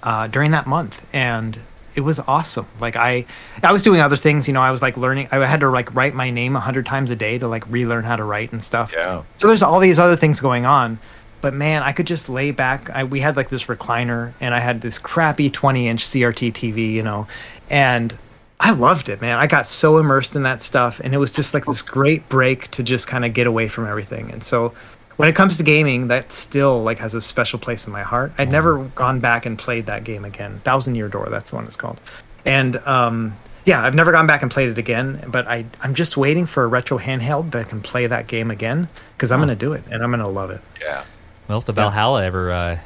uh, 0.03 0.27
during 0.27 0.51
that 0.51 0.67
month, 0.67 1.05
and 1.13 1.59
it 1.95 2.01
was 2.01 2.19
awesome. 2.21 2.67
Like 2.79 2.95
I, 2.95 3.25
I 3.61 3.71
was 3.71 3.83
doing 3.83 4.01
other 4.01 4.17
things. 4.17 4.47
You 4.47 4.53
know, 4.53 4.61
I 4.61 4.71
was 4.71 4.81
like 4.81 4.97
learning. 4.97 5.29
I 5.31 5.45
had 5.45 5.59
to 5.61 5.69
like 5.69 5.93
write 5.95 6.13
my 6.13 6.29
name 6.29 6.55
a 6.55 6.59
hundred 6.59 6.85
times 6.85 7.09
a 7.09 7.15
day 7.15 7.37
to 7.37 7.47
like 7.47 7.65
relearn 7.67 8.03
how 8.03 8.15
to 8.15 8.23
write 8.23 8.51
and 8.51 8.63
stuff. 8.63 8.93
Yeah. 8.95 9.23
So 9.37 9.47
there's 9.47 9.63
all 9.63 9.79
these 9.79 9.99
other 9.99 10.15
things 10.15 10.39
going 10.39 10.65
on, 10.65 10.99
but 11.41 11.53
man, 11.53 11.83
I 11.83 11.91
could 11.91 12.07
just 12.07 12.29
lay 12.29 12.51
back. 12.51 12.89
I, 12.89 13.03
we 13.03 13.19
had 13.19 13.35
like 13.35 13.49
this 13.49 13.65
recliner, 13.65 14.33
and 14.39 14.53
I 14.53 14.59
had 14.59 14.81
this 14.81 14.97
crappy 14.97 15.49
20 15.49 15.87
inch 15.87 16.05
CRT 16.05 16.53
TV, 16.53 16.91
you 16.91 17.03
know, 17.03 17.27
and 17.69 18.17
I 18.59 18.71
loved 18.71 19.09
it, 19.09 19.19
man. 19.19 19.37
I 19.37 19.47
got 19.47 19.67
so 19.67 19.97
immersed 19.97 20.37
in 20.37 20.43
that 20.43 20.61
stuff, 20.61 21.01
and 21.03 21.13
it 21.13 21.17
was 21.17 21.31
just 21.31 21.53
like 21.53 21.65
this 21.65 21.81
great 21.81 22.27
break 22.29 22.69
to 22.71 22.81
just 22.81 23.07
kind 23.07 23.25
of 23.25 23.33
get 23.33 23.45
away 23.45 23.67
from 23.67 23.85
everything. 23.85 24.31
And 24.31 24.41
so, 24.41 24.73
when 25.17 25.29
it 25.29 25.35
comes 25.35 25.57
to 25.57 25.63
gaming, 25.63 26.07
that 26.09 26.33
still 26.33 26.81
like 26.83 26.99
has 26.99 27.13
a 27.13 27.21
special 27.21 27.59
place 27.59 27.85
in 27.87 27.93
my 27.93 28.03
heart. 28.03 28.31
I'd 28.37 28.51
never 28.51 28.83
gone 28.95 29.19
back 29.19 29.45
and 29.45 29.57
played 29.57 29.85
that 29.87 30.03
game 30.03 30.25
again. 30.25 30.59
Thousand 30.63 30.95
Year 30.95 31.07
Door, 31.07 31.29
that's 31.29 31.51
the 31.51 31.55
one 31.57 31.65
it's 31.65 31.75
called. 31.75 31.99
And 32.45 32.77
um, 32.87 33.37
yeah, 33.65 33.83
I've 33.83 33.95
never 33.95 34.11
gone 34.11 34.27
back 34.27 34.41
and 34.41 34.49
played 34.51 34.69
it 34.69 34.77
again. 34.77 35.23
But 35.27 35.47
I, 35.47 35.65
I'm 35.81 35.93
just 35.93 36.17
waiting 36.17 36.45
for 36.45 36.63
a 36.63 36.67
retro 36.67 36.97
handheld 36.97 37.51
that 37.51 37.69
can 37.69 37.81
play 37.81 38.07
that 38.07 38.27
game 38.27 38.51
again 38.51 38.89
because 39.15 39.31
I'm 39.31 39.39
gonna 39.39 39.55
do 39.55 39.73
it 39.73 39.83
and 39.89 40.03
I'm 40.03 40.11
gonna 40.11 40.27
love 40.27 40.49
it. 40.51 40.61
Yeah. 40.81 41.03
Well, 41.47 41.57
if 41.59 41.65
the 41.65 41.73
Valhalla 41.73 42.23
ever 42.23 42.51
uh, 42.51 42.79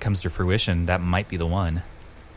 comes 0.00 0.20
to 0.22 0.30
fruition, 0.30 0.86
that 0.86 1.00
might 1.00 1.28
be 1.28 1.36
the 1.36 1.46
one. 1.46 1.82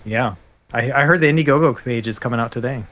Yeah, 0.06 0.36
I, 0.74 0.92
I 0.92 1.04
heard 1.04 1.22
the 1.22 1.28
Indiegogo 1.28 1.78
page 1.84 2.08
is 2.08 2.20
coming 2.20 2.40
out 2.40 2.52
today. 2.52 2.84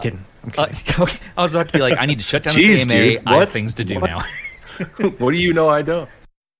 Kidding. 0.00 0.24
I'm 0.44 0.50
Uh, 0.56 0.66
kidding. 0.66 1.02
okay. 1.02 1.18
I 1.36 1.42
was 1.42 1.54
about 1.54 1.66
to 1.68 1.72
be 1.72 1.80
like, 1.80 1.98
I 1.98 2.06
need 2.06 2.18
to 2.18 2.24
shut 2.24 2.42
down 2.42 2.54
Jeez, 2.54 2.66
this 2.66 2.92
AMA. 2.92 3.02
dude. 3.04 3.22
I 3.26 3.38
have 3.38 3.48
things 3.50 3.74
to 3.74 3.84
do 3.84 4.00
What? 4.00 4.10
now. 4.10 4.22
what 5.18 5.32
do 5.32 5.42
you 5.42 5.52
know? 5.52 5.68
I 5.68 5.82
don't. 5.82 6.08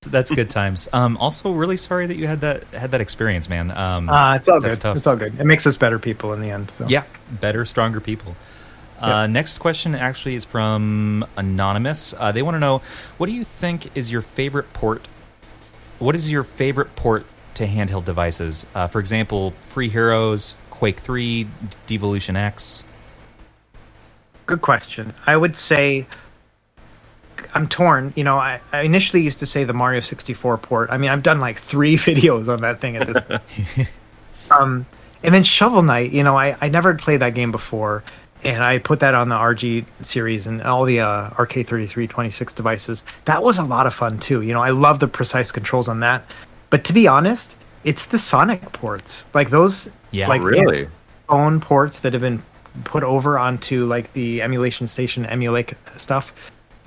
That's 0.08 0.30
good 0.30 0.50
times. 0.50 0.88
Um, 0.92 1.16
also, 1.16 1.50
really 1.52 1.76
sorry 1.76 2.06
that 2.06 2.16
you 2.16 2.26
had 2.26 2.40
that 2.42 2.64
had 2.68 2.92
that 2.92 3.00
experience, 3.00 3.48
man. 3.48 3.70
Um, 3.70 4.08
uh, 4.08 4.36
it's 4.36 4.48
all 4.48 4.60
good. 4.60 4.80
tough. 4.80 4.96
It's 4.96 5.06
all 5.06 5.16
good. 5.16 5.38
It 5.40 5.44
makes 5.44 5.66
us 5.66 5.76
better 5.76 5.98
people 5.98 6.32
in 6.32 6.40
the 6.40 6.50
end. 6.50 6.70
So 6.70 6.86
Yeah, 6.86 7.04
better, 7.30 7.64
stronger 7.64 8.00
people. 8.00 8.36
Uh, 8.98 9.26
Next 9.26 9.58
question 9.58 9.94
actually 9.94 10.36
is 10.36 10.44
from 10.44 11.26
Anonymous. 11.36 12.14
Uh, 12.16 12.32
they 12.32 12.42
want 12.42 12.54
to 12.54 12.58
know 12.58 12.80
what 13.18 13.26
do 13.26 13.32
you 13.32 13.44
think 13.44 13.94
is 13.96 14.10
your 14.10 14.22
favorite 14.22 14.72
port? 14.72 15.08
What 15.98 16.14
is 16.14 16.30
your 16.30 16.44
favorite 16.44 16.94
port 16.96 17.26
to 17.54 17.66
handheld 17.66 18.04
devices? 18.04 18.66
Uh, 18.74 18.86
for 18.86 19.00
example, 19.00 19.52
Free 19.62 19.88
Heroes, 19.88 20.54
Quake 20.70 21.00
3, 21.00 21.46
DevilutionX. 21.86 22.82
Good 24.46 24.62
question. 24.62 25.12
I 25.26 25.36
would 25.36 25.56
say 25.56 26.06
I'm 27.54 27.68
torn. 27.68 28.12
You 28.16 28.24
know, 28.24 28.36
I, 28.36 28.60
I 28.72 28.82
initially 28.82 29.22
used 29.22 29.38
to 29.40 29.46
say 29.46 29.64
the 29.64 29.72
Mario 29.72 30.00
64 30.00 30.58
port. 30.58 30.90
I 30.90 30.98
mean, 30.98 31.10
I've 31.10 31.22
done 31.22 31.40
like 31.40 31.58
three 31.58 31.96
videos 31.96 32.48
on 32.48 32.60
that 32.62 32.80
thing 32.80 32.96
at 32.96 33.06
this 33.06 33.16
point. 33.26 33.88
um, 34.50 34.86
and 35.22 35.34
then 35.34 35.42
Shovel 35.42 35.82
Knight, 35.82 36.12
you 36.12 36.22
know, 36.22 36.36
I, 36.36 36.56
I 36.60 36.68
never 36.68 36.92
had 36.92 37.00
played 37.00 37.20
that 37.20 37.34
game 37.34 37.50
before. 37.52 38.02
And 38.44 38.62
I 38.62 38.78
put 38.78 39.00
that 39.00 39.14
on 39.14 39.28
the 39.28 39.34
RG 39.34 39.84
series 40.02 40.46
and 40.46 40.62
all 40.62 40.84
the 40.84 41.00
uh, 41.00 41.30
RK3326 41.30 42.54
devices. 42.54 43.02
That 43.24 43.42
was 43.42 43.58
a 43.58 43.64
lot 43.64 43.86
of 43.86 43.94
fun 43.94 44.18
too. 44.18 44.42
You 44.42 44.52
know, 44.52 44.60
I 44.62 44.70
love 44.70 44.98
the 45.00 45.08
precise 45.08 45.50
controls 45.50 45.88
on 45.88 46.00
that. 46.00 46.22
But 46.70 46.84
to 46.84 46.92
be 46.92 47.08
honest, 47.08 47.56
it's 47.82 48.04
the 48.06 48.18
Sonic 48.18 48.60
ports. 48.72 49.24
Like 49.34 49.50
those, 49.50 49.90
Yeah. 50.10 50.28
like 50.28 50.42
Really? 50.42 50.86
own 51.28 51.60
ports 51.60 52.00
that 52.00 52.12
have 52.12 52.22
been 52.22 52.42
put 52.84 53.02
over 53.02 53.38
onto 53.38 53.86
like 53.86 54.12
the 54.12 54.42
emulation 54.42 54.86
station 54.86 55.24
emulate 55.26 55.72
stuff 55.96 56.32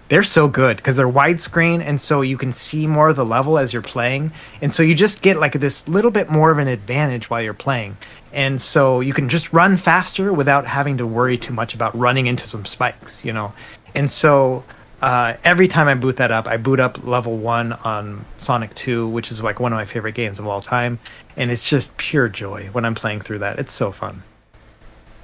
they're 0.09 0.23
so 0.23 0.47
good 0.47 0.77
because 0.77 0.97
they're 0.97 1.07
widescreen 1.07 1.81
and 1.81 2.01
so 2.01 2.21
you 2.21 2.37
can 2.37 2.51
see 2.51 2.85
more 2.85 3.09
of 3.09 3.15
the 3.15 3.25
level 3.25 3.57
as 3.57 3.71
you're 3.71 3.81
playing 3.81 4.31
and 4.61 4.73
so 4.73 4.83
you 4.83 4.93
just 4.93 5.21
get 5.21 5.37
like 5.37 5.53
this 5.53 5.87
little 5.87 6.11
bit 6.11 6.29
more 6.29 6.51
of 6.51 6.57
an 6.57 6.67
advantage 6.67 7.29
while 7.29 7.41
you're 7.41 7.53
playing 7.53 7.95
and 8.33 8.61
so 8.61 8.99
you 8.99 9.13
can 9.13 9.29
just 9.29 9.53
run 9.53 9.77
faster 9.77 10.33
without 10.33 10.65
having 10.65 10.97
to 10.97 11.07
worry 11.07 11.37
too 11.37 11.53
much 11.53 11.73
about 11.73 11.95
running 11.97 12.27
into 12.27 12.45
some 12.45 12.65
spikes 12.65 13.23
you 13.23 13.31
know 13.31 13.53
and 13.95 14.09
so 14.09 14.63
uh, 15.01 15.35
every 15.45 15.67
time 15.67 15.87
I 15.87 15.95
boot 15.95 16.17
that 16.17 16.29
up, 16.29 16.45
I 16.47 16.57
boot 16.57 16.79
up 16.79 17.05
level 17.05 17.37
one 17.37 17.71
on 17.71 18.25
Sonic 18.37 18.73
2, 18.75 19.07
which 19.07 19.31
is 19.31 19.41
like 19.41 19.61
one 19.61 19.71
of 19.71 19.77
my 19.77 19.85
favorite 19.85 20.13
games 20.13 20.39
of 20.39 20.47
all 20.47 20.61
time. 20.61 20.99
And 21.37 21.51
it's 21.51 21.67
just 21.67 21.95
pure 21.95 22.27
joy 22.27 22.67
when 22.73 22.83
I'm 22.83 22.95
playing 22.95 23.21
through 23.21 23.39
that. 23.39 23.59
It's 23.59 23.71
so 23.71 23.93
fun. 23.93 24.21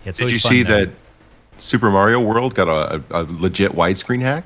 Yeah, 0.06 0.12
it's 0.12 0.20
Did 0.20 0.32
you 0.32 0.40
fun 0.40 0.52
see 0.52 0.64
to- 0.64 0.70
that 0.70 0.90
Super 1.58 1.90
Mario 1.90 2.22
World 2.22 2.56
got 2.56 2.70
a, 2.70 3.04
a, 3.12 3.24
a 3.24 3.28
legit 3.30 3.74
widescreen 3.74 4.22
hack? 4.22 4.46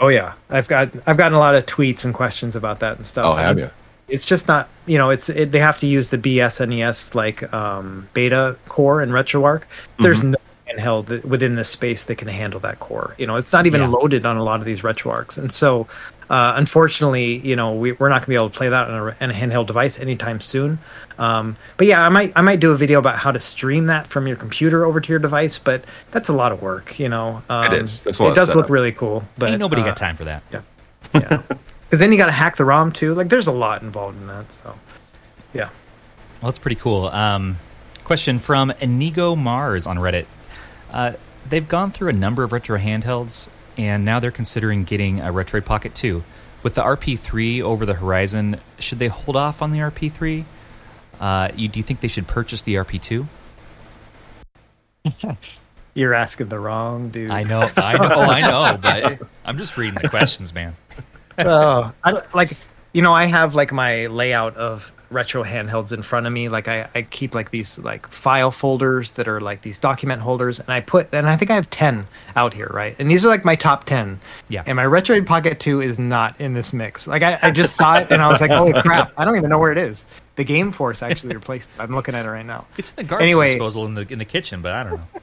Oh 0.00 0.08
yeah, 0.08 0.34
I've 0.50 0.68
got 0.68 0.90
I've 1.06 1.16
gotten 1.16 1.34
a 1.34 1.38
lot 1.38 1.54
of 1.54 1.64
tweets 1.66 2.04
and 2.04 2.12
questions 2.12 2.54
about 2.56 2.80
that 2.80 2.96
and 2.96 3.06
stuff. 3.06 3.24
Oh, 3.26 3.34
have 3.34 3.58
you? 3.58 3.70
It's 4.08 4.24
just 4.26 4.46
not 4.46 4.68
you 4.86 4.98
know 4.98 5.10
it's 5.10 5.28
it, 5.28 5.52
they 5.52 5.58
have 5.58 5.78
to 5.78 5.86
use 5.86 6.08
the 6.10 6.18
BSNES 6.18 7.14
like 7.14 7.52
um, 7.54 8.08
beta 8.12 8.56
core 8.68 9.00
and 9.00 9.12
RetroArch. 9.12 9.62
There's 10.00 10.20
Mm-hmm. 10.20 10.30
no 10.32 10.36
handheld 10.68 11.24
within 11.24 11.54
this 11.54 11.68
space 11.70 12.02
that 12.04 12.16
can 12.16 12.28
handle 12.28 12.60
that 12.60 12.80
core. 12.80 13.14
You 13.18 13.26
know, 13.26 13.36
it's 13.36 13.52
not 13.52 13.66
even 13.66 13.80
Yeah. 13.80 13.88
loaded 13.88 14.26
on 14.26 14.36
a 14.36 14.42
lot 14.42 14.60
of 14.60 14.66
these 14.66 14.82
RetroArchs, 14.82 15.38
and 15.38 15.50
so 15.50 15.86
uh, 16.28 16.54
unfortunately, 16.56 17.36
you 17.38 17.56
know, 17.56 17.74
we, 17.74 17.92
we're 17.92 18.08
not 18.08 18.16
going 18.16 18.22
to 18.22 18.28
be 18.28 18.34
able 18.34 18.50
to 18.50 18.56
play 18.56 18.68
that 18.68 18.88
on 18.88 18.94
a, 18.94 19.16
on 19.20 19.30
a 19.30 19.34
handheld 19.34 19.66
device 19.66 19.98
anytime 19.98 20.40
soon. 20.40 20.78
Um, 21.18 21.56
but 21.76 21.86
yeah, 21.86 22.04
I 22.04 22.08
might 22.08 22.32
I 22.36 22.42
might 22.42 22.60
do 22.60 22.72
a 22.72 22.76
video 22.76 22.98
about 22.98 23.16
how 23.16 23.32
to 23.32 23.40
stream 23.40 23.86
that 23.86 24.06
from 24.06 24.26
your 24.26 24.36
computer 24.36 24.84
over 24.84 25.00
to 25.00 25.08
your 25.08 25.18
device, 25.18 25.58
but 25.58 25.84
that's 26.10 26.28
a 26.28 26.32
lot 26.32 26.52
of 26.52 26.60
work. 26.60 26.98
You 26.98 27.08
know, 27.08 27.42
um, 27.48 27.72
is. 27.72 28.02
That's 28.02 28.18
a 28.18 28.24
lot 28.24 28.32
it 28.32 28.34
does 28.34 28.54
look 28.54 28.68
really 28.68 28.92
cool, 28.92 29.24
but 29.38 29.50
Ain't 29.50 29.60
nobody 29.60 29.82
uh, 29.82 29.86
got 29.86 29.96
time 29.96 30.16
for 30.16 30.24
that. 30.24 30.42
yeah, 30.52 30.62
yeah. 31.14 31.42
Because 31.86 32.00
then 32.00 32.10
you 32.10 32.18
got 32.18 32.26
to 32.26 32.32
hack 32.32 32.56
the 32.56 32.64
ROM 32.64 32.90
too. 32.90 33.14
Like, 33.14 33.28
there's 33.28 33.46
a 33.46 33.52
lot 33.52 33.82
involved 33.82 34.20
in 34.20 34.26
that. 34.26 34.50
So, 34.50 34.76
yeah. 35.54 35.70
Well, 36.42 36.50
that's 36.50 36.58
pretty 36.58 36.74
cool. 36.74 37.06
Um, 37.06 37.58
question 38.02 38.40
from 38.40 38.72
Inigo 38.80 39.36
Mars 39.36 39.86
on 39.86 39.96
Reddit. 39.96 40.26
Uh, 40.90 41.12
they've 41.48 41.68
gone 41.68 41.92
through 41.92 42.08
a 42.08 42.12
number 42.12 42.42
of 42.42 42.52
retro 42.52 42.76
handhelds, 42.76 43.48
and 43.76 44.04
now 44.04 44.20
they're 44.20 44.30
considering 44.30 44.84
getting 44.84 45.20
a 45.20 45.32
Retroid 45.32 45.64
Pocket 45.64 45.94
2. 45.94 46.22
With 46.62 46.74
the 46.74 46.82
RP3 46.82 47.62
over 47.62 47.86
the 47.86 47.94
horizon, 47.94 48.60
should 48.78 48.98
they 48.98 49.08
hold 49.08 49.36
off 49.36 49.62
on 49.62 49.70
the 49.70 49.78
RP3? 49.78 50.44
Uh, 51.20 51.48
you, 51.54 51.68
do 51.68 51.78
you 51.78 51.82
think 51.82 52.00
they 52.00 52.08
should 52.08 52.26
purchase 52.26 52.62
the 52.62 52.74
RP2? 52.74 53.26
You're 55.94 56.14
asking 56.14 56.48
the 56.48 56.58
wrong 56.58 57.08
dude. 57.08 57.30
I 57.30 57.42
know, 57.42 57.60
I 57.76 57.96
know, 57.96 58.20
I 58.20 58.40
know, 58.40 58.78
but 58.78 59.28
I'm 59.44 59.56
just 59.56 59.76
reading 59.76 59.98
the 60.02 60.08
questions, 60.08 60.52
man. 60.52 60.74
oh, 61.38 61.92
I 62.04 62.22
like 62.34 62.50
you 62.92 63.02
know, 63.02 63.12
I 63.12 63.26
have 63.26 63.54
like 63.54 63.72
my 63.72 64.06
layout 64.06 64.56
of 64.56 64.90
retro 65.10 65.44
handhelds 65.44 65.92
in 65.92 66.02
front 66.02 66.26
of 66.26 66.32
me. 66.32 66.48
Like 66.48 66.68
I, 66.68 66.88
I 66.94 67.02
keep 67.02 67.34
like 67.34 67.50
these 67.50 67.78
like 67.78 68.06
file 68.08 68.50
folders 68.50 69.12
that 69.12 69.28
are 69.28 69.40
like 69.40 69.62
these 69.62 69.78
document 69.78 70.20
holders, 70.22 70.58
and 70.60 70.68
I 70.70 70.80
put 70.80 71.08
and 71.12 71.28
I 71.28 71.36
think 71.36 71.50
I 71.50 71.54
have 71.54 71.70
ten 71.70 72.06
out 72.34 72.52
here, 72.54 72.70
right? 72.72 72.96
And 72.98 73.10
these 73.10 73.24
are 73.24 73.28
like 73.28 73.44
my 73.44 73.54
top 73.54 73.84
ten. 73.84 74.18
Yeah. 74.48 74.62
And 74.66 74.76
my 74.76 74.84
Retroid 74.84 75.26
Pocket 75.26 75.60
Two 75.60 75.80
is 75.80 75.98
not 75.98 76.40
in 76.40 76.54
this 76.54 76.72
mix. 76.72 77.06
Like 77.06 77.22
I, 77.22 77.38
I 77.42 77.50
just 77.50 77.76
saw 77.76 77.96
it 77.98 78.10
and 78.10 78.20
I 78.22 78.28
was 78.28 78.40
like, 78.40 78.50
holy 78.50 78.72
crap! 78.82 79.12
I 79.16 79.24
don't 79.24 79.36
even 79.36 79.50
know 79.50 79.58
where 79.58 79.72
it 79.72 79.78
is. 79.78 80.04
The 80.36 80.44
Game 80.44 80.72
Force 80.72 81.02
actually 81.02 81.34
replaced 81.40 81.70
it. 81.70 81.80
I'm 81.80 81.94
looking 81.94 82.14
at 82.14 82.26
it 82.26 82.30
right 82.30 82.44
now. 82.44 82.66
It's 82.76 82.90
in 82.92 82.96
the 82.96 83.04
garbage 83.04 83.22
Anyway. 83.24 83.50
disposal 83.52 83.86
in 83.86 83.94
the 83.94 84.06
in 84.12 84.18
the 84.18 84.24
kitchen, 84.24 84.60
but 84.62 84.72
I 84.74 84.82
don't 84.84 84.94
know. 84.94 85.06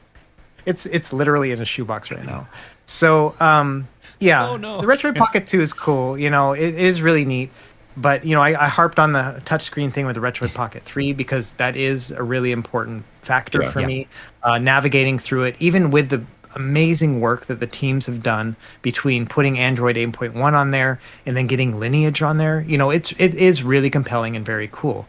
It's 0.65 0.85
it's 0.85 1.11
literally 1.11 1.51
in 1.51 1.59
a 1.59 1.65
shoebox 1.65 2.09
right 2.09 2.23
now. 2.25 2.47
So 2.85 3.35
um 3.41 3.85
yeah, 4.19 4.47
Oh, 4.51 4.55
no. 4.55 4.79
the 4.79 4.87
Retroid 4.87 5.17
Pocket 5.17 5.45
2 5.45 5.59
is 5.59 5.73
cool. 5.73 6.17
You 6.17 6.29
know, 6.29 6.53
it 6.53 6.75
is 6.75 7.01
really 7.01 7.25
neat. 7.25 7.51
But 7.95 8.25
you 8.25 8.33
know, 8.35 8.41
I, 8.41 8.65
I 8.65 8.67
harped 8.67 8.99
on 8.99 9.13
the 9.13 9.41
touchscreen 9.45 9.93
thing 9.93 10.05
with 10.05 10.15
the 10.15 10.21
Retroid 10.21 10.53
Pocket 10.53 10.83
3 10.83 11.13
because 11.13 11.53
that 11.53 11.75
is 11.75 12.11
a 12.11 12.23
really 12.23 12.51
important 12.51 13.03
factor 13.21 13.61
Yeah. 13.63 13.71
for 13.71 13.79
Yeah. 13.81 13.87
me. 13.87 14.07
Uh, 14.43 14.57
navigating 14.57 15.19
through 15.19 15.43
it, 15.43 15.55
even 15.61 15.91
with 15.91 16.09
the 16.09 16.21
amazing 16.55 17.19
work 17.19 17.45
that 17.47 17.59
the 17.59 17.67
teams 17.67 18.05
have 18.05 18.21
done 18.21 18.55
between 18.83 19.25
putting 19.25 19.57
Android 19.57 19.95
8.1 19.95 20.53
on 20.53 20.71
there 20.71 20.99
and 21.25 21.35
then 21.35 21.47
getting 21.47 21.79
Lineage 21.79 22.21
on 22.21 22.37
there. 22.37 22.61
You 22.67 22.77
know, 22.77 22.89
it's 22.91 23.11
it 23.13 23.33
is 23.35 23.63
really 23.63 23.89
compelling 23.89 24.35
and 24.35 24.45
very 24.45 24.69
cool. 24.71 25.07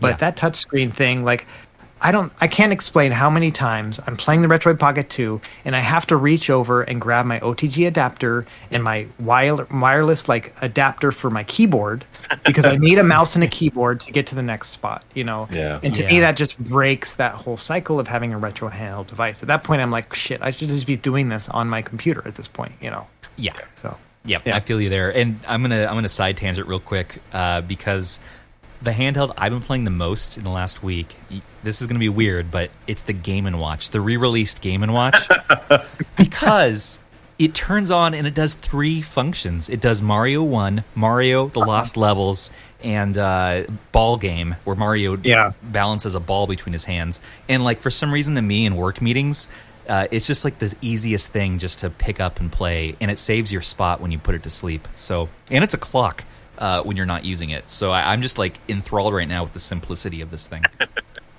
But 0.00 0.08
Yeah. 0.08 0.16
that 0.16 0.36
touchscreen 0.36 0.92
thing, 0.92 1.24
like 1.24 1.46
I 2.04 2.12
don't 2.12 2.32
I 2.40 2.46
can't 2.46 2.72
explain 2.72 3.12
how 3.12 3.30
many 3.30 3.50
times 3.50 3.98
I'm 4.06 4.16
playing 4.16 4.42
the 4.42 4.48
Retroid 4.48 4.78
Pocket 4.78 5.08
2 5.08 5.40
and 5.64 5.74
I 5.74 5.78
have 5.78 6.06
to 6.08 6.16
reach 6.16 6.50
over 6.50 6.82
and 6.82 7.00
grab 7.00 7.24
my 7.24 7.40
OTG 7.40 7.86
adapter 7.86 8.44
and 8.70 8.84
my 8.84 9.06
wire, 9.18 9.64
wireless 9.70 10.28
like 10.28 10.54
adapter 10.60 11.12
for 11.12 11.30
my 11.30 11.44
keyboard 11.44 12.04
because 12.44 12.66
I 12.66 12.76
need 12.76 12.98
a 12.98 13.02
mouse 13.02 13.34
and 13.34 13.42
a 13.42 13.48
keyboard 13.48 14.00
to 14.00 14.12
get 14.12 14.26
to 14.28 14.34
the 14.34 14.42
next 14.42 14.68
spot, 14.68 15.02
you 15.14 15.24
know. 15.24 15.48
Yeah. 15.50 15.80
And 15.82 15.94
to 15.94 16.06
me 16.06 16.20
that 16.20 16.36
just 16.36 16.58
breaks 16.58 17.14
that 17.14 17.34
whole 17.34 17.56
cycle 17.56 17.98
of 17.98 18.06
having 18.06 18.34
a 18.34 18.38
retro 18.38 18.68
handheld 18.68 19.06
device. 19.06 19.42
At 19.42 19.48
that 19.48 19.64
point 19.64 19.80
I'm 19.80 19.90
like, 19.90 20.14
shit, 20.14 20.42
I 20.42 20.50
should 20.50 20.68
just 20.68 20.86
be 20.86 20.96
doing 20.96 21.30
this 21.30 21.48
on 21.48 21.68
my 21.68 21.80
computer 21.80 22.22
at 22.28 22.34
this 22.34 22.48
point, 22.48 22.72
you 22.82 22.90
know. 22.90 23.06
Yeah. 23.36 23.56
So 23.74 23.96
Yep, 24.26 24.46
Yeah. 24.46 24.56
I 24.56 24.60
feel 24.60 24.80
you 24.80 24.88
there. 24.88 25.14
And 25.14 25.38
I'm 25.46 25.62
gonna 25.62 25.86
I'm 25.86 25.94
gonna 25.94 26.08
side 26.08 26.36
tangent 26.36 26.66
real 26.66 26.80
quick 26.80 27.20
uh, 27.32 27.60
because 27.62 28.20
the 28.82 28.90
handheld 28.92 29.32
I've 29.38 29.52
been 29.52 29.62
playing 29.62 29.84
the 29.84 29.90
most 29.90 30.36
in 30.36 30.44
the 30.44 30.50
last 30.50 30.82
week. 30.82 31.16
This 31.62 31.80
is 31.80 31.86
gonna 31.86 31.98
be 32.00 32.08
weird, 32.08 32.50
but 32.50 32.70
it's 32.86 33.02
the 33.02 33.12
Game 33.12 33.46
and 33.46 33.58
Watch, 33.58 33.90
the 33.90 34.00
re-released 34.00 34.60
Game 34.60 34.82
and 34.82 34.92
Watch, 34.92 35.16
because 36.16 36.98
it 37.38 37.54
turns 37.54 37.90
on 37.90 38.14
and 38.14 38.26
it 38.26 38.34
does 38.34 38.54
three 38.54 39.02
functions. 39.02 39.68
It 39.68 39.80
does 39.80 40.00
Mario 40.02 40.42
One, 40.42 40.84
Mario 40.94 41.48
the 41.48 41.60
Lost 41.60 41.96
Levels, 41.96 42.50
and 42.82 43.16
uh, 43.18 43.64
Ball 43.92 44.16
Game, 44.18 44.56
where 44.64 44.76
Mario 44.76 45.16
Yeah. 45.22 45.52
balances 45.62 46.14
a 46.14 46.20
ball 46.20 46.46
between 46.46 46.72
his 46.74 46.84
hands. 46.84 47.20
And 47.48 47.64
like 47.64 47.80
for 47.80 47.90
some 47.90 48.12
reason, 48.12 48.34
to 48.36 48.42
me 48.42 48.66
in 48.66 48.76
work 48.76 49.00
meetings, 49.00 49.48
uh, 49.88 50.06
it's 50.10 50.26
just 50.26 50.44
like 50.44 50.58
the 50.58 50.74
easiest 50.80 51.30
thing 51.30 51.58
just 51.58 51.80
to 51.80 51.90
pick 51.90 52.20
up 52.20 52.40
and 52.40 52.50
play, 52.52 52.96
and 53.00 53.10
it 53.10 53.18
saves 53.18 53.52
your 53.52 53.62
spot 53.62 54.00
when 54.00 54.10
you 54.10 54.18
put 54.18 54.34
it 54.34 54.42
to 54.44 54.50
sleep. 54.50 54.86
So, 54.94 55.28
and 55.50 55.64
it's 55.64 55.74
a 55.74 55.78
clock 55.78 56.24
uh, 56.58 56.82
when 56.82 56.96
you're 56.96 57.06
not 57.06 57.24
using 57.24 57.50
it. 57.50 57.70
So 57.70 57.90
I, 57.92 58.12
I'm 58.12 58.22
just 58.22 58.38
like 58.38 58.58
enthralled 58.68 59.14
right 59.14 59.28
now 59.28 59.42
with 59.42 59.52
the 59.52 59.60
simplicity 59.60 60.20
of 60.20 60.30
this 60.30 60.46
thing. 60.46 60.62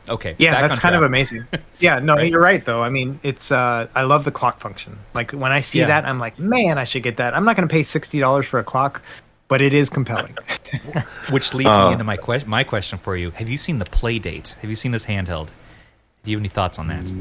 Okay, 0.08 0.36
Yeah, 0.38 0.52
back 0.54 0.62
that's 0.70 0.80
on 0.80 0.82
kind 0.82 0.96
of 0.96 1.02
amazing. 1.02 1.46
Yeah, 1.80 1.98
no, 2.00 2.16
Right? 2.16 2.30
you're 2.32 2.40
right 2.42 2.64
though. 2.64 2.84
I 2.84 2.90
mean, 2.90 3.20
it's 3.24 3.52
uh 3.52 3.88
I 3.96 4.04
love 4.04 4.24
the 4.24 4.32
clock 4.32 4.60
function. 4.60 4.98
Like 5.16 5.32
when 5.32 5.52
I 5.52 5.62
see 5.62 5.80
Yeah. 5.80 5.88
that, 5.88 6.06
I'm 6.06 6.20
like, 6.20 6.38
man, 6.38 6.78
I 6.78 6.84
should 6.84 7.02
get 7.04 7.18
that. 7.18 7.36
I'm 7.36 7.44
not 7.44 7.56
going 7.56 7.68
to 7.68 7.72
pay 7.72 7.82
sixty 7.84 8.20
dollars 8.20 8.46
for 8.46 8.60
a 8.60 8.64
clock, 8.64 9.02
but 9.48 9.62
it 9.62 9.74
is 9.74 9.90
compelling. 9.90 10.38
Which 11.32 11.54
leads 11.56 11.70
Uh, 11.70 11.88
me 11.88 11.94
into 11.94 12.04
my 12.04 12.18
question. 12.18 12.48
My 12.50 12.64
question 12.64 13.00
for 13.00 13.16
you: 13.18 13.32
Have 13.32 13.50
you 13.50 13.58
seen 13.58 13.80
the 13.80 13.86
Playdate? 13.86 14.54
Have 14.60 14.70
you 14.70 14.76
seen 14.76 14.92
this 14.92 15.06
handheld? 15.06 15.48
Do 16.24 16.32
you 16.32 16.38
have 16.38 16.42
any 16.42 16.50
thoughts 16.50 16.78
on 16.80 16.88
that? 16.88 17.12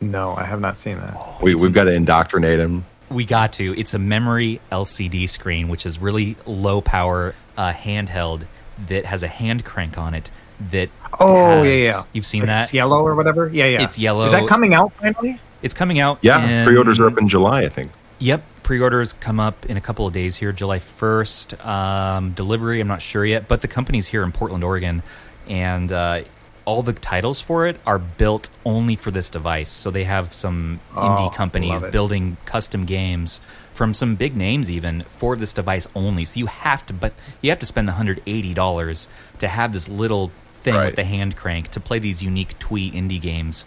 no, 0.00 0.34
I 0.36 0.44
have 0.44 0.60
not 0.60 0.76
seen 0.76 0.98
that. 0.98 1.16
We, 1.42 1.54
we've 1.54 1.72
got 1.72 1.84
to 1.84 1.92
indoctrinate 1.94 2.58
him. 2.60 2.84
We 3.14 3.24
got 3.24 3.52
to. 3.54 3.78
It's 3.78 3.94
a 3.94 3.98
memory 3.98 4.60
LCD 4.72 5.28
screen, 5.28 5.68
which 5.68 5.86
is 5.86 5.98
really 5.98 6.36
low 6.44 6.80
power 6.80 7.34
uh, 7.56 7.72
handheld 7.72 8.46
that 8.88 9.06
has 9.06 9.22
a 9.22 9.28
hand 9.28 9.64
crank 9.64 9.96
on 9.96 10.14
it. 10.14 10.30
That 10.70 10.90
Oh 11.20 11.62
has- 11.62 11.66
yeah, 11.66 11.74
yeah. 11.74 12.02
You've 12.12 12.26
seen 12.26 12.40
Like 12.42 12.48
that? 12.48 12.60
It's 12.64 12.74
yellow 12.74 13.04
or 13.06 13.14
whatever. 13.14 13.48
Yeah, 13.52 13.66
yeah. 13.66 13.82
It's 13.84 13.98
yellow. 13.98 14.24
Is 14.26 14.32
that 14.32 14.46
coming 14.48 14.74
out 14.74 14.92
finally? 14.94 15.40
It's 15.62 15.74
coming 15.74 15.98
out. 15.98 16.18
Yeah, 16.22 16.44
in- 16.46 16.66
pre-orders 16.66 17.00
are 17.00 17.06
up 17.06 17.18
in 17.18 17.28
July, 17.28 17.62
I 17.62 17.68
think. 17.68 17.92
Yep, 18.18 18.44
pre-orders 18.62 19.12
come 19.12 19.40
up 19.40 19.64
in 19.66 19.76
a 19.76 19.80
couple 19.80 20.06
of 20.06 20.12
days 20.12 20.36
here, 20.36 20.52
July 20.52 20.78
first. 20.78 21.54
Um, 21.64 22.32
delivery, 22.32 22.80
I'm 22.80 22.88
not 22.88 23.02
sure 23.02 23.24
yet, 23.24 23.48
but 23.48 23.60
the 23.62 23.68
company's 23.68 24.06
here 24.08 24.22
in 24.22 24.32
Portland, 24.32 24.62
Oregon, 24.64 25.02
and 25.48 25.90
uh, 25.90 26.22
all 26.64 26.82
the 26.82 26.92
titles 26.92 27.40
for 27.40 27.66
it 27.66 27.78
are 27.86 27.98
built 27.98 28.48
only 28.64 28.96
for 28.96 29.10
this 29.10 29.28
device. 29.28 29.70
So 29.70 29.90
they 29.90 30.04
have 30.04 30.32
some 30.32 30.80
Oh, 30.94 31.00
indie 31.00 31.34
companies 31.34 31.80
building 31.92 32.36
custom 32.46 32.84
games 32.86 33.40
from 33.74 33.92
some 33.92 34.14
big 34.16 34.36
names 34.36 34.70
even 34.70 35.02
for 35.16 35.36
this 35.36 35.52
device 35.52 35.86
only. 35.94 36.24
So 36.24 36.38
you 36.40 36.46
have 36.46 36.86
to, 36.86 36.92
but 36.92 37.12
you 37.42 37.50
have 37.50 37.58
to 37.58 37.66
spend 37.66 37.88
the 37.88 37.92
hundred 37.92 38.22
eighty 38.26 38.54
dollars 38.54 39.08
to 39.40 39.48
have 39.48 39.72
this 39.72 39.88
little 39.88 40.30
thing 40.54 40.74
Right. 40.74 40.86
with 40.86 40.96
the 40.96 41.04
hand 41.04 41.36
crank 41.36 41.70
to 41.72 41.80
play 41.80 41.98
these 41.98 42.22
unique 42.22 42.58
twee 42.58 42.90
indie 42.90 43.20
games. 43.20 43.66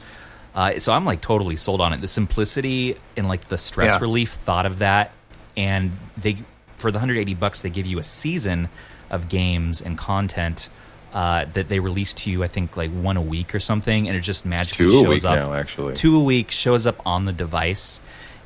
Uh, 0.55 0.79
so 0.79 0.91
I'm 0.93 1.05
like 1.05 1.21
totally 1.21 1.55
sold 1.55 1.81
on 1.81 1.93
it. 1.93 2.01
The 2.01 2.07
simplicity 2.07 2.97
and 3.15 3.27
like 3.27 3.49
the 3.49 3.57
stress 3.59 3.91
Yeah. 3.91 3.99
relief 3.99 4.31
thought 4.31 4.65
of 4.65 4.79
that, 4.79 5.11
and 5.55 5.91
they 6.17 6.37
for 6.77 6.91
the 6.91 6.97
180 6.97 7.33
bucks 7.35 7.61
they 7.61 7.69
give 7.69 7.85
you 7.85 7.99
a 7.99 8.03
season 8.03 8.69
of 9.11 9.29
games 9.29 9.81
and 9.81 9.97
content 9.97 10.69
uh, 11.17 11.45
that 11.53 11.67
they 11.67 11.79
release 11.79 12.13
to 12.13 12.29
you. 12.29 12.43
I 12.43 12.47
think 12.47 12.77
like 12.77 12.91
one 12.91 13.17
a 13.17 13.21
week 13.35 13.55
or 13.55 13.59
something, 13.59 14.07
and 14.07 14.15
it 14.15 14.21
just 14.21 14.45
magically 14.45 14.85
two 14.85 14.89
a 14.99 15.01
shows 15.01 15.09
week 15.09 15.25
up. 15.25 15.35
now, 15.35 15.53
actually. 15.53 15.95
Two 15.95 16.15
a 16.15 16.23
week 16.23 16.51
shows 16.51 16.85
up 16.85 17.01
on 17.05 17.25
the 17.25 17.33
device, 17.33 17.99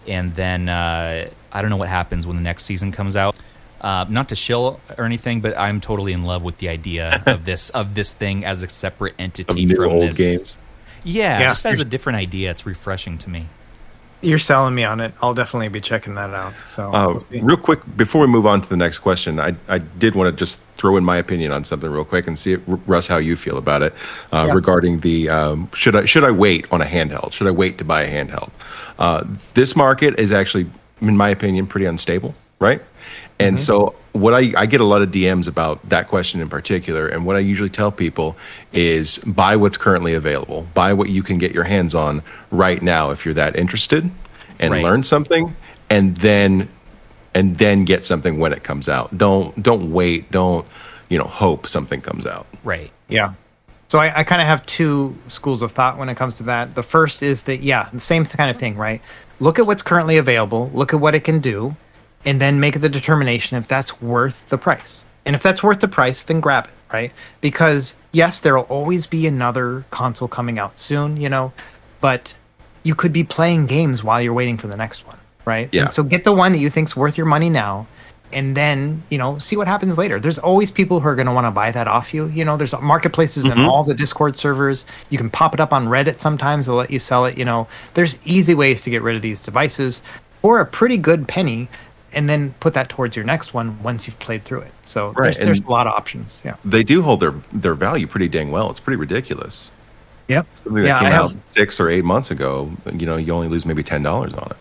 and 0.08 0.34
then 0.36 0.70
uh, 0.70 1.30
I 1.52 1.62
don't 1.62 1.70
know 1.70 1.78
what 1.84 1.90
happens 1.90 2.26
when 2.26 2.38
the 2.38 2.44
next 2.44 2.64
season 2.64 2.92
comes 2.92 3.16
out. 3.16 3.36
Uh, 3.82 4.06
not 4.10 4.30
to 4.30 4.36
shill 4.36 4.80
or 4.98 5.06
anything, 5.06 5.42
but 5.42 5.58
I'm 5.58 5.82
totally 5.82 6.14
in 6.14 6.24
love 6.24 6.44
with 6.44 6.58
the 6.58 6.70
idea 6.70 7.22
of 7.26 7.46
this 7.50 7.72
of 7.72 7.94
this 7.96 8.14
thing 8.14 8.46
as 8.46 8.64
a 8.64 8.70
separate 8.70 9.14
Of 9.16 9.20
entity 9.20 9.66
new 9.66 9.76
from 9.76 9.92
old 9.92 10.04
this. 10.10 10.18
games. 10.18 10.58
Yeah, 11.04 11.40
Yeah. 11.40 11.50
just 11.50 11.66
as 11.66 11.80
a 11.80 11.86
different 11.86 12.18
idea, 12.20 12.52
it's 12.52 12.66
refreshing 12.66 13.18
to 13.18 13.30
me. 13.30 13.48
You're 14.24 14.40
selling 14.40 14.76
me 14.76 14.84
on 14.84 15.00
it. 15.00 15.14
I'll 15.22 15.34
definitely 15.34 15.70
be 15.70 15.82
checking 15.82 16.14
that 16.16 16.32
out. 16.32 16.54
So 16.66 16.94
Uh, 16.94 17.20
we'll 17.32 17.44
real 17.44 17.58
quick, 17.58 17.80
before 17.98 18.22
we 18.22 18.28
move 18.28 18.46
on 18.46 18.62
to 18.62 18.70
the 18.70 18.78
next 18.78 19.00
question, 19.00 19.40
I, 19.40 19.56
I 19.68 19.80
did 19.80 20.14
want 20.16 20.32
to 20.32 20.38
just 20.40 20.62
throw 20.78 20.96
in 20.98 21.04
my 21.04 21.18
opinion 21.18 21.52
on 21.52 21.64
something 21.64 21.90
real 21.90 22.06
quick 22.06 22.28
and 22.28 22.38
see, 22.38 22.54
if, 22.54 22.62
Russ, 22.86 23.08
how 23.08 23.18
you 23.18 23.36
feel 23.36 23.58
about 23.58 23.82
it 23.82 23.94
uh, 24.32 24.46
Yeah. 24.48 24.54
regarding 24.54 25.00
the 25.00 25.30
um, 25.30 25.70
should 25.74 25.96
I 25.96 26.06
should 26.06 26.24
I 26.24 26.32
wait 26.32 26.72
on 26.72 26.82
a 26.82 26.86
handheld? 26.86 27.34
Should 27.34 27.48
I 27.48 27.52
wait 27.52 27.78
to 27.80 27.84
buy 27.84 28.04
a 28.04 28.10
handheld? 28.26 28.52
Uh, 29.00 29.24
this 29.56 29.76
market 29.76 30.20
is 30.20 30.32
actually, 30.32 30.70
in 31.02 31.18
my 31.18 31.30
opinion, 31.30 31.66
pretty 31.66 31.86
unstable, 31.88 32.36
right? 32.60 32.82
And 33.40 33.60
so, 33.60 33.96
what 34.14 34.34
I, 34.34 34.52
I 34.58 34.66
get 34.66 34.82
a 34.82 34.86
lot 34.86 35.02
of 35.02 35.10
DMs 35.12 35.48
about 35.48 35.88
that 35.90 36.08
question 36.08 36.42
in 36.42 36.50
particular, 36.50 37.08
and 37.08 37.26
what 37.26 37.36
I 37.36 37.40
usually 37.40 37.70
tell 37.70 37.92
people 37.92 38.36
is 38.74 39.18
buy 39.20 39.56
what's 39.56 39.78
currently 39.78 40.14
available, 40.14 40.68
buy 40.74 40.94
what 40.94 41.10
you 41.10 41.24
can 41.24 41.38
get 41.38 41.54
your 41.54 41.64
hands 41.64 41.96
on 41.96 42.22
right 42.52 42.82
now 42.82 43.12
if 43.12 43.26
you're 43.26 43.34
that 43.36 43.56
interested, 43.56 44.10
and 44.60 44.74
Right. 44.74 44.84
learn 44.84 45.04
something, 45.04 45.56
and 45.90 46.18
then 46.18 46.68
and 47.34 47.58
then 47.58 47.86
get 47.86 48.04
something 48.04 48.40
when 48.40 48.52
it 48.52 48.64
comes 48.64 48.90
out. 48.90 49.18
Don't 49.18 49.62
don't 49.64 49.92
wait. 49.94 50.30
Don't 50.32 50.66
you 51.10 51.18
know 51.18 51.24
hope 51.26 51.68
something 51.68 52.02
comes 52.02 52.26
out. 52.26 52.46
Right. 52.64 52.92
Yeah. 53.08 53.34
So 53.88 54.00
I, 54.00 54.20
I 54.20 54.24
kind 54.24 54.42
of 54.42 54.48
have 54.48 54.66
two 54.66 55.16
schools 55.28 55.62
of 55.62 55.72
thought 55.72 55.98
when 55.98 56.08
it 56.10 56.16
comes 56.16 56.36
to 56.38 56.44
that. 56.44 56.76
The 56.76 56.84
first 56.84 57.24
is 57.24 57.44
that 57.44 57.62
yeah, 57.62 57.90
the 57.92 58.00
same 58.00 58.26
kind 58.26 58.50
of 58.50 58.58
thing, 58.58 58.76
right? 58.78 59.02
Look 59.40 59.58
at 59.60 59.66
what's 59.66 59.84
currently 59.84 60.18
available, 60.18 60.70
look 60.74 60.94
at 60.94 61.00
what 61.00 61.16
it 61.16 61.24
can 61.24 61.40
do, 61.40 61.76
and 62.26 62.40
then 62.40 62.60
make 62.60 62.80
the 62.80 62.90
determination 62.90 63.58
if 63.58 63.68
that's 63.68 64.02
worth 64.02 64.50
the 64.50 64.58
price. 64.58 65.06
And 65.26 65.36
if 65.36 65.44
that's 65.44 65.62
worth 65.62 65.80
the 65.80 65.88
price, 65.88 66.24
then 66.24 66.40
grab 66.40 66.66
it, 66.66 66.74
right? 66.92 67.12
Because 67.42 67.96
yes, 68.12 68.40
there 68.40 68.56
will 68.56 68.64
always 68.64 69.08
be 69.08 69.28
another 69.28 69.86
console 69.92 70.28
coming 70.28 70.60
out 70.60 70.80
soon, 70.80 71.18
you 71.18 71.30
know, 71.30 71.54
but 72.00 72.36
you 72.84 72.96
could 72.96 73.14
be 73.14 73.24
playing 73.24 73.68
games 73.68 74.04
while 74.04 74.22
you're 74.22 74.34
waiting 74.34 74.58
for 74.58 74.68
the 74.68 74.78
next 74.78 75.06
one, 75.06 75.18
right? 75.46 75.70
Yeah. 75.72 75.84
And 75.84 75.92
so 75.92 76.04
get 76.04 76.24
the 76.24 76.34
one 76.34 76.52
that 76.54 76.58
you 76.58 76.70
think's 76.70 76.96
worth 76.96 77.18
your 77.18 77.28
money 77.28 77.50
now 77.50 77.88
and 78.34 78.56
then 78.56 79.02
you 79.10 79.18
know 79.18 79.38
see 79.38 79.56
what 79.56 79.68
happens 79.68 79.98
later 79.98 80.20
there's 80.20 80.38
always 80.40 80.72
people 80.72 81.00
who 81.00 81.08
are 81.08 81.16
going 81.16 81.28
to 81.28 81.34
want 81.34 81.46
to 81.46 81.52
buy 81.52 81.72
that 81.72 81.88
off 81.88 82.14
you 82.14 82.28
you 82.28 82.44
know 82.44 82.58
there's 82.58 82.74
marketplaces 82.82 83.46
in 83.46 83.52
mm-hmm. 83.52 83.66
all 83.66 83.84
the 83.84 83.94
discord 83.94 84.36
servers 84.36 84.86
you 85.10 85.18
can 85.18 85.30
pop 85.30 85.54
it 85.54 85.60
up 85.60 85.74
on 85.74 85.88
reddit 85.88 86.20
sometimes 86.20 86.66
they'll 86.66 86.76
let 86.76 86.92
you 86.92 87.00
sell 87.00 87.26
it 87.26 87.38
you 87.38 87.46
know 87.46 87.68
there's 87.94 88.18
easy 88.26 88.54
ways 88.54 88.82
to 88.82 88.90
get 88.90 89.02
rid 89.02 89.16
of 89.16 89.22
these 89.22 89.42
devices 89.42 90.02
for 90.42 90.60
a 90.60 90.66
pretty 90.66 90.98
good 90.98 91.28
penny 91.28 91.68
and 92.14 92.30
then 92.30 92.54
put 92.60 92.74
that 92.74 92.90
towards 92.90 93.16
your 93.16 93.26
next 93.26 93.54
one 93.54 93.82
once 93.84 94.06
you've 94.08 94.20
played 94.20 94.44
through 94.44 94.62
it 94.62 94.72
so 94.82 95.12
Right, 95.12 95.36
there's, 95.36 95.38
there's 95.40 95.62
a 95.62 95.70
lot 95.70 95.88
of 95.88 95.94
options 95.94 96.42
yeah 96.44 96.56
They 96.66 96.84
do 96.84 97.02
hold 97.02 97.20
their 97.20 97.32
their 97.54 97.76
value 97.76 98.08
pretty 98.08 98.28
dang 98.28 98.52
well. 98.52 98.70
It's 98.70 98.80
pretty 98.80 98.98
ridiculous. 98.98 99.72
yep 100.28 100.48
Something 100.56 100.84
that 100.84 100.88
yeah, 100.88 100.98
I 100.98 101.00
came 101.02 101.12
have- 101.12 101.36
out 101.36 101.42
six 101.42 101.80
or 101.80 101.90
eight 101.90 102.06
months 102.06 102.32
ago, 102.32 102.72
you 102.94 103.06
know, 103.06 103.18
you 103.18 103.34
only 103.34 103.48
lose 103.48 103.66
maybe 103.66 103.84
ten 103.84 104.04
dollars 104.04 104.34
on 104.34 104.48
it. 104.52 104.58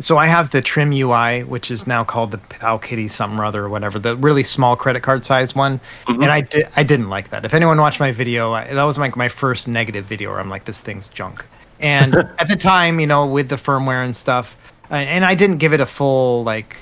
So 0.00 0.16
I 0.16 0.28
have 0.28 0.52
the 0.52 0.62
TrimUI, 0.62 1.44
which 1.48 1.72
is 1.72 1.88
now 1.88 2.04
called 2.04 2.30
the 2.30 2.38
PowKiddy 2.38 3.10
something 3.10 3.36
or 3.36 3.44
other 3.44 3.64
or 3.64 3.68
whatever, 3.68 3.98
the 3.98 4.14
really 4.16 4.44
small 4.44 4.76
credit 4.76 5.02
card 5.02 5.24
size 5.24 5.56
one. 5.56 5.80
Mm-hmm. 6.06 6.22
And 6.22 6.30
I 6.30 6.40
did 6.42 6.68
I 6.76 6.84
didn't 6.84 7.08
like 7.08 7.30
that. 7.30 7.44
If 7.44 7.52
anyone 7.52 7.78
watched 7.80 7.98
my 7.98 8.12
video, 8.12 8.52
I, 8.52 8.72
that 8.72 8.84
was 8.84 8.96
like 8.96 9.16
my 9.16 9.28
first 9.28 9.66
negative 9.66 10.04
video 10.04 10.30
where 10.30 10.38
I'm 10.38 10.48
like, 10.50 10.66
this 10.66 10.80
thing's 10.80 11.08
junk. 11.08 11.44
And 11.80 12.14
at 12.38 12.46
the 12.46 12.54
time, 12.54 13.00
you 13.00 13.08
know, 13.08 13.26
with 13.26 13.48
the 13.48 13.56
firmware 13.56 14.04
and 14.04 14.14
stuff, 14.14 14.56
and, 14.90 15.08
and 15.08 15.24
I 15.24 15.34
didn't 15.34 15.58
give 15.58 15.72
it 15.72 15.80
a 15.80 15.86
full 15.86 16.44
like. 16.44 16.76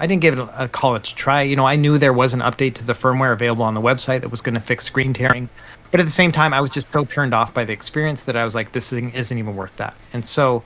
I 0.00 0.06
didn't 0.06 0.22
give 0.22 0.38
it 0.38 0.40
a, 0.40 0.64
a 0.64 0.68
call 0.68 0.94
it 0.94 1.02
to 1.04 1.14
try. 1.14 1.42
You 1.42 1.56
know, 1.56 1.66
I 1.66 1.74
knew 1.74 1.98
there 1.98 2.12
was 2.12 2.32
an 2.32 2.40
update 2.40 2.74
to 2.74 2.84
the 2.84 2.92
firmware 2.92 3.32
available 3.32 3.64
on 3.64 3.74
the 3.74 3.80
website 3.80 4.20
that 4.20 4.28
was 4.28 4.40
going 4.40 4.54
to 4.54 4.60
fix 4.60 4.84
screen 4.84 5.12
tearing, 5.12 5.48
but 5.90 5.98
at 5.98 6.04
the 6.04 6.12
same 6.12 6.30
time, 6.30 6.54
I 6.54 6.60
was 6.60 6.70
just 6.70 6.92
so 6.92 7.04
turned 7.04 7.34
off 7.34 7.52
by 7.52 7.64
the 7.64 7.72
experience 7.72 8.22
that 8.22 8.36
I 8.36 8.44
was 8.44 8.54
like, 8.54 8.70
this 8.70 8.90
thing 8.90 9.10
isn't 9.10 9.36
even 9.36 9.56
worth 9.56 9.76
that. 9.78 9.96
And 10.12 10.24
so 10.24 10.62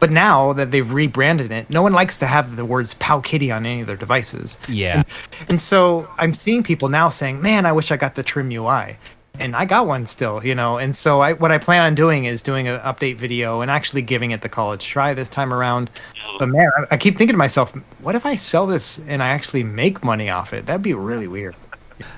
but 0.00 0.10
now 0.10 0.54
that 0.54 0.72
they've 0.72 0.90
rebranded 0.90 1.52
it, 1.52 1.68
no 1.70 1.82
one 1.82 1.92
likes 1.92 2.16
to 2.16 2.26
have 2.26 2.56
the 2.56 2.64
words 2.64 2.94
PowKiddy 2.94 3.54
on 3.54 3.66
any 3.66 3.82
of 3.82 3.86
their 3.86 3.98
devices. 3.98 4.58
Yeah. 4.66 5.02
And 5.48 5.60
so 5.60 6.08
I'm 6.18 6.34
seeing 6.34 6.62
people 6.62 6.88
now 6.88 7.10
saying, 7.10 7.40
"Man, 7.40 7.66
I 7.66 7.72
wish 7.72 7.92
I 7.92 7.96
got 7.96 8.14
the 8.14 8.24
TrimUI." 8.24 8.96
And 9.40 9.56
I 9.56 9.64
got 9.64 9.86
one 9.86 10.06
still, 10.06 10.44
you 10.44 10.54
know. 10.54 10.78
And 10.78 10.94
so 10.94 11.20
I 11.20 11.32
what 11.32 11.50
I 11.50 11.58
plan 11.58 11.82
on 11.84 11.94
doing 11.94 12.26
is 12.26 12.42
doing 12.42 12.68
an 12.68 12.80
update 12.80 13.16
video 13.16 13.60
and 13.60 13.70
actually 13.70 14.02
giving 14.02 14.30
it 14.30 14.42
the 14.42 14.48
college 14.48 14.86
try 14.86 15.14
this 15.14 15.28
time 15.28 15.52
around. 15.52 15.90
But 16.38 16.50
man, 16.50 16.70
I, 16.76 16.94
I 16.94 16.96
keep 16.96 17.16
thinking 17.16 17.34
to 17.34 17.38
myself, 17.38 17.72
what 18.00 18.14
if 18.14 18.26
I 18.26 18.36
sell 18.36 18.66
this 18.66 19.00
and 19.08 19.22
I 19.22 19.28
actually 19.28 19.64
make 19.64 20.04
money 20.04 20.30
off 20.30 20.52
it? 20.52 20.66
That'd 20.66 20.82
be 20.82 20.94
really 20.94 21.26
weird. 21.26 21.56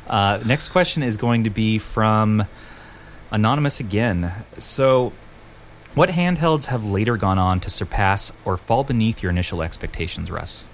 Uh, 0.07 0.43
next 0.47 0.69
question 0.69 1.03
is 1.03 1.17
going 1.17 1.45
to 1.45 1.51
be 1.51 1.79
from 1.79 2.47
Anonymous 3.31 3.81
again. 3.81 4.33
So, 4.59 5.13
what 5.95 6.11
handhelds 6.11 6.67
have 6.67 6.85
later 6.85 7.17
gone 7.17 7.39
on 7.39 7.61
to 7.61 7.71
surpass 7.71 8.33
or 8.45 8.57
fall 8.57 8.85
beneath 8.85 9.23
your 9.23 9.31
initial 9.31 9.63
expectations, 9.63 10.31
Russ? 10.31 10.65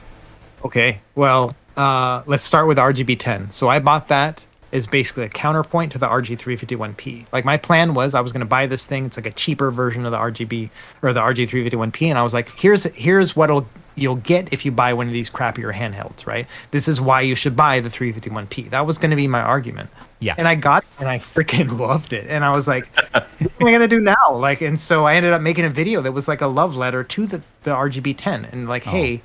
Okay. 0.65 1.01
Well, 1.15 1.55
uh, 1.77 2.23
let's 2.27 2.43
start 2.43 2.67
with 2.67 2.79
RGB10. 2.79 3.53
So 3.53 3.69
I 3.69 3.79
bought 3.79 4.09
that 4.09 4.45
as 4.73 4.87
basically 4.87 5.25
a 5.25 5.29
counterpoint 5.29 5.93
to 5.93 5.99
the 5.99 6.07
RG351P. 6.07 7.27
Like 7.33 7.45
my 7.45 7.57
plan 7.57 7.95
was 7.95 8.15
I 8.15 8.21
was 8.21 8.33
going 8.33 8.41
to 8.41 8.47
buy 8.47 8.67
this 8.67 8.87
thing. 8.87 9.07
It's 9.07 9.17
like 9.17 9.27
a 9.27 9.33
cheaper 9.33 9.71
version 9.71 10.05
of 10.05 10.13
the 10.13 10.19
RGB 10.19 10.71
or 11.03 11.13
the 11.13 11.21
RG351P, 11.21 12.09
and 12.09 12.19
I 12.19 12.23
was 12.23 12.35
like, 12.35 12.51
here's 12.51 12.85
here's 12.85 13.35
what'll 13.35 13.67
you'll 13.99 14.17
get 14.17 14.53
if 14.53 14.65
you 14.65 14.73
buy 14.73 14.95
one 14.95 15.07
of 15.07 15.13
these 15.13 15.29
crappier 15.29 15.73
handhelds, 15.73 16.27
right? 16.27 16.47
This 16.71 16.89
is 16.89 17.01
why 17.01 17.21
you 17.21 17.35
should 17.35 17.57
buy 17.57 17.81
the 17.81 17.89
351P. 17.89 18.71
That 18.71 18.87
was 18.87 18.97
going 18.97 19.11
to 19.11 19.17
be 19.17 19.27
my 19.27 19.41
argument. 19.41 19.91
Yeah. 20.21 20.35
And 20.39 20.49
I 20.49 20.55
got 20.55 20.85
it 20.85 20.89
and 21.01 21.09
I 21.09 21.19
freaking 21.19 21.79
loved 21.79 22.13
it. 22.13 22.27
And 22.29 22.45
I 22.45 22.53
was 22.53 22.67
like, 22.67 22.89
what 23.13 23.27
am 23.61 23.67
I 23.67 23.73
gonna 23.73 23.89
do 23.89 24.01
now? 24.01 24.35
Like, 24.35 24.61
and 24.61 24.79
so 24.79 25.05
I 25.05 25.15
ended 25.15 25.33
up 25.33 25.43
making 25.43 25.65
a 25.65 25.71
video 25.71 26.01
that 26.03 26.13
was 26.13 26.29
like 26.29 26.41
a 26.41 26.47
love 26.47 26.77
letter 26.77 27.05
to 27.05 27.27
the, 27.27 27.43
the 27.63 27.71
RGB10 27.73 28.53
and 28.53 28.69
like, 28.69 28.87
oh. 28.87 28.91
hey, 28.91 29.23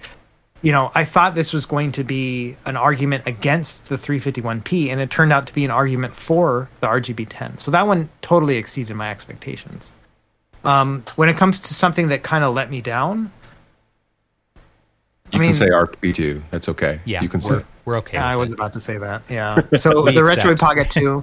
you 0.63 0.71
know, 0.71 0.91
I 0.95 1.03
thought 1.03 1.35
this 1.35 1.51
was 1.53 1.65
going 1.65 1.91
to 1.91 2.03
be 2.05 2.55
an 2.65 2.77
argument 2.77 3.27
against 3.27 3.89
the 3.89 3.97
351P, 3.97 4.87
and 4.89 4.99
it 5.01 5.11
turned 5.11 5.33
out 5.33 5.45
to 5.47 5.53
be 5.53 5.65
an 5.65 5.71
argument 5.71 6.15
for 6.15 6.69
the 6.79 6.87
RGB10. 6.87 7.59
So 7.59 7.69
that 7.69 7.85
one 7.85 8.09
totally 8.21 8.55
exceeded 8.55 8.95
my 8.95 9.11
expectations. 9.11 9.91
Um, 10.63 11.03
when 11.17 11.27
it 11.27 11.35
comes 11.35 11.59
to 11.59 11.73
something 11.73 12.07
that 12.07 12.23
kind 12.23 12.45
of 12.45 12.53
let 12.55 12.71
me 12.71 12.79
down, 12.81 13.29
You 14.55 14.61
I 15.33 15.37
mean- 15.39 15.47
can 15.49 15.53
say 15.53 15.69
RP2. 15.69 16.41
That's 16.49 16.69
okay. 16.69 17.01
Yeah. 17.03 17.21
you 17.21 17.27
can 17.27 17.41
we're, 17.41 17.57
say. 17.57 17.63
we're 17.83 17.97
okay. 17.97 18.17
I 18.17 18.37
was 18.37 18.53
it. 18.53 18.55
about 18.55 18.71
to 18.73 18.79
say 18.79 18.97
that. 18.97 19.21
Yeah. 19.29 19.61
So 19.75 20.05
the 20.05 20.23
Retro 20.23 20.53
accept. 20.53 20.61
Pocket 20.61 20.89
2, 20.91 21.21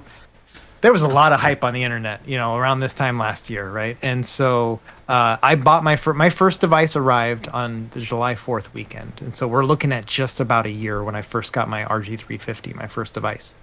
there 0.81 0.91
was 0.91 1.03
a 1.03 1.07
lot 1.07 1.31
of 1.31 1.39
hype 1.39 1.63
on 1.63 1.73
the 1.73 1.83
internet, 1.83 2.27
you 2.27 2.37
know, 2.37 2.55
around 2.55 2.79
this 2.79 2.93
time 2.93 3.17
last 3.17 3.49
year, 3.49 3.69
right? 3.69 3.97
And 4.01 4.25
so 4.25 4.79
uh, 5.07 5.37
I 5.41 5.55
bought 5.55 5.83
my 5.83 5.95
fir- 5.95 6.13
my 6.13 6.29
first 6.29 6.59
device 6.59 6.95
arrived 6.95 7.47
on 7.49 7.89
the 7.93 7.99
July 7.99 8.33
4th 8.35 8.73
weekend, 8.73 9.13
and 9.21 9.33
so 9.33 9.47
we're 9.47 9.65
looking 9.65 9.91
at 9.93 10.05
just 10.05 10.39
about 10.39 10.65
a 10.65 10.71
year 10.71 11.03
when 11.03 11.15
I 11.15 11.21
first 11.21 11.53
got 11.53 11.69
my 11.69 11.85
RG350, 11.85 12.75
my 12.75 12.87
first 12.87 13.13
device. 13.13 13.55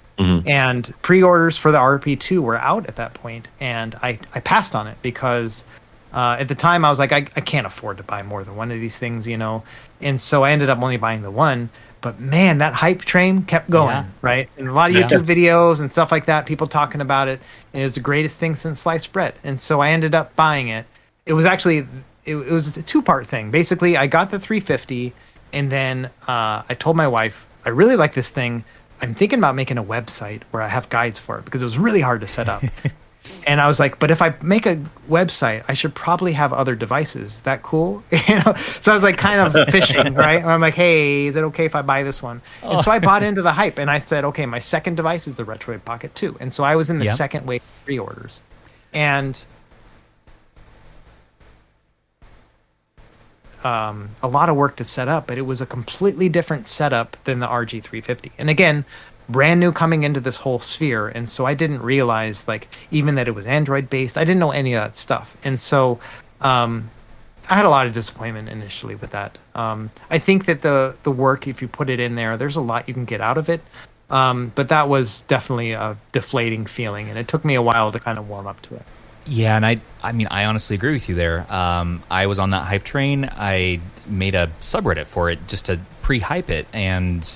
And 0.48 0.92
pre-orders 1.02 1.56
for 1.56 1.70
the 1.70 1.78
RP2 1.78 2.40
were 2.40 2.56
out 2.58 2.86
at 2.86 2.96
that 2.96 3.14
point, 3.14 3.48
and 3.60 3.94
I 4.02 4.18
I 4.34 4.40
passed 4.40 4.74
on 4.74 4.86
it 4.86 4.98
because 5.02 5.64
uh, 6.12 6.36
at 6.38 6.48
the 6.48 6.54
time 6.54 6.84
I 6.84 6.90
was 6.90 6.98
like 6.98 7.12
I, 7.12 7.18
I 7.36 7.40
can't 7.40 7.66
afford 7.66 7.96
to 7.98 8.02
buy 8.02 8.22
more 8.22 8.44
than 8.44 8.56
one 8.56 8.70
of 8.70 8.80
these 8.80 8.98
things, 8.98 9.26
you 9.26 9.36
know, 9.36 9.64
and 10.00 10.20
so 10.20 10.44
I 10.44 10.52
ended 10.52 10.70
up 10.70 10.80
only 10.80 10.96
buying 10.96 11.22
the 11.22 11.30
one. 11.30 11.70
But 12.00 12.20
man, 12.20 12.58
that 12.58 12.74
hype 12.74 13.02
train 13.02 13.42
kept 13.42 13.70
going, 13.70 13.88
Yeah. 13.96 14.04
right? 14.22 14.48
And 14.56 14.68
a 14.68 14.72
lot 14.72 14.90
of 14.90 14.96
Yeah. 14.96 15.08
YouTube 15.08 15.24
videos 15.24 15.80
and 15.80 15.90
stuff 15.90 16.12
like 16.12 16.26
that, 16.26 16.46
people 16.46 16.66
talking 16.66 17.00
about 17.00 17.28
it, 17.28 17.40
and 17.72 17.80
it 17.82 17.84
was 17.84 17.94
the 17.94 18.00
greatest 18.00 18.38
thing 18.38 18.54
since 18.54 18.80
sliced 18.80 19.12
bread. 19.12 19.34
And 19.44 19.60
so 19.60 19.80
I 19.80 19.90
ended 19.90 20.14
up 20.14 20.34
buying 20.36 20.68
it. 20.68 20.86
It 21.26 21.32
was 21.32 21.44
actually 21.44 21.86
it, 22.24 22.36
it 22.36 22.50
was 22.52 22.76
a 22.76 22.82
two 22.82 23.00
part 23.02 23.26
thing. 23.26 23.50
Basically, 23.50 23.96
I 23.96 24.06
got 24.06 24.30
the 24.30 24.38
350, 24.38 25.12
and 25.52 25.70
then 25.72 26.06
uh, 26.28 26.62
I 26.68 26.76
told 26.78 26.96
my 26.96 27.08
wife, 27.08 27.46
I 27.64 27.70
really 27.70 27.96
like 27.96 28.14
this 28.14 28.28
thing. 28.28 28.64
I'm 29.00 29.14
thinking 29.14 29.38
about 29.38 29.54
making 29.54 29.78
a 29.78 29.84
website 29.84 30.42
where 30.50 30.62
I 30.62 30.68
have 30.68 30.88
guides 30.90 31.18
for 31.18 31.38
it 31.38 31.44
because 31.44 31.62
it 31.62 31.64
was 31.64 31.78
really 31.78 32.00
hard 32.00 32.20
to 32.20 32.26
set 32.26 32.48
up. 32.48 32.62
and 33.46 33.60
I 33.60 33.66
was 33.66 33.78
like, 33.80 33.98
but 33.98 34.10
if 34.10 34.20
I 34.22 34.34
make 34.42 34.66
a 34.66 34.76
website, 35.08 35.64
I 35.68 35.74
should 35.74 35.94
probably 35.94 36.32
have 36.32 36.52
other 36.52 36.74
devices. 36.74 37.32
Is 37.34 37.40
that 37.42 37.62
cool? 37.62 38.02
you 38.28 38.34
know? 38.36 38.54
So 38.80 38.92
I 38.92 38.94
was 38.94 39.02
like 39.02 39.16
kind 39.16 39.40
of 39.40 39.68
fishing, 39.70 40.14
right? 40.14 40.40
And 40.40 40.50
I'm 40.50 40.60
like, 40.60 40.74
hey, 40.74 41.26
is 41.26 41.36
it 41.36 41.42
okay 41.44 41.64
if 41.64 41.74
I 41.74 41.82
buy 41.82 42.02
this 42.02 42.22
one? 42.22 42.40
And 42.62 42.80
so 42.82 42.90
I 42.90 42.98
bought 42.98 43.22
into 43.22 43.42
the 43.42 43.52
hype 43.52 43.78
and 43.78 43.90
I 43.90 44.00
said, 44.00 44.24
okay, 44.26 44.46
my 44.46 44.58
second 44.58 44.96
device 44.96 45.26
is 45.26 45.36
the 45.36 45.44
Retroid 45.44 45.84
Pocket 45.84 46.14
2. 46.14 46.36
And 46.40 46.52
so 46.52 46.64
I 46.64 46.76
was 46.76 46.90
in 46.90 46.98
the 46.98 47.06
Yep. 47.06 47.16
second 47.16 47.46
wave 47.46 47.62
of 47.62 47.84
pre-orders. 47.84 48.40
And 48.92 49.40
um, 53.64 54.10
a 54.22 54.28
lot 54.28 54.48
of 54.48 54.56
work 54.56 54.76
to 54.76 54.84
set 54.84 55.08
up, 55.08 55.26
but 55.26 55.38
it 55.38 55.42
was 55.42 55.60
a 55.60 55.66
completely 55.66 56.28
different 56.28 56.66
setup 56.66 57.16
than 57.24 57.40
the 57.40 57.46
RG350. 57.46 58.30
And 58.38 58.48
again, 58.48 58.84
brand 59.28 59.60
new 59.60 59.72
coming 59.72 60.04
into 60.04 60.20
this 60.20 60.36
whole 60.36 60.58
sphere, 60.58 61.08
and 61.08 61.28
so 61.28 61.44
I 61.44 61.54
didn't 61.54 61.82
realize 61.82 62.48
like 62.48 62.68
even 62.90 63.16
that 63.16 63.28
it 63.28 63.32
was 63.32 63.46
Android 63.46 63.90
based. 63.90 64.16
I 64.16 64.24
didn't 64.24 64.40
know 64.40 64.50
any 64.50 64.74
of 64.74 64.82
that 64.82 64.96
stuff, 64.96 65.36
and 65.44 65.58
so 65.58 66.00
um, 66.40 66.90
I 67.50 67.56
had 67.56 67.64
a 67.64 67.70
lot 67.70 67.86
of 67.86 67.92
disappointment 67.92 68.48
initially 68.48 68.94
with 68.94 69.10
that. 69.10 69.38
Um, 69.54 69.90
I 70.10 70.18
think 70.18 70.46
that 70.46 70.62
the 70.62 70.96
the 71.02 71.10
work, 71.10 71.46
if 71.46 71.62
you 71.62 71.68
put 71.68 71.90
it 71.90 72.00
in 72.00 72.14
there, 72.14 72.36
there's 72.36 72.56
a 72.56 72.60
lot 72.60 72.88
you 72.88 72.94
can 72.94 73.04
get 73.04 73.20
out 73.20 73.38
of 73.38 73.48
it. 73.48 73.60
Um, 74.10 74.52
but 74.54 74.70
that 74.70 74.88
was 74.88 75.20
definitely 75.22 75.72
a 75.72 75.96
deflating 76.12 76.64
feeling, 76.64 77.10
and 77.10 77.18
it 77.18 77.28
took 77.28 77.44
me 77.44 77.54
a 77.54 77.62
while 77.62 77.92
to 77.92 77.98
kind 77.98 78.18
of 78.18 78.28
warm 78.28 78.46
up 78.46 78.60
to 78.62 78.74
it. 78.74 78.82
Yeah, 79.26 79.56
and 79.56 79.66
I 79.66 79.76
I 80.02 80.12
mean 80.12 80.26
I 80.30 80.46
honestly 80.46 80.74
agree 80.74 80.94
with 80.94 81.08
you 81.08 81.14
there. 81.14 81.50
Um, 81.52 82.02
I 82.10 82.26
was 82.26 82.38
on 82.38 82.50
that 82.50 82.62
hype 82.62 82.84
train. 82.84 83.28
I 83.30 83.80
made 84.06 84.34
a 84.34 84.50
subreddit 84.62 85.06
for 85.06 85.28
it 85.28 85.46
just 85.46 85.66
to 85.66 85.78
pre-hype 86.00 86.48
it, 86.48 86.66
and 86.72 87.28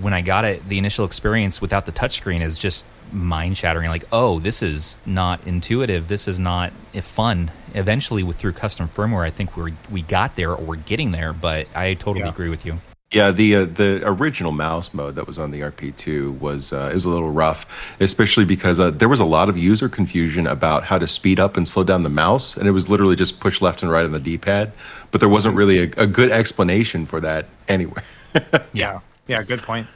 when 0.00 0.12
I 0.12 0.20
got 0.22 0.44
it, 0.44 0.68
the 0.68 0.78
initial 0.78 1.04
experience 1.04 1.60
without 1.60 1.86
the 1.86 1.92
touchscreen 1.92 2.40
is 2.42 2.58
just 2.58 2.86
mind 3.12 3.56
shattering. 3.56 3.88
Like, 3.88 4.04
oh, 4.12 4.40
this 4.40 4.62
is 4.62 4.98
not 5.06 5.46
intuitive. 5.46 6.08
This 6.08 6.26
is 6.28 6.38
not 6.38 6.72
fun. 7.02 7.50
Eventually, 7.74 8.22
with 8.22 8.36
through 8.36 8.52
custom 8.52 8.88
firmware, 8.88 9.24
I 9.24 9.30
think 9.30 9.56
we 9.56 9.74
we 9.90 10.02
got 10.02 10.36
there 10.36 10.52
or 10.54 10.64
we're 10.64 10.76
getting 10.76 11.12
there. 11.12 11.32
But 11.32 11.68
I 11.74 11.94
totally 11.94 12.24
Yeah. 12.24 12.30
agree 12.30 12.48
with 12.48 12.64
you. 12.66 12.80
Yeah, 13.12 13.30
the 13.30 13.54
uh, 13.54 13.64
the 13.66 14.02
original 14.04 14.50
mouse 14.50 14.92
mode 14.92 15.14
that 15.14 15.26
was 15.28 15.38
on 15.38 15.52
the 15.52 15.60
RP2 15.60 16.40
was 16.40 16.72
uh, 16.72 16.88
it 16.90 16.94
was 16.94 17.04
a 17.04 17.10
little 17.10 17.30
rough, 17.30 17.94
especially 18.00 18.44
because 18.44 18.80
uh, 18.80 18.90
there 18.90 19.08
was 19.08 19.20
a 19.20 19.24
lot 19.24 19.48
of 19.48 19.56
user 19.56 19.88
confusion 19.88 20.48
about 20.48 20.82
how 20.84 20.98
to 20.98 21.06
speed 21.06 21.38
up 21.38 21.56
and 21.56 21.68
slow 21.68 21.84
down 21.84 22.02
the 22.02 22.08
mouse, 22.08 22.56
and 22.56 22.66
it 22.66 22.72
was 22.72 22.88
literally 22.88 23.14
just 23.14 23.38
push 23.38 23.60
left 23.62 23.82
and 23.82 23.92
right 23.92 24.04
on 24.04 24.10
the 24.10 24.18
D-pad, 24.18 24.72
but 25.12 25.20
there 25.20 25.28
wasn't 25.28 25.54
really 25.54 25.78
a, 25.78 25.82
a 25.96 26.06
good 26.08 26.30
explanation 26.32 27.06
for 27.06 27.20
that 27.20 27.48
anywhere. 27.68 28.02
Yeah, 28.72 28.98
yeah, 29.26 29.42
good 29.42 29.62
point. 29.62 29.86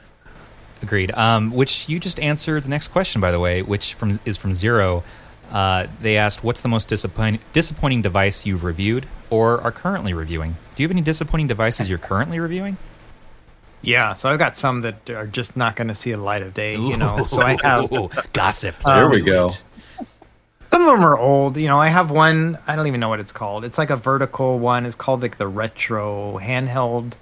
Agreed. 0.81 1.11
Um, 1.11 1.51
which 1.51 1.89
you 1.89 1.99
just 1.99 2.19
answered 2.19 2.63
the 2.63 2.69
next 2.69 2.87
question, 2.89 3.19
by 3.19 3.31
the 3.31 3.39
way, 3.39 3.61
which 3.61 3.93
from 3.93 4.19
is 4.25 4.37
from 4.37 4.53
Zero. 4.53 5.03
Uh, 5.51 5.87
they 6.01 6.15
asked, 6.15 6.43
"What's 6.43 6.61
the 6.61 6.67
most 6.69 6.87
disappointing 6.87 7.41
disappointing 7.53 8.01
device 8.01 8.45
you've 8.45 8.63
reviewed 8.63 9.07
or 9.29 9.59
are 9.61 9.71
currently 9.71 10.13
reviewing? 10.13 10.55
Do 10.75 10.83
you 10.83 10.87
have 10.87 10.91
any 10.91 11.01
disappointing 11.01 11.47
devices 11.47 11.89
you're 11.89 11.97
currently 11.97 12.39
reviewing?" 12.39 12.77
Yeah, 13.81 14.13
so 14.13 14.29
I've 14.29 14.39
got 14.39 14.57
some 14.57 14.81
that 14.81 15.09
are 15.09 15.25
just 15.25 15.55
not 15.55 15.75
going 15.77 15.87
to 15.87 15.95
see 15.95 16.11
the 16.11 16.17
light 16.21 16.41
of 16.41 16.53
day, 16.53 16.75
you 16.75 16.97
know. 16.97 17.23
So 17.23 17.41
I 17.41 17.57
have 17.63 17.91
Ooh, 17.93 18.09
gossip. 18.33 18.75
there 18.85 19.09
we 19.09 19.21
go. 19.21 19.49
some 20.69 20.81
of 20.81 20.87
them 20.87 21.03
are 21.03 21.17
old. 21.17 21.59
You 21.59 21.67
know, 21.67 21.79
I 21.79 21.87
have 21.87 22.11
one. 22.11 22.57
I 22.67 22.75
don't 22.75 22.87
even 22.87 22.99
know 22.99 23.09
what 23.09 23.19
it's 23.19 23.31
called. 23.31 23.65
It's 23.65 23.77
like 23.77 23.89
a 23.89 23.95
vertical 23.95 24.59
one. 24.59 24.85
It's 24.85 24.95
called 24.95 25.21
like 25.21 25.37
the 25.37 25.47
retro 25.47 26.39
handheld. 26.39 27.13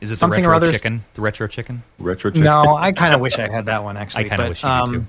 Is 0.00 0.10
it 0.10 0.16
something 0.16 0.42
the 0.42 0.48
or 0.48 0.52
retro 0.52 0.68
others- 0.68 0.78
chicken? 0.78 1.04
The 1.14 1.20
retro 1.20 1.46
chicken? 1.46 1.82
Retro 1.98 2.30
chicken. 2.30 2.44
No, 2.44 2.76
I 2.76 2.92
kind 2.92 3.14
of 3.14 3.20
wish 3.20 3.38
I 3.38 3.48
had 3.48 3.66
that 3.66 3.84
one 3.84 3.96
actually. 3.98 4.26
I 4.26 4.28
kind 4.28 4.40
of 4.40 4.44
but, 4.44 4.48
wish 4.50 4.62
you 4.62 4.68
did 4.68 4.72
um, 4.72 4.92
too. 4.92 5.06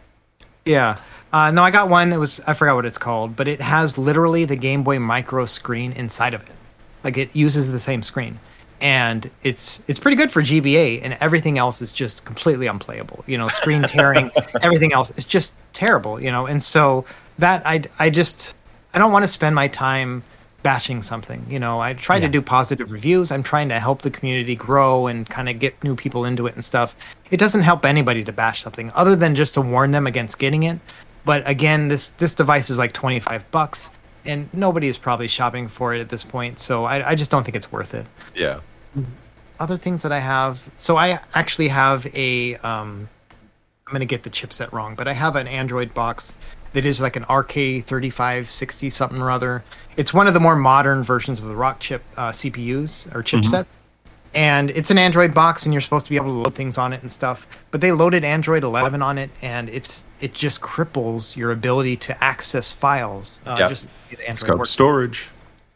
Yeah. 0.66 1.00
Uh, 1.34 1.50
no, 1.50 1.64
I 1.64 1.72
got 1.72 1.90
one 1.90 2.10
that 2.10 2.20
was 2.20 2.42
I 2.46 2.54
forgot 2.54 2.76
what 2.76 2.86
it's 2.86 2.98
called, 2.98 3.36
but 3.36 3.48
it 3.48 3.62
has 3.62 3.98
literally 3.98 4.46
the 4.46 4.58
Game 4.58 4.84
Boy 4.84 5.00
Micro 5.00 5.46
screen 5.46 5.94
inside 5.94 6.34
of 6.34 6.44
it. 6.44 6.56
Like 7.04 7.18
it 7.18 7.34
uses 7.34 7.72
the 7.72 7.80
same 7.80 8.04
screen, 8.04 8.38
and 8.82 9.32
it's 9.44 9.82
it's 9.88 9.98
pretty 9.98 10.18
good 10.18 10.30
for 10.30 10.42
GBA, 10.42 11.02
and 11.04 11.18
everything 11.22 11.58
else 11.58 11.82
is 11.82 11.92
just 11.92 12.26
completely 12.26 12.68
unplayable. 12.68 13.24
You 13.28 13.38
know, 13.38 13.48
screen 13.48 13.82
tearing, 13.84 14.30
everything 14.62 14.92
else 14.92 15.10
is 15.12 15.26
just 15.26 15.54
terrible. 15.74 16.20
You 16.22 16.32
know, 16.32 16.48
and 16.48 16.62
so 16.62 17.06
that 17.40 17.66
I 17.66 17.82
I 17.98 18.10
just 18.10 18.56
I 18.94 19.00
don't 19.00 19.14
want 19.14 19.24
to 19.24 19.30
spend 19.30 19.56
my 19.56 19.70
time 19.70 20.24
bashing 20.64 21.02
something. 21.02 21.46
You 21.50 21.60
know, 21.60 21.80
I 21.80 21.94
try 21.94 22.18
Yeah. 22.18 22.24
to 22.24 22.28
do 22.30 22.42
positive 22.42 22.92
reviews. 22.92 23.32
I'm 23.32 23.44
trying 23.44 23.70
to 23.70 23.80
help 23.80 24.02
the 24.02 24.12
community 24.12 24.56
grow 24.56 25.08
and 25.08 25.28
kind 25.30 25.50
of 25.50 25.60
get 25.60 25.82
new 25.84 25.96
people 25.96 26.26
into 26.26 26.48
it 26.48 26.56
and 26.56 26.64
stuff. 26.64 26.96
It 27.32 27.38
doesn't 27.38 27.62
help 27.62 27.86
anybody 27.86 28.24
to 28.24 28.32
bash 28.32 28.62
something 28.62 28.92
other 28.96 29.16
than 29.16 29.36
just 29.36 29.54
to 29.56 29.62
warn 29.62 29.92
them 29.92 30.08
against 30.08 30.40
getting 30.40 30.64
it. 30.64 30.80
But 31.26 31.48
again, 31.48 31.88
this 31.88 32.10
this 32.12 32.34
device 32.36 32.70
is 32.70 32.78
like 32.80 32.94
25 32.94 33.50
bucks 33.52 33.92
and 34.26 34.48
nobody 34.54 34.88
is 34.88 34.98
probably 34.98 35.28
shopping 35.28 35.68
for 35.68 35.94
it 35.96 36.00
at 36.02 36.10
this 36.10 36.24
point. 36.24 36.60
So 36.60 36.86
I, 36.86 37.10
I 37.12 37.16
just 37.16 37.32
don't 37.32 37.44
think 37.44 37.56
it's 37.56 37.72
worth 37.72 37.94
it. 37.94 38.06
Yeah. 38.36 38.60
Other 39.60 39.78
things 39.78 40.02
that 40.04 40.12
I 40.12 40.20
have. 40.20 40.70
So 40.78 40.98
I 40.98 41.20
actually 41.36 41.68
have 41.70 42.06
a 42.16 42.56
um 42.58 43.08
I'm 43.88 43.94
going 43.94 44.00
to 44.00 44.06
get 44.06 44.24
the 44.24 44.30
chipset 44.30 44.72
wrong, 44.72 44.96
but 44.96 45.08
I 45.10 45.14
have 45.14 45.36
an 45.36 45.48
Android 45.48 45.94
box 45.94 46.38
that 46.74 46.86
is 46.86 47.02
like 47.02 47.16
an 47.16 47.24
RK3560 47.26 48.92
something 48.92 49.22
or 49.22 49.32
other. 49.32 49.64
It's 49.98 50.14
one 50.14 50.28
of 50.28 50.34
the 50.34 50.40
more 50.40 50.56
modern 50.56 51.04
versions 51.04 51.40
of 51.40 51.46
the 51.46 51.54
Rockchip 51.54 52.02
uh, 52.18 52.32
CPUs 52.32 53.14
or 53.14 53.24
chipset. 53.24 53.66
And 54.34 54.70
it's 54.70 54.90
an 54.90 54.98
Android 54.98 55.34
box, 55.34 55.66
and 55.66 55.74
you're 55.74 55.82
supposed 55.82 56.06
to 56.06 56.10
be 56.10 56.16
able 56.16 56.28
to 56.28 56.32
load 56.32 56.56
things 56.56 56.78
on 56.78 56.94
it 56.94 57.02
and 57.02 57.12
stuff. 57.12 57.46
But 57.72 57.82
they 57.82 57.92
loaded 57.92 58.24
Android 58.24 58.64
11 58.64 59.02
on 59.02 59.18
it, 59.18 59.30
and 59.42 59.68
it's 59.68 60.06
it 60.22 60.34
just 60.34 60.62
cripples 60.62 61.36
your 61.36 61.52
ability 61.52 61.98
to 61.98 62.24
access 62.24 62.72
files. 62.72 63.42
Uh, 63.46 63.58
Yep. 63.60 63.70
Just 63.70 63.90
the 64.10 64.18
It's 64.30 64.42
Android 64.44 64.68
storage. 64.68 65.30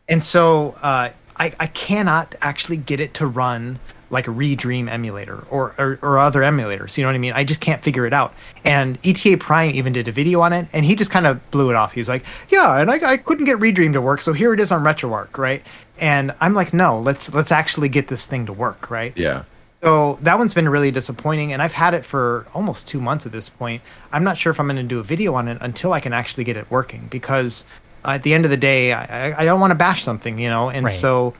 And 0.07 0.23
so 0.23 0.75
uh, 0.81 1.09
I, 1.37 1.53
I 1.59 1.67
cannot 1.67 2.35
actually 2.41 2.77
get 2.77 2.99
it 2.99 3.13
to 3.15 3.27
run 3.27 3.79
like 4.09 4.27
a 4.27 4.31
Redream 4.31 4.89
emulator 4.89 5.43
or, 5.49 5.73
or, 5.77 5.97
or 6.01 6.19
other 6.19 6.41
emulators. 6.41 6.97
You 6.97 7.03
know 7.03 7.09
what 7.09 7.15
I 7.15 7.19
mean? 7.19 7.33
I 7.33 7.43
just 7.43 7.59
can't 7.61 7.81
figure 7.83 8.05
it 8.05 8.13
out. 8.13 8.33
And 8.63 8.99
ETA 9.03 9.37
Prime 9.39 9.71
even 9.71 9.93
did 9.93 10.07
a 10.07 10.11
video 10.11 10.41
on 10.41 10.53
it, 10.53 10.67
and 10.73 10.85
he 10.85 10.95
just 10.95 11.11
kind 11.11 11.25
of 11.27 11.39
blew 11.51 11.69
it 11.71 11.75
off. 11.75 11.91
He 11.93 11.99
was 11.99 12.07
like, 12.09 12.23
"Yeah, 12.49 12.79
and 12.79 12.91
I, 12.91 12.95
I 13.13 13.17
couldn't 13.17 13.45
get 13.45 13.57
Redream 13.59 13.93
to 13.93 14.01
work, 14.01 14.21
so 14.21 14.31
here 14.33 14.53
it 14.53 14.59
is 14.59 14.71
on 14.71 14.83
RetroArch, 14.83 15.37
right?" 15.37 15.65
And 15.99 16.33
I'm 16.39 16.53
like, 16.53 16.73
"No, 16.73 16.99
let's 16.99 17.33
let's 17.33 17.51
actually 17.51 17.89
get 17.89 18.07
this 18.07 18.25
thing 18.25 18.45
to 18.45 18.53
work, 18.53 18.89
right?" 18.91 19.13
Yeah. 19.15 19.43
So 19.83 20.17
that 20.23 20.37
one's 20.39 20.53
been 20.53 20.67
really 20.69 20.89
disappointing, 20.89 21.53
and 21.53 21.61
I've 21.61 21.73
had 21.73 21.93
it 21.93 22.03
for 22.03 22.47
almost 22.55 22.87
two 22.87 22.99
months 22.99 23.25
at 23.27 23.31
this 23.31 23.49
point. 23.49 23.81
I'm 24.11 24.23
not 24.23 24.35
sure 24.37 24.51
if 24.51 24.59
I'm 24.59 24.65
going 24.65 24.77
to 24.77 24.83
do 24.83 24.99
a 24.99 25.03
video 25.03 25.35
on 25.35 25.47
it 25.47 25.57
until 25.61 25.93
I 25.93 25.99
can 25.99 26.11
actually 26.13 26.43
get 26.43 26.57
it 26.57 26.65
working 26.71 27.07
because 27.11 27.65
at 28.03 28.23
the 28.23 28.33
end 28.33 28.45
of 28.45 28.51
the 28.51 28.57
day, 28.57 28.93
I, 28.93 29.29
I- 29.29 29.41
I 29.41 29.45
don't 29.45 29.59
want 29.59 29.71
to 29.71 29.75
bash 29.75 30.03
something, 30.03 30.39
you 30.39 30.49
know. 30.49 30.69
And 30.69 30.85
Right. 30.85 30.91
so 30.93 31.33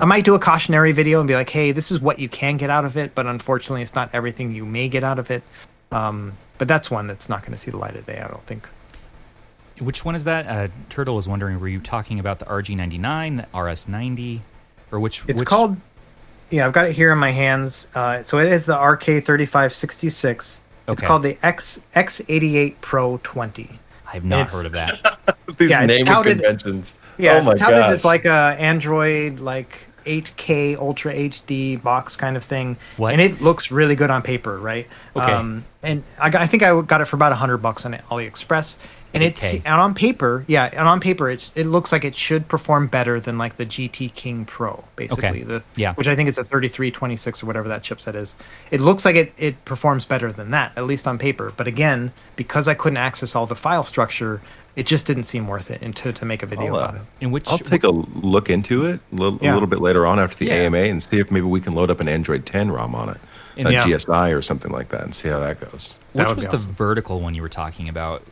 I 0.00 0.04
might 0.04 0.24
do 0.24 0.34
a 0.34 0.38
cautionary 0.38 0.92
video 0.92 1.18
and 1.20 1.26
be 1.28 1.34
like, 1.34 1.50
"Hey, 1.50 1.72
this 1.72 1.90
is 1.90 2.00
what 2.00 2.18
you 2.18 2.28
can 2.28 2.56
get 2.56 2.70
out 2.70 2.84
of 2.84 2.96
it, 2.96 3.14
but 3.14 3.26
unfortunately, 3.26 3.82
it's 3.82 3.94
not 3.94 4.10
everything 4.12 4.52
you 4.52 4.64
may 4.64 4.88
get 4.88 5.02
out 5.04 5.18
of 5.18 5.30
it." 5.30 5.42
Um, 5.90 6.32
but 6.58 6.68
that's 6.68 6.90
one 6.90 7.06
that's 7.06 7.28
not 7.28 7.40
going 7.42 7.52
to 7.52 7.58
see 7.58 7.70
the 7.70 7.76
light 7.78 7.96
of 7.96 8.06
day, 8.06 8.20
I 8.20 8.28
don't 8.28 8.44
think. 8.46 8.68
Which 9.80 10.04
one 10.04 10.14
is 10.14 10.24
that? 10.24 10.46
Uh, 10.46 10.68
Turtle 10.90 11.14
was 11.14 11.28
wondering, 11.28 11.60
were 11.60 11.68
you 11.68 11.78
talking 11.80 12.18
about 12.18 12.40
the 12.40 12.44
RG99, 12.46 13.36
the 13.36 13.46
RS90, 13.56 14.40
or 14.90 14.98
which? 15.00 15.22
It's 15.28 15.40
which- 15.40 15.48
called. 15.48 15.76
Yeah, 16.50 16.66
I've 16.66 16.72
got 16.72 16.86
it 16.86 16.92
here 16.96 17.12
in 17.12 17.18
my 17.18 17.30
hands. 17.30 17.88
Uh, 17.94 18.22
so 18.22 18.38
it 18.38 18.48
is 18.50 18.64
the 18.66 18.74
RK3566. 18.74 20.60
Okay. 20.88 20.92
It's 20.92 21.02
called 21.02 21.22
the 21.22 21.36
X 21.42 21.80
X88 21.94 22.76
Pro 22.80 23.20
20. 23.22 23.78
I 24.06 24.12
have 24.12 24.24
not 24.24 24.40
it's- 24.40 24.54
heard 24.54 24.66
of 24.66 24.72
that. 24.72 25.18
These 25.58 25.70
Yeah, 25.70 25.82
it's 25.84 25.88
naming 25.98 26.06
touted- 26.06 26.38
conventions. 26.38 26.98
Yeah, 27.18 27.38
oh 27.40 27.42
my 27.42 27.52
it's 27.52 27.60
touted 27.60 27.80
gosh. 27.80 27.90
as 27.92 28.04
like 28.04 28.24
a 28.24 28.56
Android 28.58 29.40
like 29.40 29.86
8K 30.08 30.76
Ultra 30.76 31.12
HD 31.14 31.80
box 31.82 32.16
kind 32.16 32.36
of 32.36 32.42
thing, 32.44 32.76
What? 32.96 33.12
and 33.12 33.20
it 33.20 33.40
looks 33.40 33.70
really 33.70 33.94
good 33.94 34.10
on 34.10 34.22
paper, 34.22 34.58
right? 34.58 34.86
Okay. 35.14 35.30
Um, 35.32 35.64
and 35.82 36.02
I, 36.18 36.30
got, 36.30 36.42
I 36.42 36.46
think 36.46 36.62
I 36.62 36.80
got 36.82 37.00
it 37.00 37.04
for 37.04 37.16
about 37.16 37.32
hundred 37.32 37.58
bucks 37.58 37.84
on 37.84 37.92
AliExpress, 37.92 38.78
and 39.14 39.22
it's 39.22 39.42
8K. 39.54 39.62
and 39.64 39.80
on 39.80 39.94
paper, 39.94 40.44
yeah, 40.48 40.68
and 40.72 40.88
on 40.88 40.98
paper, 41.00 41.30
it 41.30 41.50
it 41.54 41.66
looks 41.66 41.92
like 41.92 42.04
it 42.04 42.14
should 42.16 42.48
perform 42.48 42.88
better 42.88 43.20
than 43.20 43.38
like 43.38 43.56
the 43.56 43.64
GT 43.66 44.12
King 44.14 44.44
Pro, 44.44 44.82
basically. 44.96 45.28
Okay. 45.28 45.42
The 45.42 45.62
Yeah. 45.76 45.94
which 45.94 46.08
I 46.08 46.16
think 46.16 46.28
is 46.28 46.36
a 46.38 46.44
3326 46.44 47.42
or 47.42 47.46
whatever 47.46 47.68
that 47.68 47.82
chipset 47.82 48.14
is. 48.16 48.34
It 48.70 48.80
looks 48.80 49.04
like 49.04 49.14
it 49.16 49.32
it 49.38 49.64
performs 49.64 50.04
better 50.04 50.32
than 50.32 50.50
that, 50.50 50.72
at 50.76 50.84
least 50.84 51.06
on 51.06 51.16
paper. 51.18 51.52
But 51.56 51.66
again, 51.68 52.12
because 52.36 52.66
I 52.68 52.74
couldn't 52.74 52.98
access 52.98 53.34
all 53.36 53.46
the 53.46 53.54
file 53.54 53.84
structure, 53.84 54.40
it 54.78 54.86
just 54.86 55.06
didn't 55.06 55.24
seem 55.24 55.48
worth 55.48 55.70
it, 55.70 55.80
to 55.96 56.12
to 56.12 56.24
make 56.24 56.42
a 56.42 56.46
video 56.46 56.74
uh, 56.74 56.78
about 56.78 56.94
it. 56.94 57.02
In 57.20 57.30
which? 57.32 57.48
I'll 57.48 57.58
take 57.58 57.82
a 57.82 57.90
look 57.90 58.48
into 58.48 58.84
it 58.84 59.00
a 59.12 59.14
little, 59.16 59.38
Yeah. 59.42 59.52
a 59.52 59.54
little 59.54 59.66
bit 59.68 59.80
later 59.80 60.06
on 60.06 60.18
after 60.20 60.36
the 60.36 60.46
Yeah. 60.46 60.54
AMA 60.66 60.78
and 60.78 61.02
see 61.02 61.18
if 61.18 61.30
maybe 61.30 61.46
we 61.46 61.60
can 61.60 61.74
load 61.74 61.90
up 61.90 62.00
an 62.00 62.08
Android 62.08 62.46
10 62.46 62.70
ROM 62.70 62.94
on 62.94 63.08
it, 63.08 63.18
And- 63.56 63.66
a 63.68 63.72
Yeah. 63.72 63.82
GSI 63.84 64.30
or 64.30 64.40
something 64.40 64.70
like 64.70 64.90
that, 64.90 65.02
and 65.02 65.12
see 65.14 65.28
how 65.28 65.40
that 65.40 65.60
goes. 65.60 65.96
which 66.12 66.26
was 66.28 66.46
be 66.46 66.50
the 66.52 66.58
vertical 66.58 67.20
one 67.20 67.34
you 67.34 67.42
were 67.42 67.48
talking 67.48 67.88
about? 67.88 68.22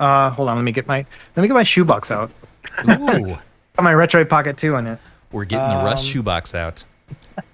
Uh, 0.00 0.30
hold 0.30 0.48
on. 0.48 0.56
Let 0.56 0.62
me 0.62 0.72
get 0.72 0.88
my 0.88 1.06
let 1.36 1.42
me 1.42 1.46
get 1.48 1.54
my 1.54 1.62
shoebox 1.64 2.10
out. 2.10 2.30
Ooh, 2.88 2.96
Got 3.76 3.84
my 3.84 3.92
Retroid 3.92 4.28
Pocket 4.28 4.56
2 4.56 4.74
in 4.76 4.86
it. 4.88 4.98
We're 5.30 5.44
getting 5.44 5.68
the 5.68 5.84
Russ 5.84 6.00
Um, 6.00 6.06
shoebox 6.06 6.54
out. 6.54 6.82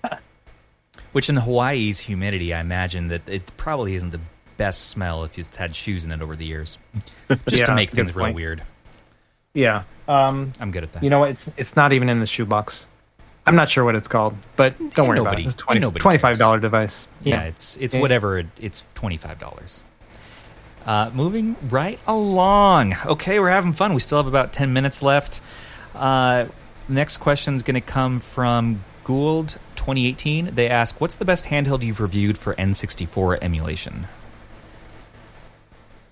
Which 1.12 1.28
in 1.28 1.36
Hawaii's 1.36 1.98
humidity, 2.00 2.52
I 2.54 2.60
imagine 2.60 3.08
that 3.08 3.22
it 3.28 3.54
probably 3.56 3.94
isn't 3.96 4.10
the 4.10 4.20
best 4.56 4.88
smell 4.88 5.24
if 5.24 5.38
it's 5.38 5.56
had 5.56 5.74
shoes 5.76 6.04
in 6.04 6.12
it 6.12 6.22
over 6.22 6.36
the 6.36 6.46
years. 6.46 6.78
Just 7.28 7.42
Yeah, 7.62 7.66
to 7.66 7.74
make 7.74 7.88
that's 7.88 7.94
a 7.94 7.96
good 7.96 8.06
things 8.06 8.16
real 8.16 8.32
weird. 8.32 8.62
Yeah. 9.54 9.84
Um, 10.08 10.52
I'm 10.60 10.70
good 10.70 10.84
at 10.84 10.92
that. 10.92 11.02
you 11.02 11.10
know 11.10 11.20
what? 11.20 11.30
It's 11.30 11.50
it's 11.56 11.76
not 11.76 11.92
even 11.92 12.08
in 12.08 12.20
the 12.20 12.26
shoebox. 12.26 12.86
I'm 13.46 13.54
not 13.56 13.68
sure 13.68 13.84
what 13.84 13.94
it's 13.94 14.08
called, 14.08 14.34
but 14.56 14.76
don't 14.94 15.06
worry 15.08 15.18
nobody- 15.18 15.42
about 15.42 15.44
it. 15.44 15.46
It's 15.46 15.54
20, 15.54 15.80
$25 15.80 16.60
device. 16.60 17.06
yeah, 17.22 17.42
it's 17.44 17.76
it's 17.78 17.94
Yeah. 17.94 18.00
whatever. 18.00 18.38
it- 18.38 18.46
It's 18.58 18.82
twenty 18.94 19.16
five 19.16 19.38
dollars. 19.38 19.84
Uh, 20.84 21.10
moving 21.14 21.56
right 21.68 21.98
along. 22.06 22.96
Okay, 23.06 23.40
we're 23.40 23.50
having 23.50 23.72
fun. 23.72 23.94
We 23.94 24.00
still 24.00 24.18
have 24.18 24.26
about 24.28 24.52
ten 24.52 24.72
minutes 24.72 25.02
left. 25.02 25.40
Uh, 25.94 26.46
next 26.88 27.16
question 27.16 27.54
is 27.56 27.62
going 27.64 27.74
to 27.74 27.80
come 27.80 28.20
from 28.20 28.84
Gould 29.02 29.56
2018. 29.74 30.54
They 30.54 30.68
ask, 30.68 31.00
"What's 31.00 31.16
the 31.16 31.24
best 31.24 31.46
handheld 31.46 31.82
you've 31.82 32.00
reviewed 32.00 32.38
for 32.38 32.54
N64 32.54 33.38
emulation?" 33.42 34.06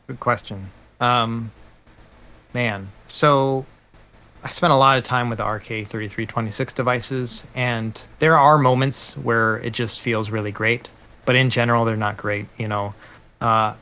Good 0.07 0.21
question. 0.21 0.71
Um, 1.01 1.51
man, 2.53 2.91
so 3.07 3.65
I 4.43 4.51
spent 4.51 4.73
a 4.73 4.77
lot 4.77 4.99
of 4.99 5.05
time 5.05 5.31
with 5.31 5.39
the 5.39 5.45
RK3326 5.45 6.75
devices, 6.75 7.47
and 7.55 8.01
there 8.19 8.39
are 8.39 8.59
moments 8.59 9.17
where 9.19 9.59
it 9.59 9.73
just 9.73 10.03
feels 10.03 10.29
really 10.29 10.53
great, 10.53 10.91
but 11.25 11.37
in 11.37 11.49
general, 11.49 11.87
they're 11.87 11.97
not 11.97 12.19
great. 12.19 12.47
You 12.59 12.69
know, 12.69 12.95
uh, 13.41 13.75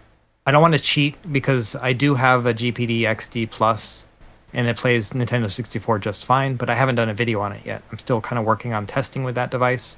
I 0.47 0.53
don't 0.53 0.63
want 0.63 0.75
to 0.75 0.81
cheat 0.81 1.17
because 1.33 1.75
I 1.77 1.93
do 1.93 2.15
have 2.15 2.47
a 2.47 2.55
GPD 2.55 3.01
XD 3.01 3.51
Plus, 3.51 4.07
and 4.53 4.69
it 4.69 4.77
plays 4.77 5.11
Nintendo 5.11 5.51
64 5.51 5.99
just 5.99 6.25
fine, 6.25 6.55
but 6.55 6.71
I 6.71 6.77
haven't 6.77 6.95
done 6.95 7.09
a 7.09 7.15
video 7.15 7.41
on 7.41 7.53
it 7.53 7.67
yet. 7.67 7.83
I'm 7.91 7.99
still 7.99 8.21
kind 8.21 8.39
of 8.39 8.45
working 8.45 8.73
on 8.73 8.87
testing 8.87 9.25
with 9.25 9.35
that 9.35 9.51
device. 9.51 9.97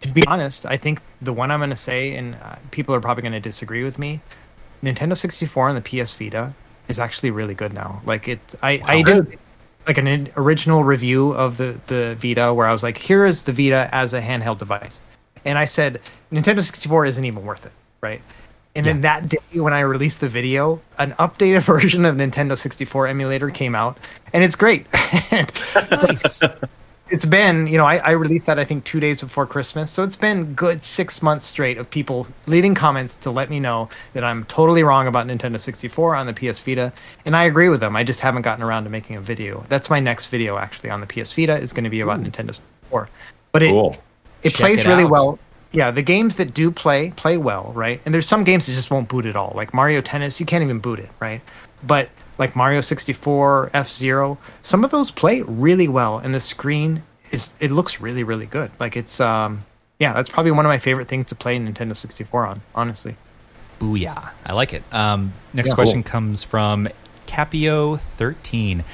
To 0.00 0.08
be 0.08 0.26
honest, 0.26 0.64
I 0.64 0.78
think 0.78 1.00
the 1.20 1.32
one 1.32 1.50
I'm 1.50 1.60
going 1.60 1.70
to 1.70 1.76
say, 1.76 2.14
and 2.14 2.34
uh, 2.36 2.56
people 2.70 2.94
are 2.94 3.00
probably 3.00 3.22
going 3.22 3.32
to 3.32 3.40
disagree 3.40 3.84
with 3.84 3.98
me, 3.98 4.20
Nintendo 4.84 5.16
64 5.16 5.70
and 5.70 5.82
the 5.82 6.02
PS 6.02 6.12
Vita 6.12 6.52
is 6.88 6.98
actually 6.98 7.30
really 7.30 7.54
good 7.54 7.72
now. 7.72 8.02
Like 8.04 8.28
it, 8.28 8.54
I, 8.62 8.80
I 8.84 9.02
did 9.02 9.38
like 9.86 9.98
an 9.98 10.28
original 10.36 10.84
review 10.84 11.32
of 11.32 11.56
the 11.56 11.78
the 11.86 12.16
Vita 12.20 12.52
where 12.52 12.66
I 12.66 12.72
was 12.72 12.82
like, 12.82 12.98
here 12.98 13.24
is 13.24 13.42
the 13.42 13.52
Vita 13.52 13.88
as 13.92 14.12
a 14.12 14.20
handheld 14.20 14.58
device, 14.58 15.00
and 15.44 15.58
I 15.58 15.64
said 15.64 16.00
Nintendo 16.32 16.62
64 16.62 17.06
isn't 17.06 17.24
even 17.24 17.44
worth 17.44 17.66
it, 17.66 17.72
right? 18.00 18.20
And 18.76 18.84
then 18.84 19.02
that 19.02 19.28
day 19.28 19.38
when 19.52 19.72
I 19.72 19.80
released 19.80 20.20
the 20.20 20.28
video, 20.28 20.80
an 20.98 21.12
updated 21.12 21.62
version 21.74 22.04
of 22.04 22.16
Nintendo 22.16 22.58
64 22.58 23.06
emulator 23.06 23.50
came 23.50 23.74
out, 23.74 23.98
and 24.32 24.42
it's 24.44 24.56
great. 24.56 24.86
Nice. 25.90 26.40
It's 27.10 27.26
been 27.26 27.66
you 27.66 27.76
know 27.76 27.84
I, 27.84 27.96
I 27.98 28.10
released 28.12 28.46
that 28.46 28.58
i 28.58 28.64
think 28.64 28.84
two 28.84 28.98
days 28.98 29.20
before 29.20 29.46
christmas. 29.46 29.90
So 29.90 30.02
it's 30.02 30.16
been 30.16 30.54
good 30.54 30.82
six 30.82 31.22
months 31.22 31.44
straight 31.44 31.76
of 31.76 31.90
people 31.90 32.26
leaving 32.46 32.74
comments 32.74 33.16
to 33.16 33.30
let 33.30 33.50
me 33.50 33.60
know 33.60 33.88
that 34.14 34.24
i'm 34.24 34.44
totally 34.44 34.82
wrong 34.82 35.06
about 35.06 35.26
nintendo 35.26 35.60
64 35.60 36.14
on 36.16 36.26
the 36.26 36.32
ps 36.32 36.60
vita. 36.60 36.92
And 37.26 37.36
i 37.36 37.44
agree 37.44 37.68
with 37.68 37.80
them. 37.80 37.94
I 37.96 38.04
just 38.04 38.20
haven't 38.20 38.42
gotten 38.42 38.64
around 38.64 38.84
to 38.84 38.90
making 38.90 39.16
a 39.16 39.20
video. 39.20 39.64
That's 39.68 39.90
my 39.90 40.00
next 40.00 40.26
video 40.26 40.56
actually 40.56 40.90
on 40.90 41.00
the 41.00 41.06
ps 41.06 41.32
vita 41.32 41.58
is 41.58 41.72
going 41.72 41.84
to 41.84 41.90
be 41.90 42.00
about 42.00 42.20
nintendo 42.20 42.54
64 42.54 43.08
but 43.52 43.62
it 43.62 43.70
Cool. 43.70 43.96
it 44.42 44.50
Check 44.50 44.60
plays 44.60 44.80
it 44.80 44.86
really 44.86 45.04
well. 45.04 45.38
Yeah 45.72 45.90
the 45.90 46.02
games 46.02 46.36
that 46.36 46.54
do 46.54 46.70
play 46.70 47.10
play 47.16 47.36
well 47.36 47.70
right? 47.74 48.00
And 48.06 48.14
there's 48.14 48.26
some 48.26 48.44
games 48.44 48.66
that 48.66 48.72
just 48.72 48.90
won't 48.90 49.08
boot 49.08 49.26
at 49.26 49.36
all. 49.36 49.52
Like 49.54 49.74
mario 49.74 50.00
tennis 50.00 50.40
you 50.40 50.46
can't 50.46 50.62
even 50.62 50.78
boot 50.78 51.00
it 51.00 51.10
right? 51.20 51.42
But 51.82 52.08
like 52.38 52.54
mario 52.56 52.80
64 52.80 53.70
f-zero 53.74 54.38
some 54.60 54.84
of 54.84 54.90
those 54.90 55.10
play 55.10 55.42
really 55.42 55.88
well 55.88 56.18
and 56.18 56.34
the 56.34 56.40
screen 56.40 57.02
is 57.30 57.54
it 57.60 57.70
looks 57.70 58.00
really 58.00 58.24
really 58.24 58.46
good 58.46 58.70
like 58.80 58.96
it's 58.96 59.20
um 59.20 59.64
yeah 59.98 60.12
that's 60.12 60.28
probably 60.30 60.50
one 60.52 60.64
of 60.66 60.70
my 60.70 60.78
favorite 60.78 61.08
things 61.08 61.26
to 61.26 61.34
play 61.34 61.58
nintendo 61.58 61.94
64 61.96 62.46
on 62.46 62.62
honestly 62.74 63.16
Booyah. 63.80 64.30
I 64.46 64.52
like 64.52 64.72
it. 64.72 64.84
Um, 64.92 65.32
next 65.52 65.70
Yeah. 65.70 65.74
question 65.74 66.04
comes 66.04 66.44
from 66.44 66.88
Capio13. 67.26 68.84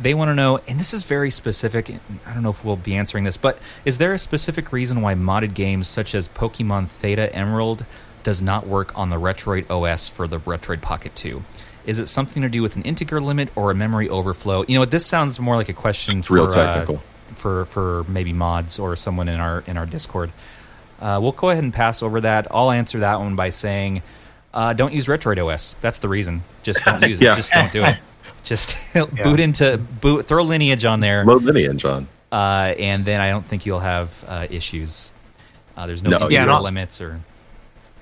They 0.00 0.14
want 0.14 0.30
to 0.30 0.34
know, 0.34 0.60
and 0.66 0.80
this 0.80 0.94
is 0.94 1.02
very 1.02 1.30
specific. 1.30 1.90
I 2.26 2.32
don't 2.32 2.42
know 2.42 2.50
if 2.50 2.64
we'll 2.64 2.76
be 2.76 2.94
answering 2.96 3.24
this, 3.24 3.36
but 3.36 3.58
is 3.84 3.98
there 3.98 4.14
a 4.14 4.18
specific 4.18 4.72
reason 4.72 5.02
why 5.02 5.14
modded 5.14 5.52
games 5.52 5.88
such 5.88 6.14
as 6.14 6.26
Pokemon 6.26 6.88
Theta 6.88 7.32
Emerald 7.34 7.84
does 8.22 8.40
not 8.40 8.66
work 8.66 8.96
on 8.98 9.10
the 9.10 9.16
Retroid 9.16 9.70
OS 9.70 10.08
for 10.08 10.26
the 10.26 10.40
Retroid 10.40 10.80
Pocket 10.80 11.14
2? 11.14 11.42
Is 11.86 11.98
it 11.98 12.06
something 12.06 12.42
to 12.42 12.48
do 12.48 12.62
with 12.62 12.76
an 12.76 12.82
integer 12.82 13.20
limit 13.20 13.50
or 13.56 13.70
a 13.70 13.74
memory 13.74 14.08
overflow? 14.08 14.64
You 14.68 14.74
know, 14.74 14.80
what? 14.80 14.90
this 14.90 15.06
sounds 15.06 15.40
more 15.40 15.56
like 15.56 15.68
a 15.68 15.72
question 15.72 16.18
It's 16.18 16.30
real 16.30 16.50
for, 16.50 16.58
uh, 16.58 16.64
technical. 16.74 17.02
for 17.36 17.64
for 17.66 18.04
maybe 18.08 18.32
mods 18.32 18.78
or 18.78 18.96
someone 18.96 19.28
in 19.28 19.40
our 19.40 19.64
in 19.66 19.76
our 19.76 19.86
Discord. 19.86 20.32
Uh, 21.00 21.18
we'll 21.22 21.32
go 21.32 21.48
ahead 21.50 21.64
and 21.64 21.72
pass 21.72 22.02
over 22.02 22.20
that. 22.20 22.46
I'll 22.50 22.70
answer 22.70 22.98
that 23.00 23.18
one 23.20 23.34
by 23.34 23.48
saying, 23.50 24.02
uh, 24.52 24.74
don't 24.74 24.92
use 24.92 25.06
Retroid 25.06 25.42
OS. 25.42 25.74
That's 25.80 25.98
the 25.98 26.08
reason. 26.08 26.44
Just 26.62 26.84
don't 26.84 27.02
use 27.08 27.20
Yeah. 27.20 27.32
it. 27.32 27.36
Just 27.36 27.52
don't 27.52 27.72
do 27.72 27.84
it. 27.84 27.96
Just 28.44 28.76
boot 28.94 29.40
into 29.40 29.78
boot, 29.78 30.26
throw 30.26 30.42
Lineage 30.42 30.84
on 30.84 31.00
there, 31.00 31.24
Load 31.24 31.42
lineage 31.42 31.84
on. 31.84 32.08
uh, 32.32 32.74
and 32.78 33.04
then 33.04 33.20
I 33.20 33.30
don't 33.30 33.44
think 33.46 33.64
you'll 33.66 33.80
have 33.80 34.10
uh, 34.26 34.46
issues. 34.50 35.12
Uh, 35.76 35.86
there's 35.86 36.02
no, 36.02 36.10
No, 36.10 36.16
integer 36.26 36.32
yeah, 36.46 36.58
limits 36.58 37.00
or 37.00 37.20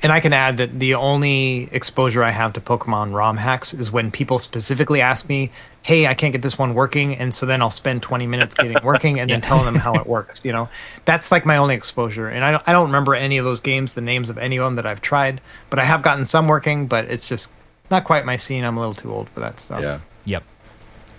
And 0.02 0.12
I 0.12 0.20
can 0.20 0.32
add 0.32 0.58
that 0.58 0.78
the 0.78 0.94
only 0.94 1.68
exposure 1.72 2.22
I 2.22 2.30
have 2.30 2.52
to 2.52 2.60
Pokemon 2.60 3.12
ROM 3.12 3.36
hacks 3.36 3.74
is 3.74 3.90
when 3.90 4.12
people 4.12 4.38
specifically 4.38 5.00
ask 5.00 5.28
me, 5.28 5.50
"Hey, 5.82 6.06
I 6.06 6.14
can't 6.14 6.32
get 6.32 6.42
this 6.42 6.56
one 6.56 6.74
working," 6.74 7.16
and 7.16 7.34
so 7.34 7.46
then 7.46 7.60
I'll 7.60 7.70
spend 7.70 8.02
20 8.02 8.26
minutes 8.26 8.54
getting 8.54 8.76
it 8.76 8.84
working 8.84 9.18
and 9.18 9.28
then 9.28 9.40
telling 9.40 9.64
them 9.64 9.74
how 9.74 9.94
it 9.94 10.06
works. 10.16 10.40
You 10.44 10.52
know, 10.52 10.68
that's 11.04 11.32
like 11.32 11.44
my 11.44 11.56
only 11.56 11.74
exposure. 11.74 12.28
And 12.28 12.44
I 12.44 12.52
don't, 12.52 12.62
I 12.68 12.72
don't 12.72 12.86
remember 12.86 13.16
any 13.16 13.38
of 13.38 13.44
those 13.44 13.60
games, 13.60 13.94
the 13.94 14.00
names 14.00 14.30
of 14.30 14.38
any 14.38 14.56
of 14.56 14.64
them 14.64 14.76
that 14.76 14.86
I've 14.86 15.00
tried, 15.00 15.40
but 15.68 15.80
I 15.80 15.84
have 15.84 16.02
gotten 16.02 16.26
some 16.26 16.46
working. 16.46 16.86
But 16.86 17.06
it's 17.06 17.28
just 17.28 17.50
not 17.90 18.04
quite 18.04 18.24
my 18.24 18.36
scene. 18.36 18.64
I'm 18.64 18.76
a 18.76 18.80
little 18.80 18.94
too 18.94 19.12
old 19.12 19.28
for 19.30 19.40
that 19.40 19.58
stuff. 19.58 19.82
Yeah. 19.82 19.98
Yep. 20.26 20.44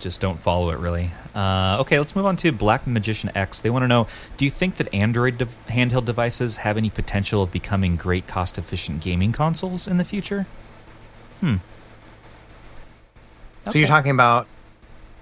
Just 0.00 0.20
don't 0.20 0.40
follow 0.40 0.70
it, 0.70 0.78
really. 0.78 1.12
Uh, 1.34 1.76
okay, 1.80 1.98
let's 1.98 2.16
move 2.16 2.26
on 2.26 2.36
to 2.38 2.50
Black 2.50 2.86
Magician 2.86 3.30
X. 3.34 3.60
They 3.60 3.70
want 3.70 3.84
to 3.84 3.88
know 3.88 4.08
Do 4.36 4.44
you 4.44 4.50
think 4.50 4.76
that 4.76 4.92
Android 4.94 5.38
de- 5.38 5.48
handheld 5.68 6.06
devices 6.06 6.56
have 6.56 6.76
any 6.76 6.90
potential 6.90 7.42
of 7.42 7.52
becoming 7.52 7.96
great 7.96 8.26
cost 8.26 8.58
efficient 8.58 9.00
gaming 9.02 9.32
consoles 9.32 9.86
in 9.86 9.98
the 9.98 10.04
future? 10.04 10.46
Hmm. 11.40 11.56
So 13.68 13.78
you're 13.78 13.88
talking 13.88 14.10
about. 14.10 14.46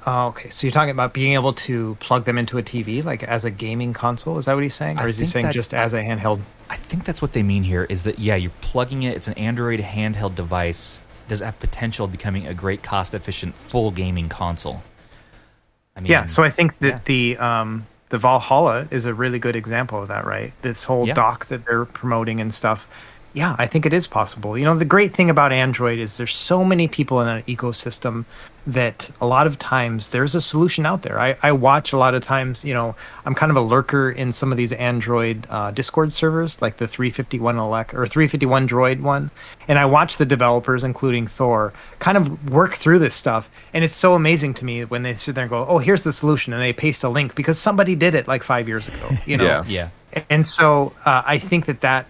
Oh, 0.07 0.29
okay. 0.29 0.49
So 0.49 0.67
you're 0.67 0.73
talking 0.73 0.93
about 0.93 1.13
being 1.13 1.35
able 1.35 1.53
to 1.55 1.97
plug 2.01 2.25
them 2.25 2.39
into 2.39 2.57
a 2.57 2.63
TV, 2.63 3.05
like 3.05 3.23
as 3.25 3.45
a 3.45 3.51
gaming 3.51 3.93
console. 3.93 4.39
Is 4.39 4.47
that 4.47 4.55
what 4.55 4.63
he's 4.63 4.75
saying, 4.75 4.99
or 4.99 5.03
I 5.03 5.09
is 5.09 5.19
he 5.19 5.27
saying 5.27 5.53
just 5.53 5.75
as 5.75 5.93
a 5.93 6.01
handheld? 6.03 6.41
I 6.71 6.77
think 6.77 7.05
that's 7.05 7.21
what 7.21 7.33
they 7.33 7.43
mean 7.43 7.65
here 7.65 7.85
is 7.85 8.05
that, 8.05 8.19
yeah, 8.19 8.37
you're 8.37 8.53
plugging 8.61 9.03
it, 9.03 9.17
it's 9.17 9.27
an 9.29 9.35
Android 9.35 9.81
handheld 9.81 10.35
device. 10.35 11.01
Does 11.29 11.41
it 11.41 11.45
have 11.45 11.61
potential 11.61 12.07
of 12.07 12.13
becoming 12.13 12.47
a 12.47 12.55
great 12.55 12.83
cost 12.83 13.15
efficient 13.15 13.55
full 13.55 13.91
gaming 13.91 14.29
console? 14.29 14.83
I 15.97 16.01
mean, 16.01 16.13
yeah 16.13 16.27
so 16.27 16.45
i 16.45 16.51
think 16.51 16.79
that 16.79 16.89
yeah. 16.89 17.01
the 17.07 17.37
um 17.39 17.85
the 18.11 18.19
valhalla 18.19 18.87
is 18.93 19.05
a 19.05 19.13
really 19.13 19.41
good 19.41 19.57
example 19.57 20.01
of 20.01 20.07
that 20.09 20.25
right 20.25 20.53
this 20.63 20.85
whole 20.85 21.09
Yeah. 21.09 21.15
dock 21.15 21.47
that 21.47 21.67
they're 21.67 21.87
promoting 21.87 22.41
and 22.41 22.55
stuff 22.55 22.89
yeah 23.33 23.55
i 23.59 23.67
think 23.67 23.87
it 23.87 23.93
is 23.93 24.07
possible. 24.07 24.57
You 24.57 24.65
know 24.65 24.77
the 24.77 24.85
great 24.85 25.15
thing 25.15 25.31
about 25.31 25.53
android 25.53 25.99
is 25.99 26.17
there's 26.17 26.35
so 26.35 26.65
many 26.65 26.89
people 26.89 27.21
in 27.21 27.29
an 27.29 27.43
ecosystem 27.45 28.25
that 28.69 29.11
a 29.23 29.27
lot 29.27 29.47
of 29.47 29.59
times 29.59 30.09
there's 30.09 30.35
a 30.35 30.43
solution 30.43 30.85
out 30.85 31.01
there. 31.01 31.19
I, 31.19 31.39
I 31.43 31.53
watch 31.53 31.95
a 31.95 31.97
lot 31.97 32.15
of 32.15 32.23
times 32.23 32.65
you 32.65 32.75
know 32.75 32.95
i'm 33.25 33.35
kind 33.35 33.51
of 33.51 33.57
a 33.57 33.63
lurker 33.63 34.11
in 34.11 34.31
some 34.31 34.53
of 34.53 34.59
these 34.59 34.73
android 34.75 35.47
uh, 35.49 35.71
discord 35.71 36.13
servers 36.13 36.61
like 36.61 36.77
the 36.77 36.85
351ELEC 36.85 37.95
or 37.95 38.07
351 38.07 38.69
droid 38.69 39.01
one. 39.01 39.31
And 39.69 39.79
i 39.79 39.87
watch 39.87 40.19
the 40.19 40.27
developers 40.27 40.85
including 40.85 41.27
thor 41.27 41.73
kind 41.99 42.19
of 42.19 42.51
work 42.51 42.75
through 42.75 42.99
this 42.99 43.15
stuff. 43.15 43.51
And 43.73 43.85
it's 43.85 43.97
so 43.97 44.15
amazing 44.15 44.55
to 44.55 44.65
me 44.65 44.85
when 44.85 45.03
they 45.03 45.15
sit 45.15 45.35
there 45.35 45.45
and 45.45 45.51
go 45.51 45.67
oh 45.67 45.79
here's 45.79 46.03
the 46.03 46.13
solution 46.13 46.53
and 46.53 46.63
they 46.63 46.73
paste 46.73 47.05
a 47.05 47.09
link 47.09 47.35
because 47.35 47.59
somebody 47.59 47.95
did 47.95 48.15
it 48.15 48.29
like 48.29 48.43
five 48.43 48.69
years 48.69 48.89
ago 48.89 49.09
you 49.25 49.37
know? 49.37 49.45
Yeah. 49.45 49.65
yeah. 50.13 50.25
and 50.29 50.47
so 50.47 50.93
uh, 51.07 51.23
I 51.25 51.39
think 51.39 51.67
that 51.67 51.81
that 51.81 52.07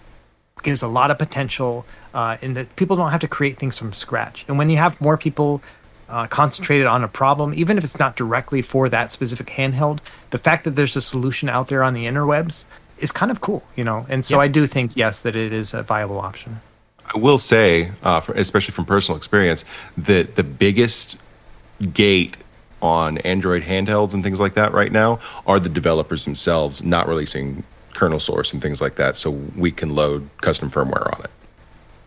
gives 0.63 0.83
a 0.83 0.89
lot 0.89 1.11
of 1.11 1.19
potential 1.19 1.85
uh, 2.15 2.37
in 2.43 2.55
that 2.55 2.75
people 2.77 2.97
don't 2.97 3.11
have 3.11 3.21
to 3.21 3.29
create 3.29 3.59
things 3.59 3.79
from 3.79 3.93
scratch. 3.93 4.45
And 4.49 4.59
when 4.59 4.71
you 4.71 4.77
have 4.77 5.01
more 5.01 5.17
people 5.17 5.63
uh, 6.09 6.27
concentrated 6.27 6.87
on 6.87 7.05
a 7.05 7.09
problem, 7.09 7.53
even 7.55 7.79
if 7.79 7.85
it's 7.85 7.99
not 7.99 8.17
directly 8.17 8.63
for 8.63 8.89
that 8.89 9.11
specific 9.11 9.47
handheld, 9.49 9.99
the 10.31 10.39
fact 10.39 10.65
that 10.65 10.71
there's 10.77 10.97
a 10.97 11.03
solution 11.03 11.49
out 11.49 11.69
there 11.69 11.83
on 11.83 11.95
the 11.95 12.07
interwebs 12.07 12.65
is 12.99 13.13
kind 13.13 13.31
of 13.31 13.41
cool, 13.41 13.63
you 13.77 13.85
know. 13.85 14.07
And 14.09 14.25
so 14.25 14.37
Yeah. 14.37 14.43
I 14.43 14.49
do 14.49 14.67
think 14.67 14.93
yes 14.97 15.21
that 15.21 15.37
it 15.37 15.53
is 15.53 15.75
a 15.75 15.83
viable 15.83 16.19
option. 16.19 16.61
I 17.15 17.19
will 17.19 17.39
say, 17.39 17.93
uh, 18.03 18.21
for, 18.21 18.33
especially 18.33 18.73
from 18.73 18.85
personal 18.85 19.17
experience, 19.17 19.65
that 19.97 20.35
the 20.35 20.43
biggest 20.43 21.17
gate 21.93 22.37
on 22.83 23.19
Android 23.19 23.63
handhelds 23.63 24.15
and 24.15 24.23
things 24.23 24.41
like 24.41 24.55
that 24.55 24.73
right 24.73 24.93
now 24.93 25.19
are 25.47 25.59
the 25.59 25.69
developers 25.69 26.25
themselves 26.25 26.83
not 26.83 27.09
releasing 27.09 27.65
kernel 27.99 28.19
source 28.21 28.53
and 28.53 28.63
things 28.63 28.81
like 28.81 28.95
that, 28.95 29.17
so 29.17 29.31
we 29.57 29.71
can 29.71 29.95
load 29.95 30.29
custom 30.41 30.71
firmware 30.71 31.13
on 31.17 31.25
it. 31.25 31.31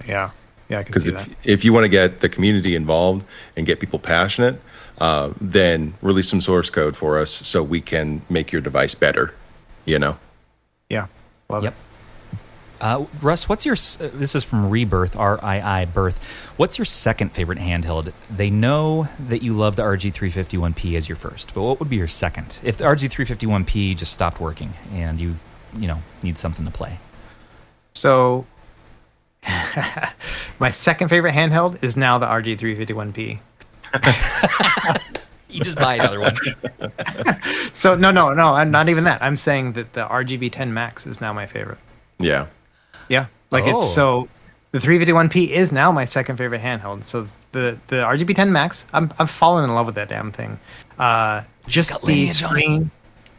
Yeah, 0.08 0.32
yeah, 0.70 0.84
Because 0.84 1.08
if 1.08 1.16
that. 1.18 1.30
if 1.44 1.66
you 1.66 1.74
want 1.74 1.84
to 1.84 1.90
get 1.90 2.22
the 2.22 2.30
community 2.30 2.76
involved 2.76 3.26
and 3.58 3.66
get 3.66 3.80
people 3.80 4.00
passionate, 4.00 4.60
uh, 5.00 5.32
then 5.42 5.94
release 6.02 6.30
some 6.30 6.42
source 6.42 6.70
code 6.70 6.96
for 6.96 7.20
us 7.20 7.30
so 7.30 7.62
we 7.62 7.82
can 7.82 8.22
make 8.30 8.52
your 8.52 8.62
device 8.62 8.96
better. 8.96 9.34
You 9.86 10.00
know. 10.00 10.18
Yeah, 10.90 11.08
love 11.50 11.64
Yep. 11.64 11.74
it. 11.74 11.78
Uh, 12.82 13.06
Russ, 13.22 13.48
what's 13.48 13.64
your? 13.64 13.76
uh, 13.76 14.10
This 14.16 14.34
is 14.34 14.44
from 14.44 14.70
Rebirth, 14.72 15.16
R 15.16 15.40
I 15.44 15.82
I 15.82 15.86
Birth. 15.86 16.20
What's 16.58 16.80
your 16.80 16.86
second 16.86 17.32
favorite 17.32 17.60
handheld? 17.60 18.12
They 18.28 18.50
know 18.50 19.08
that 19.30 19.44
you 19.44 19.54
love 19.54 19.76
the 19.76 19.84
RG351P 19.84 20.96
as 20.98 21.08
your 21.08 21.16
first, 21.16 21.54
but 21.54 21.62
what 21.62 21.80
would 21.80 21.90
be 21.90 21.98
your 21.98 22.08
second? 22.08 22.58
If 22.64 22.78
the 22.78 22.86
RG351P 22.86 23.96
just 23.98 24.12
stopped 24.14 24.40
working 24.40 24.74
and 24.92 25.20
you, 25.20 25.36
you 25.78 25.88
know, 25.88 26.02
need 26.24 26.38
something 26.38 26.66
to 26.66 26.72
play. 26.72 27.00
So, 27.94 28.46
my 30.60 30.70
second 30.72 31.10
favorite 31.10 31.34
handheld 31.34 31.84
is 31.84 31.98
now 31.98 32.18
the 32.18 32.26
RG351P. 32.28 33.40
You 35.52 35.60
just 35.60 35.76
buy 35.78 35.96
another 35.96 36.20
one. 36.22 36.34
So 37.74 37.96
no, 37.96 38.12
no, 38.12 38.34
no, 38.34 38.54
I'm 38.54 38.72
not 38.72 38.90
even 38.90 39.04
that. 39.06 39.22
I'm 39.22 39.36
saying 39.36 39.74
that 39.74 39.94
the 39.94 40.06
RGB10 40.06 40.70
Max 40.70 41.06
is 41.08 41.20
now 41.22 41.34
my 41.34 41.46
favorite. 41.46 41.78
Yeah. 42.20 42.48
Yeah, 43.10 43.26
like 43.50 43.64
Oh. 43.66 43.78
it's 43.78 43.94
so 43.94 44.28
the 44.72 44.78
351P 44.80 45.50
is 45.50 45.72
now 45.72 45.92
my 45.92 46.06
second 46.06 46.38
favorite 46.38 46.62
handheld. 46.62 47.04
So 47.06 47.28
the 47.52 47.78
the 47.88 47.98
RGB10 47.98 48.50
Max, 48.50 48.86
I'm 48.94 49.12
I'm 49.20 49.28
falling 49.28 49.64
in 49.66 49.74
love 49.74 49.86
with 49.88 49.96
that 49.96 50.10
damn 50.10 50.32
thing. 50.32 50.60
Uh, 51.00 51.44
just 51.68 51.92
the 52.00 52.06
lineage 52.06 52.44
on 52.44 52.58
it. 52.58 52.62
screen. 52.62 52.92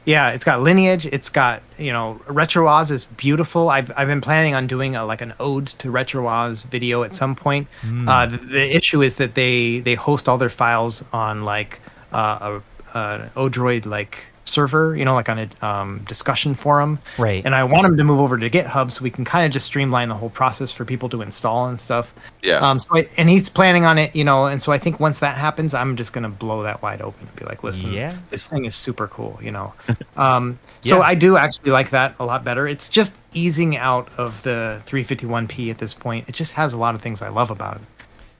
Yeah, 0.05 0.31
it's 0.31 0.45
got 0.45 0.63
lineage. 0.63 1.07
It's 1.07 1.29
got 1.29 1.63
you 1.79 1.93
know 1.93 2.21
RetroOZ 2.27 2.91
is 2.91 3.07
beautiful. 3.07 3.71
I've 3.71 3.93
I've 3.97 4.09
been 4.09 4.21
planning 4.21 4.55
on 4.55 4.67
doing 4.67 4.97
a, 4.97 5.05
like 5.05 5.21
an 5.21 5.35
ode 5.39 5.67
to 5.67 5.93
RetroOZ 5.93 6.65
video 6.65 7.05
at 7.05 7.15
some 7.15 7.35
point. 7.35 7.69
Hmm. 7.83 8.09
Uh, 8.09 8.27
the, 8.27 8.37
the 8.39 8.77
issue 8.77 9.03
is 9.03 9.17
that 9.17 9.35
they 9.35 9.81
they 9.81 9.95
host 9.95 10.29
all 10.29 10.39
their 10.39 10.51
files 10.51 11.05
on 11.13 11.43
like 11.43 11.81
uh, 12.13 12.61
a, 12.95 12.99
a 12.99 13.31
Odroid 13.37 13.87
like 13.87 14.27
server, 14.53 14.95
you 14.97 15.05
know, 15.05 15.15
like 15.15 15.29
on 15.29 15.39
a 15.39 15.49
um, 15.67 16.03
discussion 16.07 16.55
forum. 16.55 16.99
Right. 17.19 17.45
And 17.45 17.55
I 17.55 17.65
want 17.65 17.85
them 17.85 17.97
to 17.97 18.05
move 18.05 18.21
over 18.21 18.37
to 18.39 18.51
GitHub 18.51 18.93
so 18.93 19.03
we 19.03 19.11
can 19.11 19.25
kind 19.25 19.47
of 19.47 19.53
just 19.53 19.67
streamline 19.67 20.09
the 20.09 20.15
whole 20.15 20.31
process 20.31 20.71
for 20.71 20.85
people 20.85 21.09
to 21.09 21.23
install 21.23 21.67
and 21.69 21.81
stuff. 21.81 22.15
Yeah. 22.43 22.57
Um. 22.59 22.79
So 22.79 22.97
I, 22.97 23.09
and 23.17 23.29
he's 23.29 23.49
planning 23.49 23.85
on 23.85 23.99
it, 23.99 24.15
you 24.15 24.25
know, 24.25 24.47
and 24.47 24.63
so 24.63 24.73
I 24.73 24.79
think 24.79 25.01
once 25.01 25.19
that 25.21 25.37
happens, 25.37 25.75
I'm 25.75 25.97
just 25.97 26.13
gonna 26.13 26.29
blow 26.29 26.63
that 26.63 26.83
wide 26.83 27.01
open 27.03 27.27
and 27.27 27.37
be 27.37 27.45
like, 27.45 27.65
listen, 27.65 27.93
Yeah. 27.93 28.15
this 28.31 28.47
thing 28.47 28.65
is 28.67 28.75
super 28.75 29.09
cool, 29.09 29.39
you 29.43 29.51
know. 29.51 29.73
Um. 30.17 30.59
So 30.83 30.99
Yeah. 30.99 31.05
I 31.05 31.15
do 31.15 31.37
actually 31.37 31.71
like 31.71 31.91
that 31.91 32.15
a 32.21 32.25
lot 32.27 32.45
better. 32.45 32.69
It's 32.69 32.89
just 32.89 33.15
easing 33.33 33.77
out 33.77 34.09
of 34.19 34.43
the 34.43 34.83
351p 34.87 35.71
at 35.71 35.79
this 35.79 35.95
point. 35.95 36.29
It 36.29 36.35
just 36.35 36.53
has 36.53 36.75
a 36.75 36.79
lot 36.79 36.95
of 36.95 37.01
things 37.01 37.23
I 37.23 37.29
love 37.31 37.51
about 37.51 37.77
it. 37.77 37.83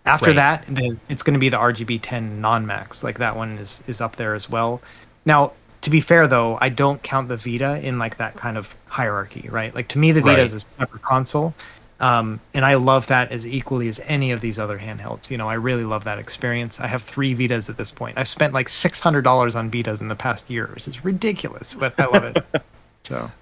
After 0.05 0.27
Right. 0.27 0.37
that, 0.37 0.65
then 0.69 1.01
it's 1.09 1.23
going 1.23 1.35
to 1.35 1.39
be 1.41 1.49
the 1.49 1.57
RGB 1.57 2.01
10 2.03 2.41
non-max. 2.41 3.03
Like 3.05 3.19
that 3.19 3.37
one 3.37 3.57
is 3.59 3.83
is 3.87 4.01
up 4.01 4.17
there 4.17 4.35
as 4.35 4.51
well. 4.51 4.83
Now, 5.25 5.53
to 5.83 5.91
be 5.91 6.01
fair 6.01 6.27
though, 6.27 6.59
I 6.61 6.69
don't 6.69 7.03
count 7.03 7.29
the 7.29 7.37
Vita 7.37 7.81
in 7.87 7.99
like 7.99 8.17
that 8.19 8.37
kind 8.37 8.57
of 8.57 8.77
hierarchy, 8.87 9.49
right? 9.51 9.75
Like 9.75 9.89
to 9.89 9.99
me, 9.99 10.13
the 10.13 10.23
Vita 10.23 10.43
Right. 10.43 10.43
is 10.43 10.55
a 10.55 10.61
separate 10.61 11.03
console, 11.03 11.55
um, 12.01 12.41
and 12.55 12.65
I 12.65 12.75
love 12.75 13.07
that 13.09 13.31
as 13.33 13.47
equally 13.47 13.89
as 13.89 14.01
any 14.07 14.33
of 14.33 14.41
these 14.41 14.59
other 14.59 14.79
handhelds. 14.79 15.31
You 15.31 15.39
know, 15.39 15.49
I 15.49 15.55
really 15.55 15.85
love 15.85 16.05
that 16.05 16.19
experience. 16.19 16.81
I 16.81 16.87
have 16.89 17.03
three 17.03 17.35
Vitas 17.35 17.69
at 17.71 17.77
this 17.77 17.91
point. 17.93 18.19
I've 18.19 18.29
spent 18.29 18.55
like 18.55 18.69
six 18.69 19.01
hundred 19.01 19.23
dollars 19.23 19.55
on 19.57 19.71
Vitas 19.71 20.01
in 20.01 20.09
the 20.09 20.17
past 20.17 20.51
year, 20.51 20.69
which 20.75 20.89
is 20.89 21.05
ridiculous, 21.05 21.75
but 21.75 21.99
I 22.01 22.07
love 22.07 22.25
it. 22.25 22.39
So 23.05 23.33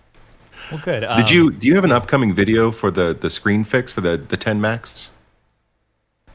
Well, 0.71 0.79
good. 0.81 1.05
Did 1.15 1.31
Um, 1.31 1.31
you 1.31 1.53
do 1.53 1.67
you 1.69 1.75
have 1.77 1.85
an 1.85 1.93
upcoming 1.93 2.35
video 2.35 2.73
for 2.73 2.91
the 2.91 3.15
the 3.15 3.31
screen 3.31 3.63
fix 3.65 3.93
for 3.93 4.01
the 4.01 4.17
the 4.17 4.37
10 4.37 4.61
Max? 4.61 5.13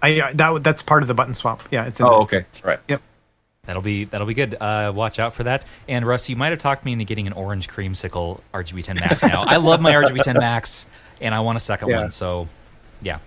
I 0.01 0.31
that 0.33 0.63
that's 0.63 0.81
part 0.81 1.01
of 1.03 1.07
the 1.07 1.13
button 1.13 1.33
swap. 1.33 1.63
Yeah, 1.71 1.85
it's 1.85 1.99
in 1.99 2.07
Oh, 2.07 2.09
there. 2.09 2.23
okay. 2.23 2.45
Right. 2.63 2.79
Yep. 2.87 3.01
That'll 3.65 3.81
be 3.81 4.05
that'll 4.05 4.27
be 4.27 4.33
good. 4.33 4.55
Uh, 4.59 4.91
watch 4.95 5.19
out 5.19 5.33
for 5.33 5.43
that. 5.43 5.65
And 5.87 6.05
Russ, 6.05 6.29
you 6.29 6.35
might 6.35 6.49
have 6.49 6.59
talked 6.59 6.85
me 6.85 6.93
into 6.93 7.05
getting 7.05 7.27
an 7.27 7.33
orange 7.33 7.67
creamsicle 7.67 8.41
RGB10 8.53 8.95
Max 8.99 9.23
now. 9.23 9.43
I 9.45 9.57
love 9.57 9.81
my 9.81 9.91
RGB10 9.93 10.35
Max, 10.39 10.89
and 11.21 11.33
I 11.33 11.39
want 11.39 11.57
a 11.57 11.59
second 11.59 11.89
Yeah. 11.89 12.01
one. 12.01 12.11
So, 12.11 12.47
yeah. 13.01 13.19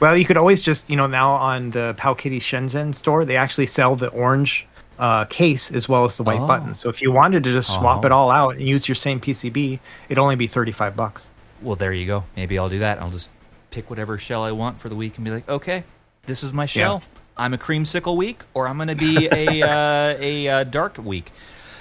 Well, 0.00 0.16
you 0.16 0.24
could 0.26 0.36
always 0.36 0.60
just, 0.60 0.90
you 0.90 0.96
know, 0.96 1.06
now 1.06 1.30
on 1.30 1.70
the 1.70 1.94
PowKiddy 1.98 2.36
Shenzhen 2.38 2.94
store, 2.94 3.24
they 3.24 3.36
actually 3.36 3.66
sell 3.66 3.96
the 3.96 4.08
orange 4.08 4.66
uh, 4.98 5.24
case 5.26 5.70
as 5.72 5.88
well 5.88 6.04
as 6.04 6.16
the 6.16 6.22
white 6.22 6.40
Oh. 6.40 6.46
button. 6.46 6.74
So 6.74 6.88
if 6.88 7.00
you 7.00 7.12
wanted 7.12 7.44
to 7.44 7.52
just 7.52 7.72
swap 7.72 8.02
Oh. 8.02 8.06
it 8.06 8.12
all 8.12 8.30
out 8.30 8.56
and 8.56 8.66
use 8.66 8.88
your 8.88 8.94
same 8.94 9.20
PCB, 9.20 9.78
it'd 10.08 10.18
only 10.18 10.36
be 10.36 10.46
35 10.46 10.96
bucks. 10.96 11.28
Well, 11.62 11.76
there 11.76 11.92
you 11.92 12.06
go. 12.06 12.24
Maybe 12.36 12.58
I'll 12.58 12.68
do 12.68 12.78
that. 12.80 13.00
I'll 13.00 13.10
just 13.10 13.30
pick 13.70 13.88
whatever 13.90 14.18
shell 14.18 14.42
I 14.42 14.52
want 14.52 14.80
for 14.80 14.88
the 14.88 14.96
week 14.96 15.16
and 15.16 15.24
be 15.24 15.30
like, 15.30 15.48
okay, 15.48 15.84
this 16.26 16.42
is 16.42 16.52
my 16.52 16.66
shell. 16.66 17.02
I'm 17.36 17.54
a 17.54 17.58
creamsicle 17.58 18.16
week, 18.16 18.42
or 18.54 18.66
I'm 18.66 18.76
going 18.76 18.88
to 18.88 18.94
be 18.94 19.28
a 19.30 19.62
uh, 19.68 20.16
a 20.18 20.48
uh, 20.48 20.64
dark 20.64 20.98
week. 20.98 21.32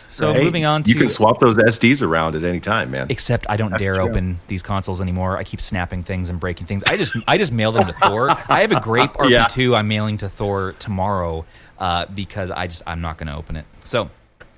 So 0.08 0.34
Hey, 0.34 0.44
moving 0.44 0.66
on 0.66 0.84
to 0.84 0.90
You 0.90 0.96
can 0.96 1.10
swap 1.10 1.40
those 1.40 1.58
SDs 1.58 2.02
around 2.06 2.36
at 2.36 2.44
any 2.44 2.60
time, 2.60 2.92
man. 2.92 3.08
Except 3.10 3.46
I 3.50 3.58
don't 3.58 3.72
That's 3.72 3.84
dare 3.84 3.96
true. 3.96 4.10
open 4.10 4.40
these 4.48 4.62
consoles 4.62 5.02
anymore. 5.02 5.38
I 5.38 5.44
keep 5.44 5.62
snapping 5.62 6.04
things 6.04 6.30
and 6.30 6.40
breaking 6.40 6.68
things. 6.68 6.84
I 6.88 6.98
just 6.98 7.16
I 7.28 7.38
just 7.38 7.52
mail 7.52 7.72
them 7.72 7.88
to 7.88 7.94
Thor. 7.94 8.30
I 8.30 8.62
have 8.62 8.72
a 8.72 8.80
grape 8.80 9.12
Yeah. 9.26 9.46
RP2 9.46 9.76
I'm 9.76 9.88
mailing 9.88 10.18
to 10.20 10.30
Thor 10.30 10.74
tomorrow 10.80 11.46
uh, 11.80 12.06
because 12.06 12.52
I 12.52 12.68
just 12.68 12.84
I'm 12.86 13.02
not 13.02 13.18
going 13.18 13.28
to 13.28 13.36
open 13.36 13.56
it. 13.56 13.66
So 13.84 14.10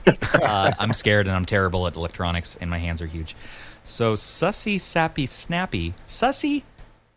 uh, 0.06 0.74
I'm 0.80 0.94
scared 0.94 1.28
and 1.28 1.36
I'm 1.36 1.46
terrible 1.46 1.88
at 1.88 1.96
electronics 1.96 2.58
and 2.60 2.70
my 2.70 2.78
hands 2.80 3.02
are 3.02 3.08
huge. 3.08 3.36
So 3.84 4.16
sussy 4.16 4.80
sappy 4.80 5.26
snappy 5.26 5.94
sussy 6.08 6.64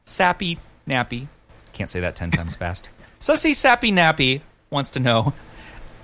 sappy 0.05 0.59
nappy 0.89 1.27
can't 1.73 1.91
say 1.91 2.01
that 2.01 2.17
ten 2.17 2.31
times 2.31 2.55
fast. 2.55 2.91
Sussy 3.21 3.55
sappy 3.55 3.93
nappy 3.93 4.41
wants 4.71 4.89
to 4.89 4.99
know 4.99 5.35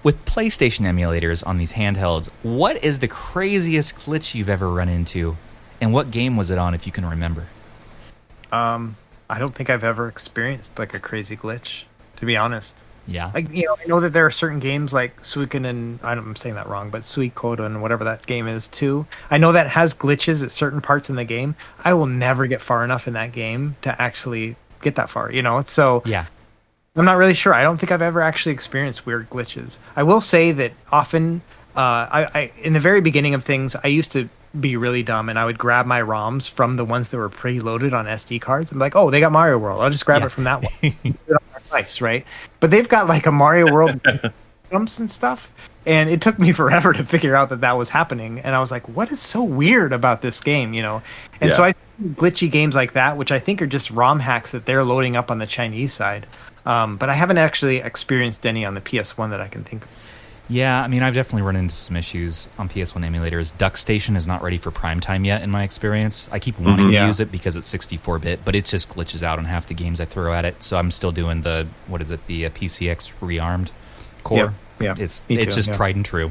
with 0.03 0.23
PlayStation 0.27 0.83
emulators 0.83 1.45
on 1.47 1.57
these 1.57 1.73
handhelds, 1.73 2.29
what 2.43 2.85
is 2.85 2.99
the 2.99 3.09
craziest 3.09 3.97
glitch 3.97 4.35
you've 4.35 4.51
ever 4.51 4.71
run 4.71 4.91
into? 4.91 5.39
And 5.81 5.95
what 5.95 6.11
game 6.11 6.37
was 6.37 6.51
it 6.51 6.59
on 6.59 6.75
if 6.75 6.85
you 6.85 6.93
can 6.93 7.07
remember? 7.07 7.47
Um, 8.53 8.97
I 9.31 9.39
don't 9.39 9.55
think 9.55 9.71
I've 9.71 9.83
ever 9.83 10.09
experienced 10.09 10.79
like 10.79 10.93
a 10.93 11.01
crazy 11.01 11.39
glitch, 11.39 11.85
to 12.17 12.27
be 12.27 12.37
honest. 12.37 12.85
Yeah. 13.07 13.31
Like, 13.33 13.51
you 13.51 13.65
know, 13.65 13.77
I 13.83 13.87
know 13.87 14.01
that 14.01 14.13
there 14.13 14.27
are 14.27 14.31
certain 14.31 14.59
games 14.59 14.93
like 14.93 15.23
Suikoden 15.23 15.65
and 15.65 15.99
I 16.03 16.15
don't, 16.15 16.27
I'm 16.27 16.37
saying 16.37 16.57
that 16.57 16.69
wrong, 16.69 16.91
but 16.91 17.01
Suikoden, 17.01 17.81
whatever 17.81 18.05
that 18.05 18.27
game 18.27 18.47
is 18.47 18.69
too. 18.69 19.07
I 19.31 19.39
know 19.39 19.53
that 19.53 19.69
has 19.69 19.95
glitches 19.95 20.45
at 20.45 20.53
certain 20.53 20.83
parts 20.83 21.09
in 21.09 21.17
the 21.17 21.25
game. 21.25 21.57
I 21.83 21.95
will 21.95 22.05
never 22.05 22.47
get 22.47 22.61
far 22.61 22.85
enough 22.85 23.09
in 23.09 23.15
that 23.15 23.33
game 23.33 23.75
to 23.83 24.03
actually 24.03 24.55
get 24.83 24.97
that 24.97 25.09
far, 25.09 25.33
you 25.33 25.41
know? 25.41 25.63
So 25.63 26.03
yeah. 26.05 26.27
I'm 26.97 27.05
not 27.05 27.17
really 27.19 27.35
sure. 27.35 27.53
I 27.55 27.63
don't 27.63 27.79
think 27.79 27.93
I've 27.93 28.03
ever 28.03 28.23
actually 28.23 28.53
experienced 28.53 29.05
weird 29.07 29.29
glitches. 29.31 29.79
I 29.97 30.03
will 30.03 30.21
say 30.21 30.53
that 30.53 30.73
often, 30.91 31.43
uh, 31.77 32.09
I, 32.11 32.29
I 32.35 32.53
in 32.63 32.73
the 32.73 32.81
very 32.81 33.01
beginning 33.01 33.35
of 33.35 33.45
things, 33.45 33.77
I 33.85 33.89
used 33.89 34.13
to 34.13 34.29
be 34.61 34.77
really 34.77 35.03
dumb, 35.03 35.29
and 35.29 35.39
I 35.39 35.45
would 35.45 35.59
grab 35.59 35.85
my 35.85 36.01
ROMs 36.01 36.51
from 36.51 36.77
the 36.77 36.85
ones 36.85 37.11
that 37.11 37.19
were 37.19 37.29
preloaded 37.29 37.93
on 37.93 38.07
SD 38.07 38.41
cards. 38.41 38.73
I'm 38.73 38.79
like, 38.79 38.97
oh, 38.97 39.11
they 39.11 39.21
got 39.21 39.33
Mario 39.33 39.59
World. 39.59 39.83
I'll 39.83 39.91
just 39.91 40.07
grab 40.07 40.23
Yeah. 40.23 40.27
it 40.27 40.33
from 40.33 40.45
that 40.45 40.63
one. 40.63 40.73
Put 40.81 40.95
it 41.05 41.31
on 41.31 41.39
my 41.53 41.59
device, 41.61 42.01
right? 42.01 42.25
But 42.61 42.71
they've 42.71 42.89
got 42.89 43.07
like 43.09 43.27
a 43.27 43.33
Mario 43.33 43.71
World 43.71 44.01
jumps 44.73 44.99
and 44.99 45.11
stuff. 45.11 45.53
And 45.85 46.09
it 46.11 46.21
took 46.23 46.39
me 46.39 46.53
forever 46.61 46.93
to 46.95 47.05
figure 47.05 47.37
out 47.37 47.51
that 47.51 47.61
that 47.61 47.77
was 47.77 47.91
happening. 47.91 48.41
And 48.41 48.57
I 48.57 48.61
was 48.61 48.71
like, 48.71 48.89
what 48.89 49.13
is 49.13 49.21
so 49.21 49.43
weird 49.43 49.93
about 49.93 50.23
this 50.23 50.41
game, 50.41 50.73
you 50.73 50.83
know? 50.83 51.03
And 51.41 51.53
so 51.53 51.63
I 51.63 51.75
glitchy 52.15 52.51
games 52.51 52.75
like 52.75 52.93
that, 52.93 53.17
which 53.17 53.31
I 53.33 53.39
think 53.39 53.61
are 53.63 53.67
just 53.67 53.91
ROM 53.91 54.19
hacks 54.19 54.51
that 54.53 54.65
they're 54.67 54.85
loading 54.85 55.17
up 55.17 55.31
on 55.31 55.39
the 55.39 55.47
Chinese 55.47 55.93
side. 55.93 56.27
Um, 56.67 56.97
but 56.97 57.09
I 57.09 57.15
haven't 57.15 57.39
actually 57.39 57.79
experienced 57.79 58.45
any 58.45 58.65
on 58.65 58.75
the 58.75 58.81
PS1 58.81 59.31
that 59.31 59.41
I 59.41 59.49
can 59.49 59.65
think 59.65 59.85
of. 59.85 59.89
Yeah, 60.49 60.81
I 60.81 60.87
mean, 60.87 61.03
I've 61.03 61.15
definitely 61.15 61.43
run 61.43 61.57
into 61.57 61.75
some 61.75 61.97
issues 61.97 62.47
on 62.57 62.69
PS1 62.69 63.05
emulators. 63.05 63.53
DuckStation 63.57 64.17
is 64.17 64.29
not 64.29 64.43
ready 64.43 64.59
for 64.59 64.71
prime 64.71 65.01
time 65.01 65.25
yet, 65.25 65.43
in 65.43 65.51
my 65.51 65.65
experience. 65.65 66.29
I 66.31 66.39
keep 66.39 66.59
wanting 66.61 66.91
Yeah. 66.91 67.03
to 67.03 67.07
use 67.09 67.19
it 67.19 67.33
because 67.33 67.57
it's 67.57 67.67
64 67.69 68.21
bit, 68.21 68.45
but 68.45 68.55
it 68.55 68.65
just 68.65 68.89
glitches 68.89 69.25
out 69.25 69.39
on 69.41 69.47
half 69.47 69.67
the 69.67 69.75
games 69.75 70.01
I 70.01 70.05
throw 70.05 70.33
at 70.33 70.45
it. 70.45 70.63
So 70.63 70.77
I'm 70.77 70.93
still 70.93 71.11
doing 71.11 71.43
the, 71.43 71.67
what 71.89 72.01
is 72.01 72.13
it, 72.13 72.25
the 72.29 72.47
uh, 72.47 72.51
PCSX 72.51 73.11
ReARMed 73.21 73.71
core. 74.23 74.55
Yeah, 74.81 74.95
yeah. 74.97 75.05
It's, 75.05 75.29
Me 75.29 75.37
it's 75.39 75.55
too, 75.55 75.59
just 75.61 75.69
yeah. 75.71 75.77
tried 75.77 75.97
and 75.97 76.05
true. 76.05 76.31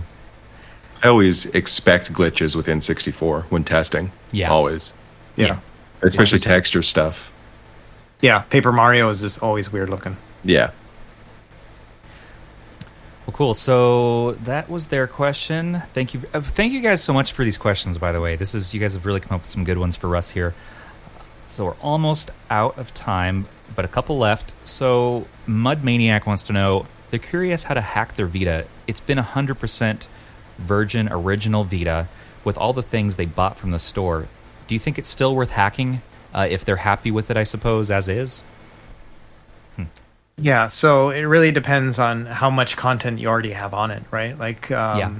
I 1.03 1.09
always 1.09 1.45
expect 1.47 2.13
glitches 2.13 2.55
with 2.55 2.67
N64 2.67 3.43
when 3.45 3.65
testing. 3.65 4.11
Yeah. 4.31 4.49
Always. 4.49 4.93
Yeah. 5.35 5.45
Yeah. 5.47 5.59
Especially 6.01 6.37
just- 6.37 6.45
texture 6.47 6.81
stuff. 6.81 7.33
Yeah. 8.21 8.39
Paper 8.43 8.71
Mario 8.71 9.09
is 9.09 9.19
just 9.19 9.43
always 9.43 9.69
weird 9.73 9.89
looking. 9.89 10.15
Yeah. 10.45 10.71
Well, 13.25 13.33
cool. 13.33 13.53
So 13.55 14.33
that 14.43 14.69
was 14.69 14.87
their 14.87 15.07
question. 15.07 15.81
Thank 15.95 16.13
you. 16.13 16.21
Uh, 16.33 16.41
thank 16.41 16.71
you 16.71 16.81
guys 16.81 17.03
so 17.03 17.11
much 17.11 17.33
for 17.33 17.43
these 17.43 17.57
questions. 17.57 17.97
By 17.97 18.11
the 18.11 18.21
way, 18.21 18.35
this 18.35 18.53
is 18.53 18.73
you 18.73 18.79
guys 18.79 18.93
have 18.93 19.05
really 19.05 19.19
come 19.19 19.35
up 19.35 19.41
with 19.41 19.49
some 19.49 19.63
good 19.63 19.79
ones 19.79 19.95
for 19.95 20.15
us 20.15 20.31
here. 20.31 20.53
So 21.47 21.65
we're 21.65 21.71
almost 21.81 22.29
out 22.49 22.77
of 22.77 22.93
time, 22.93 23.47
but 23.75 23.83
a 23.85 23.87
couple 23.87 24.17
left. 24.17 24.53
So 24.65 25.27
Mud 25.47 25.83
Maniac 25.83 26.27
wants 26.27 26.43
to 26.43 26.53
know. 26.53 26.85
They're 27.09 27.19
curious 27.19 27.63
how 27.63 27.73
to 27.73 27.81
hack 27.81 28.15
their 28.15 28.27
Vita. 28.27 28.65
It's 28.87 28.99
been 28.99 29.17
hundred 29.17 29.55
percent 29.55 30.07
Virgin 30.59 31.07
original 31.11 31.63
Vita 31.63 32.07
with 32.43 32.57
all 32.57 32.73
the 32.73 32.83
things 32.83 33.15
they 33.15 33.25
bought 33.25 33.57
from 33.57 33.71
the 33.71 33.79
store. 33.79 34.27
Do 34.67 34.75
you 34.75 34.79
think 34.79 34.99
it's 34.99 35.09
still 35.09 35.35
worth 35.35 35.51
hacking 35.51 36.01
uh, 36.33 36.47
if 36.49 36.63
they're 36.65 36.77
happy 36.77 37.09
with 37.09 37.31
it? 37.31 37.37
I 37.37 37.43
suppose 37.43 37.89
as 37.89 38.07
is. 38.07 38.43
Yeah, 40.37 40.67
so 40.67 41.09
it 41.11 41.21
really 41.21 41.51
depends 41.51 41.97
on 41.97 42.25
how 42.25 42.49
much 42.49 42.75
content 42.75 43.19
you 43.19 43.27
already 43.27 43.51
have 43.51 43.73
on 43.73 43.89
it, 43.91 44.03
right? 44.11 44.37
Like, 44.37 44.69
um, 44.71 44.99
Yeah. 44.99 45.11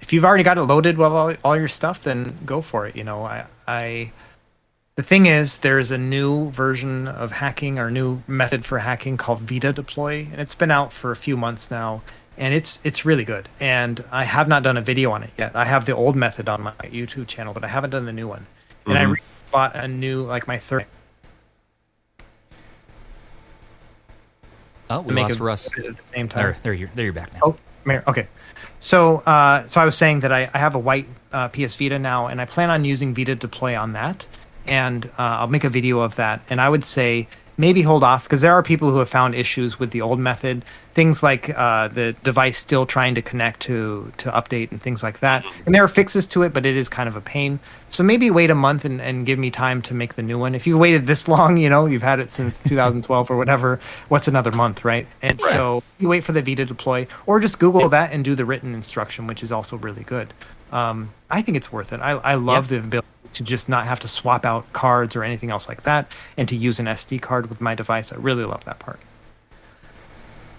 if 0.00 0.12
you've 0.12 0.24
already 0.24 0.42
got 0.42 0.56
it 0.58 0.62
loaded 0.62 0.96
with 0.96 1.08
all, 1.12 1.34
all 1.44 1.56
your 1.56 1.68
stuff, 1.68 2.02
then 2.02 2.38
go 2.46 2.60
for 2.62 2.86
it. 2.86 2.96
You 2.96 3.04
know, 3.04 3.24
I, 3.24 3.44
I, 3.68 4.12
the 4.96 5.02
thing 5.02 5.26
is, 5.26 5.58
there's 5.58 5.90
a 5.90 5.98
new 5.98 6.50
version 6.52 7.08
of 7.08 7.30
hacking 7.32 7.78
or 7.78 7.90
new 7.90 8.22
method 8.26 8.64
for 8.64 8.78
hacking 8.78 9.16
called 9.18 9.44
VitaDeploy, 9.44 10.32
and 10.32 10.40
it's 10.40 10.54
been 10.54 10.70
out 10.70 10.92
for 10.92 11.10
a 11.12 11.16
few 11.16 11.36
months 11.36 11.70
now, 11.70 12.02
and 12.38 12.54
it's 12.54 12.80
it's 12.84 13.04
really 13.04 13.24
good. 13.24 13.48
And 13.60 14.02
I 14.12 14.24
have 14.24 14.48
not 14.48 14.62
done 14.62 14.76
a 14.76 14.80
video 14.82 15.10
on 15.12 15.22
it 15.22 15.30
yet. 15.36 15.54
I 15.54 15.64
have 15.66 15.84
the 15.84 15.94
old 15.94 16.16
method 16.16 16.48
on 16.48 16.62
my 16.62 16.72
YouTube 16.84 17.26
channel, 17.28 17.52
but 17.52 17.64
I 17.64 17.68
haven't 17.68 17.90
done 17.90 18.06
the 18.06 18.12
new 18.12 18.28
one. 18.28 18.46
And 18.86 18.98
I 18.98 19.04
Mhm. 19.04 19.16
bought 19.50 19.76
a 19.76 19.86
new, 19.88 20.22
like 20.22 20.46
my 20.48 20.58
third. 20.58 20.86
Oh, 24.90 25.00
we 25.00 25.14
make 25.14 25.24
lost 25.28 25.40
a- 25.40 25.42
Russ. 25.42 25.78
at 25.78 25.96
the 25.96 26.02
same 26.02 26.28
time. 26.28 26.42
There, 26.42 26.56
there 26.62 26.72
you're, 26.74 26.90
there 26.94 27.04
you're 27.04 27.14
back 27.14 27.32
now. 27.34 27.40
Oh, 27.42 27.56
Mayor. 27.84 28.04
Okay. 28.06 28.26
So, 28.78 29.18
uh, 29.20 29.66
so 29.66 29.80
I 29.80 29.84
was 29.84 29.96
saying 29.96 30.20
that 30.20 30.32
I, 30.32 30.50
I 30.52 30.58
have 30.58 30.74
a 30.74 30.78
white 30.78 31.06
uh, 31.32 31.48
PS 31.48 31.74
Vita 31.76 31.98
now, 31.98 32.26
and 32.26 32.40
I 32.40 32.44
plan 32.44 32.70
on 32.70 32.84
using 32.84 33.14
VitaDeploy 33.14 33.80
on 33.80 33.92
that, 33.94 34.26
and 34.66 35.06
uh, 35.18 35.40
I'll 35.40 35.48
make 35.48 35.64
a 35.64 35.68
video 35.68 36.00
of 36.00 36.16
that. 36.16 36.42
And 36.50 36.60
I 36.60 36.68
would 36.68 36.84
say 36.84 37.28
maybe 37.56 37.82
hold 37.82 38.02
off 38.04 38.24
because 38.24 38.40
there 38.40 38.52
are 38.52 38.62
people 38.62 38.90
who 38.90 38.98
have 38.98 39.08
found 39.08 39.34
issues 39.34 39.78
with 39.78 39.90
the 39.90 40.00
old 40.00 40.18
method, 40.18 40.64
things 40.92 41.22
like 41.22 41.50
uh, 41.56 41.88
the 41.88 42.14
device 42.22 42.58
still 42.58 42.86
trying 42.86 43.14
to 43.14 43.22
connect 43.22 43.60
to 43.60 44.12
to 44.18 44.30
update 44.32 44.70
and 44.70 44.82
things 44.82 45.02
like 45.02 45.20
that. 45.20 45.44
And 45.66 45.74
there 45.74 45.84
are 45.84 45.88
fixes 45.88 46.26
to 46.28 46.42
it, 46.42 46.52
but 46.52 46.66
it 46.66 46.76
is 46.76 46.88
kind 46.88 47.08
of 47.08 47.16
a 47.16 47.20
pain. 47.20 47.58
So 47.88 48.02
maybe 48.02 48.30
wait 48.30 48.50
a 48.50 48.54
month 48.54 48.84
and, 48.84 49.00
and 49.00 49.24
give 49.24 49.38
me 49.38 49.50
time 49.50 49.80
to 49.82 49.94
make 49.94 50.14
the 50.14 50.22
new 50.22 50.38
one. 50.38 50.54
If 50.54 50.66
you've 50.66 50.78
waited 50.78 51.06
this 51.06 51.28
long, 51.34 51.56
you 51.56 51.68
know 51.70 51.86
you've 51.86 52.02
had 52.02 52.20
it 52.20 52.30
since 52.30 52.62
2012 52.62 53.30
or 53.30 53.36
whatever. 53.36 53.78
What's 54.08 54.28
another 54.28 54.52
month, 54.52 54.84
right? 54.84 55.06
And 55.22 55.40
Right. 55.42 55.52
so 55.52 55.82
you 55.98 56.08
wait 56.08 56.24
for 56.24 56.32
the 56.32 56.42
VitaDeploy, 56.42 57.08
or 57.26 57.38
just 57.40 57.58
Google 57.60 57.88
that 57.90 58.12
and 58.12 58.24
do 58.24 58.34
the 58.34 58.44
written 58.44 58.74
instruction, 58.74 59.26
which 59.26 59.42
is 59.42 59.52
also 59.52 59.76
really 59.76 60.02
good. 60.04 60.32
Um, 60.72 61.10
I 61.30 61.40
think 61.42 61.56
it's 61.56 61.72
worth 61.72 61.92
it. 61.92 62.00
I, 62.00 62.12
I 62.12 62.34
love 62.34 62.68
the 62.68 62.78
ability 62.78 63.06
to 63.34 63.42
just 63.42 63.68
not 63.68 63.86
have 63.86 64.00
to 64.00 64.08
swap 64.08 64.44
out 64.44 64.72
cards 64.72 65.16
or 65.16 65.24
anything 65.24 65.50
else 65.50 65.68
like 65.68 65.82
that, 65.82 66.10
and 66.36 66.48
to 66.48 66.56
use 66.56 66.78
an 66.78 66.86
SD 66.86 67.20
card 67.20 67.48
with 67.48 67.60
my 67.60 67.74
device. 67.74 68.12
I 68.12 68.16
really 68.16 68.44
love 68.44 68.64
that 68.64 68.78
part. 68.78 69.00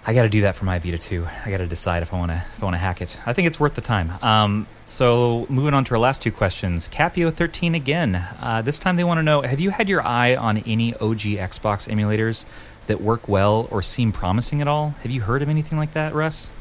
I 0.07 0.13
got 0.13 0.21
to 0.21 0.29
do 0.29 0.41
that 0.41 0.55
for 0.55 0.65
my 0.65 0.77
Vita 0.77 0.99
too. 0.99 1.27
I 1.45 1.49
got 1.49 1.57
to 1.57 1.65
decide 1.65 2.03
if 2.03 2.13
I 2.13 2.17
want 2.17 2.31
to 2.31 2.43
if 2.55 2.61
I 2.61 2.65
want 2.65 2.75
to 2.75 2.79
hack 2.79 3.01
it. 3.01 3.17
I 3.25 3.33
think 3.33 3.47
it's 3.47 3.59
worth 3.59 3.73
the 3.73 3.81
time. 3.81 4.13
Um, 4.21 4.67
so 4.85 5.47
moving 5.49 5.73
on 5.73 5.83
to 5.85 5.95
our 5.95 5.99
last 5.99 6.21
two 6.21 6.31
questions, 6.31 6.87
Capio 6.87 7.33
thirteen 7.33 7.73
again. 7.73 8.15
Uh, 8.39 8.61
this 8.61 8.77
time 8.77 8.97
they 8.97 9.03
want 9.03 9.17
to 9.17 9.23
know: 9.23 9.41
Have 9.41 9.59
you 9.59 9.71
had 9.71 9.89
your 9.89 10.05
eye 10.05 10.35
on 10.35 10.59
any 10.59 10.93
OG 10.95 11.21
Xbox 11.21 11.89
emulators 11.91 12.45
that 12.85 13.01
work 13.01 13.27
well 13.27 13.67
or 13.71 13.81
seem 13.81 14.11
promising 14.11 14.61
at 14.61 14.67
all? 14.67 14.89
Have 15.01 15.11
you 15.11 15.21
heard 15.21 15.41
of 15.41 15.49
anything 15.49 15.79
like 15.79 15.93
that, 15.93 16.13
Russ? 16.13 16.51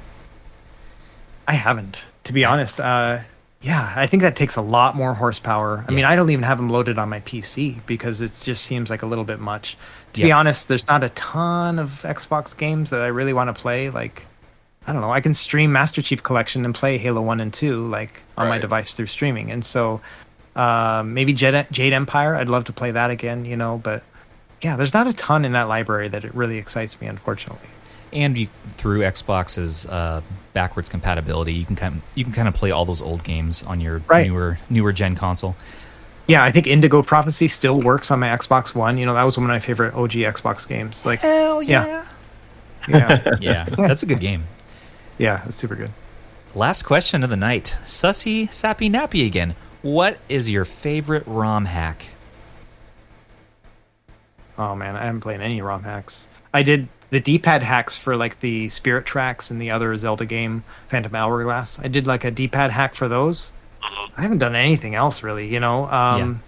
I 1.46 1.52
haven't, 1.54 2.06
to 2.24 2.32
be 2.32 2.46
honest. 2.46 2.80
Uh, 2.80 3.20
yeah, 3.64 3.94
I 3.96 4.06
think 4.06 4.22
that 4.22 4.36
takes 4.36 4.56
a 4.56 4.60
lot 4.60 4.94
more 4.94 5.14
horsepower. 5.14 5.86
I 5.88 5.90
mean, 5.90 6.04
I 6.04 6.16
don't 6.16 6.28
even 6.28 6.42
have 6.42 6.58
them 6.58 6.68
loaded 6.68 6.98
on 6.98 7.08
my 7.08 7.20
PC 7.20 7.80
because 7.86 8.20
it 8.20 8.38
just 8.44 8.64
seems 8.64 8.90
like 8.90 9.02
a 9.02 9.06
little 9.06 9.24
bit 9.24 9.40
much. 9.40 9.78
To 10.12 10.20
be 10.20 10.30
honest, 10.30 10.68
there's 10.68 10.86
not 10.86 11.02
a 11.02 11.08
ton 11.10 11.78
of 11.78 12.02
Xbox 12.02 12.54
games 12.54 12.90
that 12.90 13.00
I 13.00 13.06
really 13.06 13.32
want 13.32 13.48
to 13.48 13.58
play. 13.58 13.88
Like, 13.88 14.26
I 14.86 14.92
don't 14.92 15.00
know, 15.00 15.10
I 15.10 15.22
can 15.22 15.32
stream 15.32 15.72
Master 15.72 16.02
Chief 16.02 16.22
Collection 16.22 16.66
and 16.66 16.74
play 16.74 16.98
Halo 16.98 17.22
1 17.22 17.40
and 17.40 17.54
2, 17.54 17.86
like, 17.86 18.22
on 18.36 18.48
my 18.48 18.58
device 18.58 18.92
through 18.92 19.06
streaming. 19.06 19.50
And 19.50 19.64
so 19.64 19.98
uh, 20.56 21.02
maybe 21.06 21.32
Jade, 21.32 21.66
Jade 21.70 21.94
Empire, 21.94 22.36
I'd 22.36 22.50
love 22.50 22.64
to 22.64 22.72
play 22.72 22.90
that 22.90 23.10
again, 23.10 23.46
you 23.46 23.56
know, 23.56 23.80
but 23.82 24.02
yeah, 24.60 24.76
there's 24.76 24.92
not 24.92 25.06
a 25.06 25.14
ton 25.14 25.46
in 25.46 25.52
that 25.52 25.68
library 25.68 26.08
that 26.08 26.26
it 26.26 26.34
really 26.34 26.58
excites 26.58 27.00
me, 27.00 27.06
unfortunately. 27.06 27.68
And 28.14 28.36
you, 28.38 28.48
through 28.76 29.00
Xbox's 29.00 29.86
uh, 29.86 30.22
backwards 30.52 30.88
compatibility, 30.88 31.52
you 31.52 31.66
can 31.66 31.74
kind 31.76 31.96
of, 31.96 32.02
you 32.14 32.22
can 32.24 32.32
kind 32.32 32.46
of 32.48 32.54
play 32.54 32.70
all 32.70 32.84
those 32.84 33.02
old 33.02 33.24
games 33.24 33.62
on 33.64 33.80
your 33.80 33.98
Right. 34.06 34.26
newer 34.28 34.58
newer 34.70 34.92
gen 34.92 35.16
console. 35.16 35.56
Yeah, 36.26 36.42
I 36.42 36.50
think 36.52 36.66
Indigo 36.66 37.02
Prophecy 37.02 37.48
still 37.48 37.80
works 37.82 38.10
on 38.10 38.20
my 38.20 38.28
Xbox 38.28 38.74
One. 38.74 38.96
You 38.96 39.04
know, 39.04 39.14
that 39.14 39.24
was 39.24 39.36
one 39.36 39.44
of 39.44 39.48
my 39.48 39.58
favorite 39.58 39.94
OG 39.94 40.12
Xbox 40.12 40.66
games. 40.66 41.04
Like, 41.04 41.18
Hell 41.20 41.62
yeah. 41.62 42.06
yeah, 42.88 43.36
yeah, 43.40 43.64
that's 43.64 44.02
a 44.02 44.06
good 44.06 44.20
game. 44.20 44.44
yeah, 45.18 45.42
it's 45.44 45.56
super 45.56 45.74
good. 45.74 45.90
Last 46.54 46.82
question 46.82 47.24
of 47.24 47.30
the 47.30 47.36
night. 47.36 47.76
Sussy 47.84 48.50
Sappy 48.52 48.88
Nappy 48.88 49.26
again. 49.26 49.54
What 49.82 50.18
is 50.28 50.48
your 50.48 50.64
favorite 50.64 51.24
ROM 51.26 51.64
hack? 51.66 52.06
Oh 54.56 54.74
man, 54.74 54.96
I 54.96 55.04
haven't 55.04 55.20
played 55.20 55.40
any 55.40 55.60
ROM 55.60 55.82
hacks. 55.82 56.28
I 56.52 56.62
did 56.62 56.88
the 57.14 57.20
D-pad 57.20 57.62
hacks 57.62 57.96
for 57.96 58.16
like 58.16 58.40
the 58.40 58.68
Spirit 58.68 59.06
Tracks 59.06 59.52
and 59.52 59.62
the 59.62 59.70
other 59.70 59.96
Zelda 59.96 60.26
game, 60.26 60.64
Phantom 60.88 61.14
Hourglass. 61.14 61.78
I 61.78 61.86
did 61.86 62.08
like 62.08 62.24
a 62.24 62.30
D-pad 62.32 62.72
hack 62.72 62.96
for 62.96 63.06
those. 63.06 63.52
I 63.84 64.22
haven't 64.22 64.38
done 64.38 64.56
anything 64.56 64.96
else 64.96 65.22
really. 65.22 65.46
You 65.46 65.60
know, 65.60 65.88
um, 65.88 66.42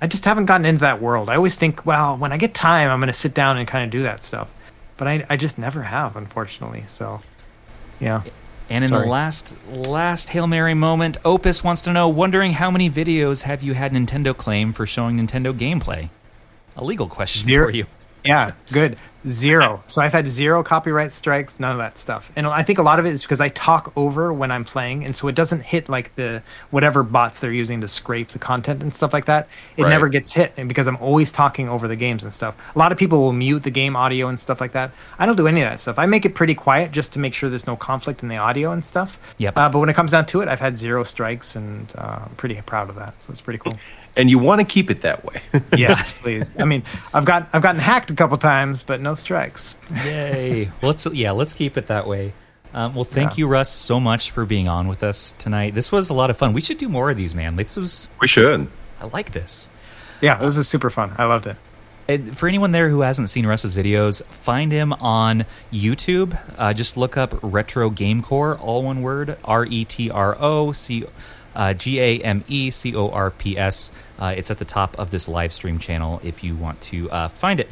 I 0.00 0.08
just 0.08 0.24
haven't 0.24 0.46
gotten 0.46 0.66
into 0.66 0.80
that 0.80 1.00
world. 1.00 1.30
I 1.30 1.36
always 1.36 1.54
think, 1.54 1.86
well, 1.86 2.16
when 2.16 2.32
I 2.32 2.38
get 2.38 2.54
time, 2.54 2.90
I'm 2.90 2.98
going 2.98 3.06
to 3.06 3.12
sit 3.12 3.34
down 3.34 3.56
and 3.56 3.68
kind 3.68 3.84
of 3.84 3.90
do 3.90 4.02
that 4.02 4.24
stuff. 4.24 4.52
But 4.96 5.06
I, 5.06 5.24
I 5.30 5.36
just 5.36 5.60
never 5.60 5.82
have, 5.82 6.16
unfortunately. 6.16 6.82
So, 6.88 7.20
yeah. 8.00 8.22
And 8.68 8.82
in 8.82 8.88
Sorry. 8.88 9.04
the 9.04 9.12
last 9.12 9.56
last 9.68 10.30
Hail 10.30 10.48
Mary 10.48 10.74
moment, 10.74 11.18
Opus 11.24 11.62
wants 11.62 11.82
to 11.82 11.92
know, 11.92 12.08
wondering 12.08 12.54
how 12.54 12.68
many 12.68 12.90
videos 12.90 13.42
have 13.42 13.62
you 13.62 13.74
had 13.74 13.92
Nintendo 13.92 14.36
claim 14.36 14.72
for 14.72 14.86
showing 14.86 15.18
Nintendo 15.18 15.56
gameplay? 15.56 16.08
A 16.76 16.82
legal 16.82 17.06
question 17.06 17.46
Zero. 17.46 17.66
for 17.66 17.70
you. 17.70 17.86
Yeah, 18.24 18.52
good. 18.72 18.96
Zero. 19.26 19.82
So 19.86 20.02
I've 20.02 20.12
had 20.12 20.28
zero 20.28 20.62
copyright 20.62 21.10
strikes, 21.10 21.58
none 21.58 21.72
of 21.72 21.78
that 21.78 21.96
stuff. 21.96 22.30
And 22.36 22.46
I 22.46 22.62
think 22.62 22.78
a 22.78 22.82
lot 22.82 22.98
of 22.98 23.06
it 23.06 23.08
is 23.14 23.22
because 23.22 23.40
I 23.40 23.48
talk 23.48 23.90
over 23.96 24.34
when 24.34 24.50
I'm 24.50 24.64
playing, 24.64 25.02
and 25.06 25.16
so 25.16 25.28
it 25.28 25.34
doesn't 25.34 25.62
hit 25.62 25.88
like 25.88 26.14
the 26.14 26.42
whatever 26.72 27.02
bots 27.02 27.40
they're 27.40 27.50
using 27.50 27.80
to 27.80 27.88
scrape 27.88 28.28
the 28.28 28.38
content 28.38 28.82
and 28.82 28.94
stuff 28.94 29.14
like 29.14 29.24
that. 29.24 29.48
It 29.78 29.84
Right. 29.84 29.88
never 29.88 30.08
gets 30.10 30.30
hit, 30.34 30.52
and 30.58 30.68
because 30.68 30.86
I'm 30.86 30.98
always 30.98 31.32
talking 31.32 31.70
over 31.70 31.88
the 31.88 31.96
games 31.96 32.22
and 32.22 32.34
stuff. 32.34 32.54
A 32.76 32.78
lot 32.78 32.92
of 32.92 32.98
people 32.98 33.22
will 33.22 33.32
mute 33.32 33.62
the 33.62 33.70
game 33.70 33.96
audio 33.96 34.28
and 34.28 34.38
stuff 34.38 34.60
like 34.60 34.72
that. 34.72 34.90
I 35.18 35.24
don't 35.24 35.36
do 35.36 35.48
any 35.48 35.62
of 35.62 35.70
that 35.70 35.80
stuff. 35.80 35.98
I 35.98 36.04
make 36.04 36.26
it 36.26 36.34
pretty 36.34 36.54
quiet 36.54 36.92
just 36.92 37.10
to 37.14 37.18
make 37.18 37.32
sure 37.32 37.48
there's 37.48 37.66
no 37.66 37.76
conflict 37.76 38.22
in 38.22 38.28
the 38.28 38.36
audio 38.36 38.72
and 38.72 38.84
stuff. 38.84 39.18
Yep. 39.38 39.56
Uh, 39.56 39.68
but 39.70 39.78
when 39.78 39.88
it 39.88 39.94
comes 39.96 40.10
down 40.12 40.26
to 40.26 40.42
it, 40.42 40.48
I've 40.48 40.60
had 40.60 40.76
zero 40.76 41.02
strikes, 41.02 41.56
and 41.56 41.90
uh, 41.96 42.24
I'm 42.26 42.34
pretty 42.36 42.60
proud 42.60 42.90
of 42.90 42.96
that. 42.96 43.14
So 43.22 43.30
it's 43.30 43.40
pretty 43.40 43.58
cool. 43.58 43.72
And 44.16 44.30
you 44.30 44.38
want 44.38 44.60
to 44.60 44.64
keep 44.66 44.90
it 44.90 45.00
that 45.00 45.24
way. 45.24 45.40
yes, 45.76 46.20
please. 46.20 46.50
I 46.58 46.64
mean, 46.64 46.84
I've 47.12 47.24
got 47.24 47.48
I've 47.52 47.62
gotten 47.62 47.80
hacked 47.80 48.10
a 48.10 48.14
couple 48.14 48.36
times, 48.38 48.82
but 48.84 49.00
no 49.00 49.14
strikes. 49.16 49.76
Yay! 50.04 50.70
let's 50.82 51.04
yeah, 51.06 51.32
let's 51.32 51.52
keep 51.54 51.76
it 51.76 51.88
that 51.88 52.06
way. 52.06 52.32
Um, 52.72 52.94
well, 52.94 53.04
thank 53.04 53.32
Yeah. 53.32 53.38
you, 53.38 53.46
Russ, 53.48 53.70
so 53.70 53.98
much 54.00 54.30
for 54.32 54.44
being 54.44 54.68
on 54.68 54.88
with 54.88 55.02
us 55.02 55.34
tonight. 55.38 55.74
This 55.74 55.90
was 55.92 56.10
a 56.10 56.14
lot 56.14 56.30
of 56.30 56.36
fun. 56.36 56.52
We 56.52 56.60
should 56.60 56.78
do 56.78 56.88
more 56.88 57.10
of 57.10 57.16
these, 57.16 57.34
man. 57.34 57.56
This 57.56 57.76
was 57.76 58.08
we 58.20 58.28
should. 58.28 58.68
I 59.00 59.06
like 59.06 59.32
this. 59.32 59.68
Yeah, 60.20 60.36
this 60.38 60.56
is 60.56 60.68
super 60.68 60.90
fun. 60.90 61.12
I 61.18 61.24
loved 61.24 61.46
it. 61.46 61.56
And 62.06 62.36
for 62.36 62.46
anyone 62.48 62.70
there 62.72 62.90
who 62.90 63.00
hasn't 63.00 63.30
seen 63.30 63.46
Russ's 63.46 63.74
videos, 63.74 64.22
find 64.42 64.70
him 64.70 64.92
on 64.94 65.46
YouTube. 65.72 66.38
Uh, 66.58 66.72
just 66.74 66.96
look 66.96 67.16
up 67.16 67.38
Retro 67.42 67.90
Game 67.90 68.22
Corps, 68.22 68.56
all 68.58 68.82
one 68.84 69.02
word, 69.02 69.38
R 69.44 69.64
E 69.66 69.84
T 69.84 70.10
R 70.10 70.36
O 70.38 70.72
C 70.72 71.04
uh, 71.54 71.72
G 71.74 71.98
A 72.00 72.18
M 72.20 72.44
E 72.48 72.70
C 72.70 72.94
O 72.94 73.08
R 73.08 73.30
P 73.30 73.56
S. 73.56 73.90
Uh, 74.18 74.34
it's 74.36 74.50
at 74.50 74.58
the 74.58 74.64
top 74.64 74.98
of 74.98 75.10
this 75.10 75.28
live 75.28 75.52
stream 75.52 75.78
channel 75.78 76.20
if 76.22 76.44
you 76.44 76.54
want 76.54 76.80
to 76.82 77.10
uh, 77.10 77.28
find 77.28 77.60
it. 77.60 77.68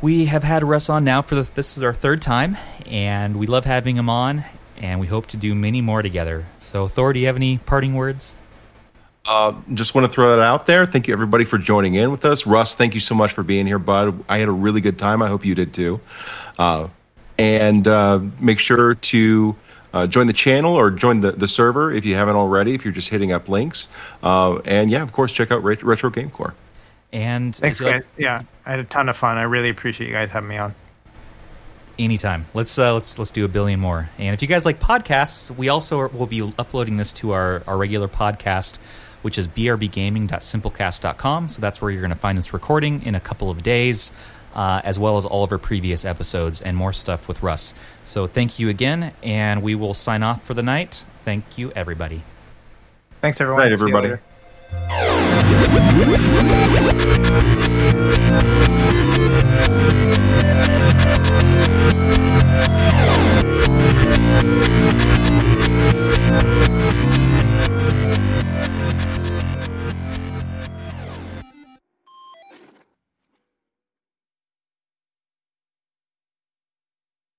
We 0.00 0.26
have 0.26 0.44
had 0.44 0.62
Russ 0.62 0.88
on 0.88 1.02
now 1.04 1.22
for 1.22 1.34
the, 1.34 1.42
this 1.42 1.76
is 1.76 1.82
our 1.82 1.94
third 1.94 2.22
time, 2.22 2.56
and 2.86 3.36
we 3.36 3.46
love 3.46 3.64
having 3.64 3.96
him 3.96 4.08
on, 4.08 4.44
and 4.76 5.00
we 5.00 5.08
hope 5.08 5.26
to 5.28 5.36
do 5.36 5.54
many 5.54 5.80
more 5.80 6.02
together. 6.02 6.46
So, 6.58 6.86
Thor, 6.86 7.12
do 7.12 7.18
you 7.18 7.26
have 7.26 7.36
any 7.36 7.58
parting 7.58 7.94
words? 7.94 8.34
Uh, 9.24 9.52
just 9.74 9.94
want 9.94 10.06
to 10.06 10.12
throw 10.12 10.30
that 10.30 10.40
out 10.40 10.66
there. 10.66 10.86
Thank 10.86 11.08
you, 11.08 11.12
everybody, 11.12 11.44
for 11.44 11.58
joining 11.58 11.96
in 11.96 12.10
with 12.10 12.24
us. 12.24 12.46
Russ, 12.46 12.74
thank 12.74 12.94
you 12.94 13.00
so 13.00 13.14
much 13.14 13.32
for 13.32 13.42
being 13.42 13.66
here, 13.66 13.78
bud. 13.78 14.24
I 14.28 14.38
had 14.38 14.48
a 14.48 14.52
really 14.52 14.80
good 14.80 14.98
time. 14.98 15.20
I 15.20 15.28
hope 15.28 15.44
you 15.44 15.54
did 15.54 15.74
too. 15.74 16.00
Uh, 16.58 16.88
and 17.36 17.86
uh, 17.86 18.20
make 18.40 18.58
sure 18.58 18.94
to 18.94 19.56
uh, 19.92 20.06
join 20.06 20.26
the 20.26 20.32
channel 20.32 20.74
or 20.74 20.90
join 20.90 21.20
the, 21.20 21.32
the 21.32 21.48
server 21.48 21.92
if 21.92 22.04
you 22.04 22.14
haven't 22.14 22.36
already, 22.36 22.74
if 22.74 22.84
you're 22.84 22.94
just 22.94 23.08
hitting 23.08 23.32
up 23.32 23.48
links. 23.48 23.88
Uh, 24.22 24.56
and 24.64 24.90
yeah, 24.90 25.02
of 25.02 25.12
course, 25.12 25.32
check 25.32 25.50
out 25.50 25.62
Ret- 25.62 25.82
Retro 25.82 26.10
Game 26.10 26.30
Corps. 26.30 26.54
And 27.12 27.56
Thanks, 27.56 27.80
guys. 27.80 28.10
Yeah, 28.18 28.42
I 28.66 28.70
had 28.70 28.80
a 28.80 28.84
ton 28.84 29.08
of 29.08 29.16
fun. 29.16 29.38
I 29.38 29.44
really 29.44 29.70
appreciate 29.70 30.08
you 30.08 30.12
guys 30.12 30.30
having 30.30 30.48
me 30.48 30.58
on. 30.58 30.74
Anytime. 31.98 32.46
Let's 32.54 32.78
uh, 32.78 32.94
let's 32.94 33.18
let's 33.18 33.32
do 33.32 33.44
a 33.44 33.48
billion 33.48 33.80
more. 33.80 34.08
And 34.18 34.32
if 34.32 34.40
you 34.40 34.46
guys 34.46 34.64
like 34.64 34.78
podcasts, 34.78 35.50
we 35.50 35.68
also 35.68 35.98
are, 35.98 36.08
will 36.08 36.26
be 36.26 36.42
uploading 36.58 36.96
this 36.96 37.12
to 37.14 37.32
our, 37.32 37.64
our 37.66 37.76
regular 37.76 38.06
podcast, 38.06 38.76
which 39.22 39.36
is 39.36 39.48
brbgaming.simplecast.com. 39.48 41.48
So 41.48 41.60
that's 41.60 41.80
where 41.80 41.90
you're 41.90 42.02
going 42.02 42.12
to 42.12 42.16
find 42.16 42.38
this 42.38 42.52
recording 42.52 43.02
in 43.02 43.16
a 43.16 43.20
couple 43.20 43.50
of 43.50 43.64
days, 43.64 44.12
uh, 44.54 44.80
as 44.84 44.98
well 44.98 45.16
as 45.16 45.24
all 45.24 45.44
of 45.44 45.52
our 45.52 45.58
previous 45.58 46.04
episodes 46.04 46.60
and 46.60 46.76
more 46.76 46.92
stuff 46.92 47.28
with 47.28 47.42
Russ. 47.42 47.74
So 48.04 48.26
thank 48.26 48.58
you 48.58 48.68
again, 48.68 49.12
and 49.22 49.62
we 49.62 49.74
will 49.74 49.94
sign 49.94 50.22
off 50.22 50.44
for 50.44 50.54
the 50.54 50.62
night. 50.62 51.04
Thank 51.24 51.58
you, 51.58 51.72
everybody. 51.72 52.22
Thanks, 53.20 53.40
everyone. 53.40 53.64
Night, 53.64 53.72
everybody. 53.72 54.18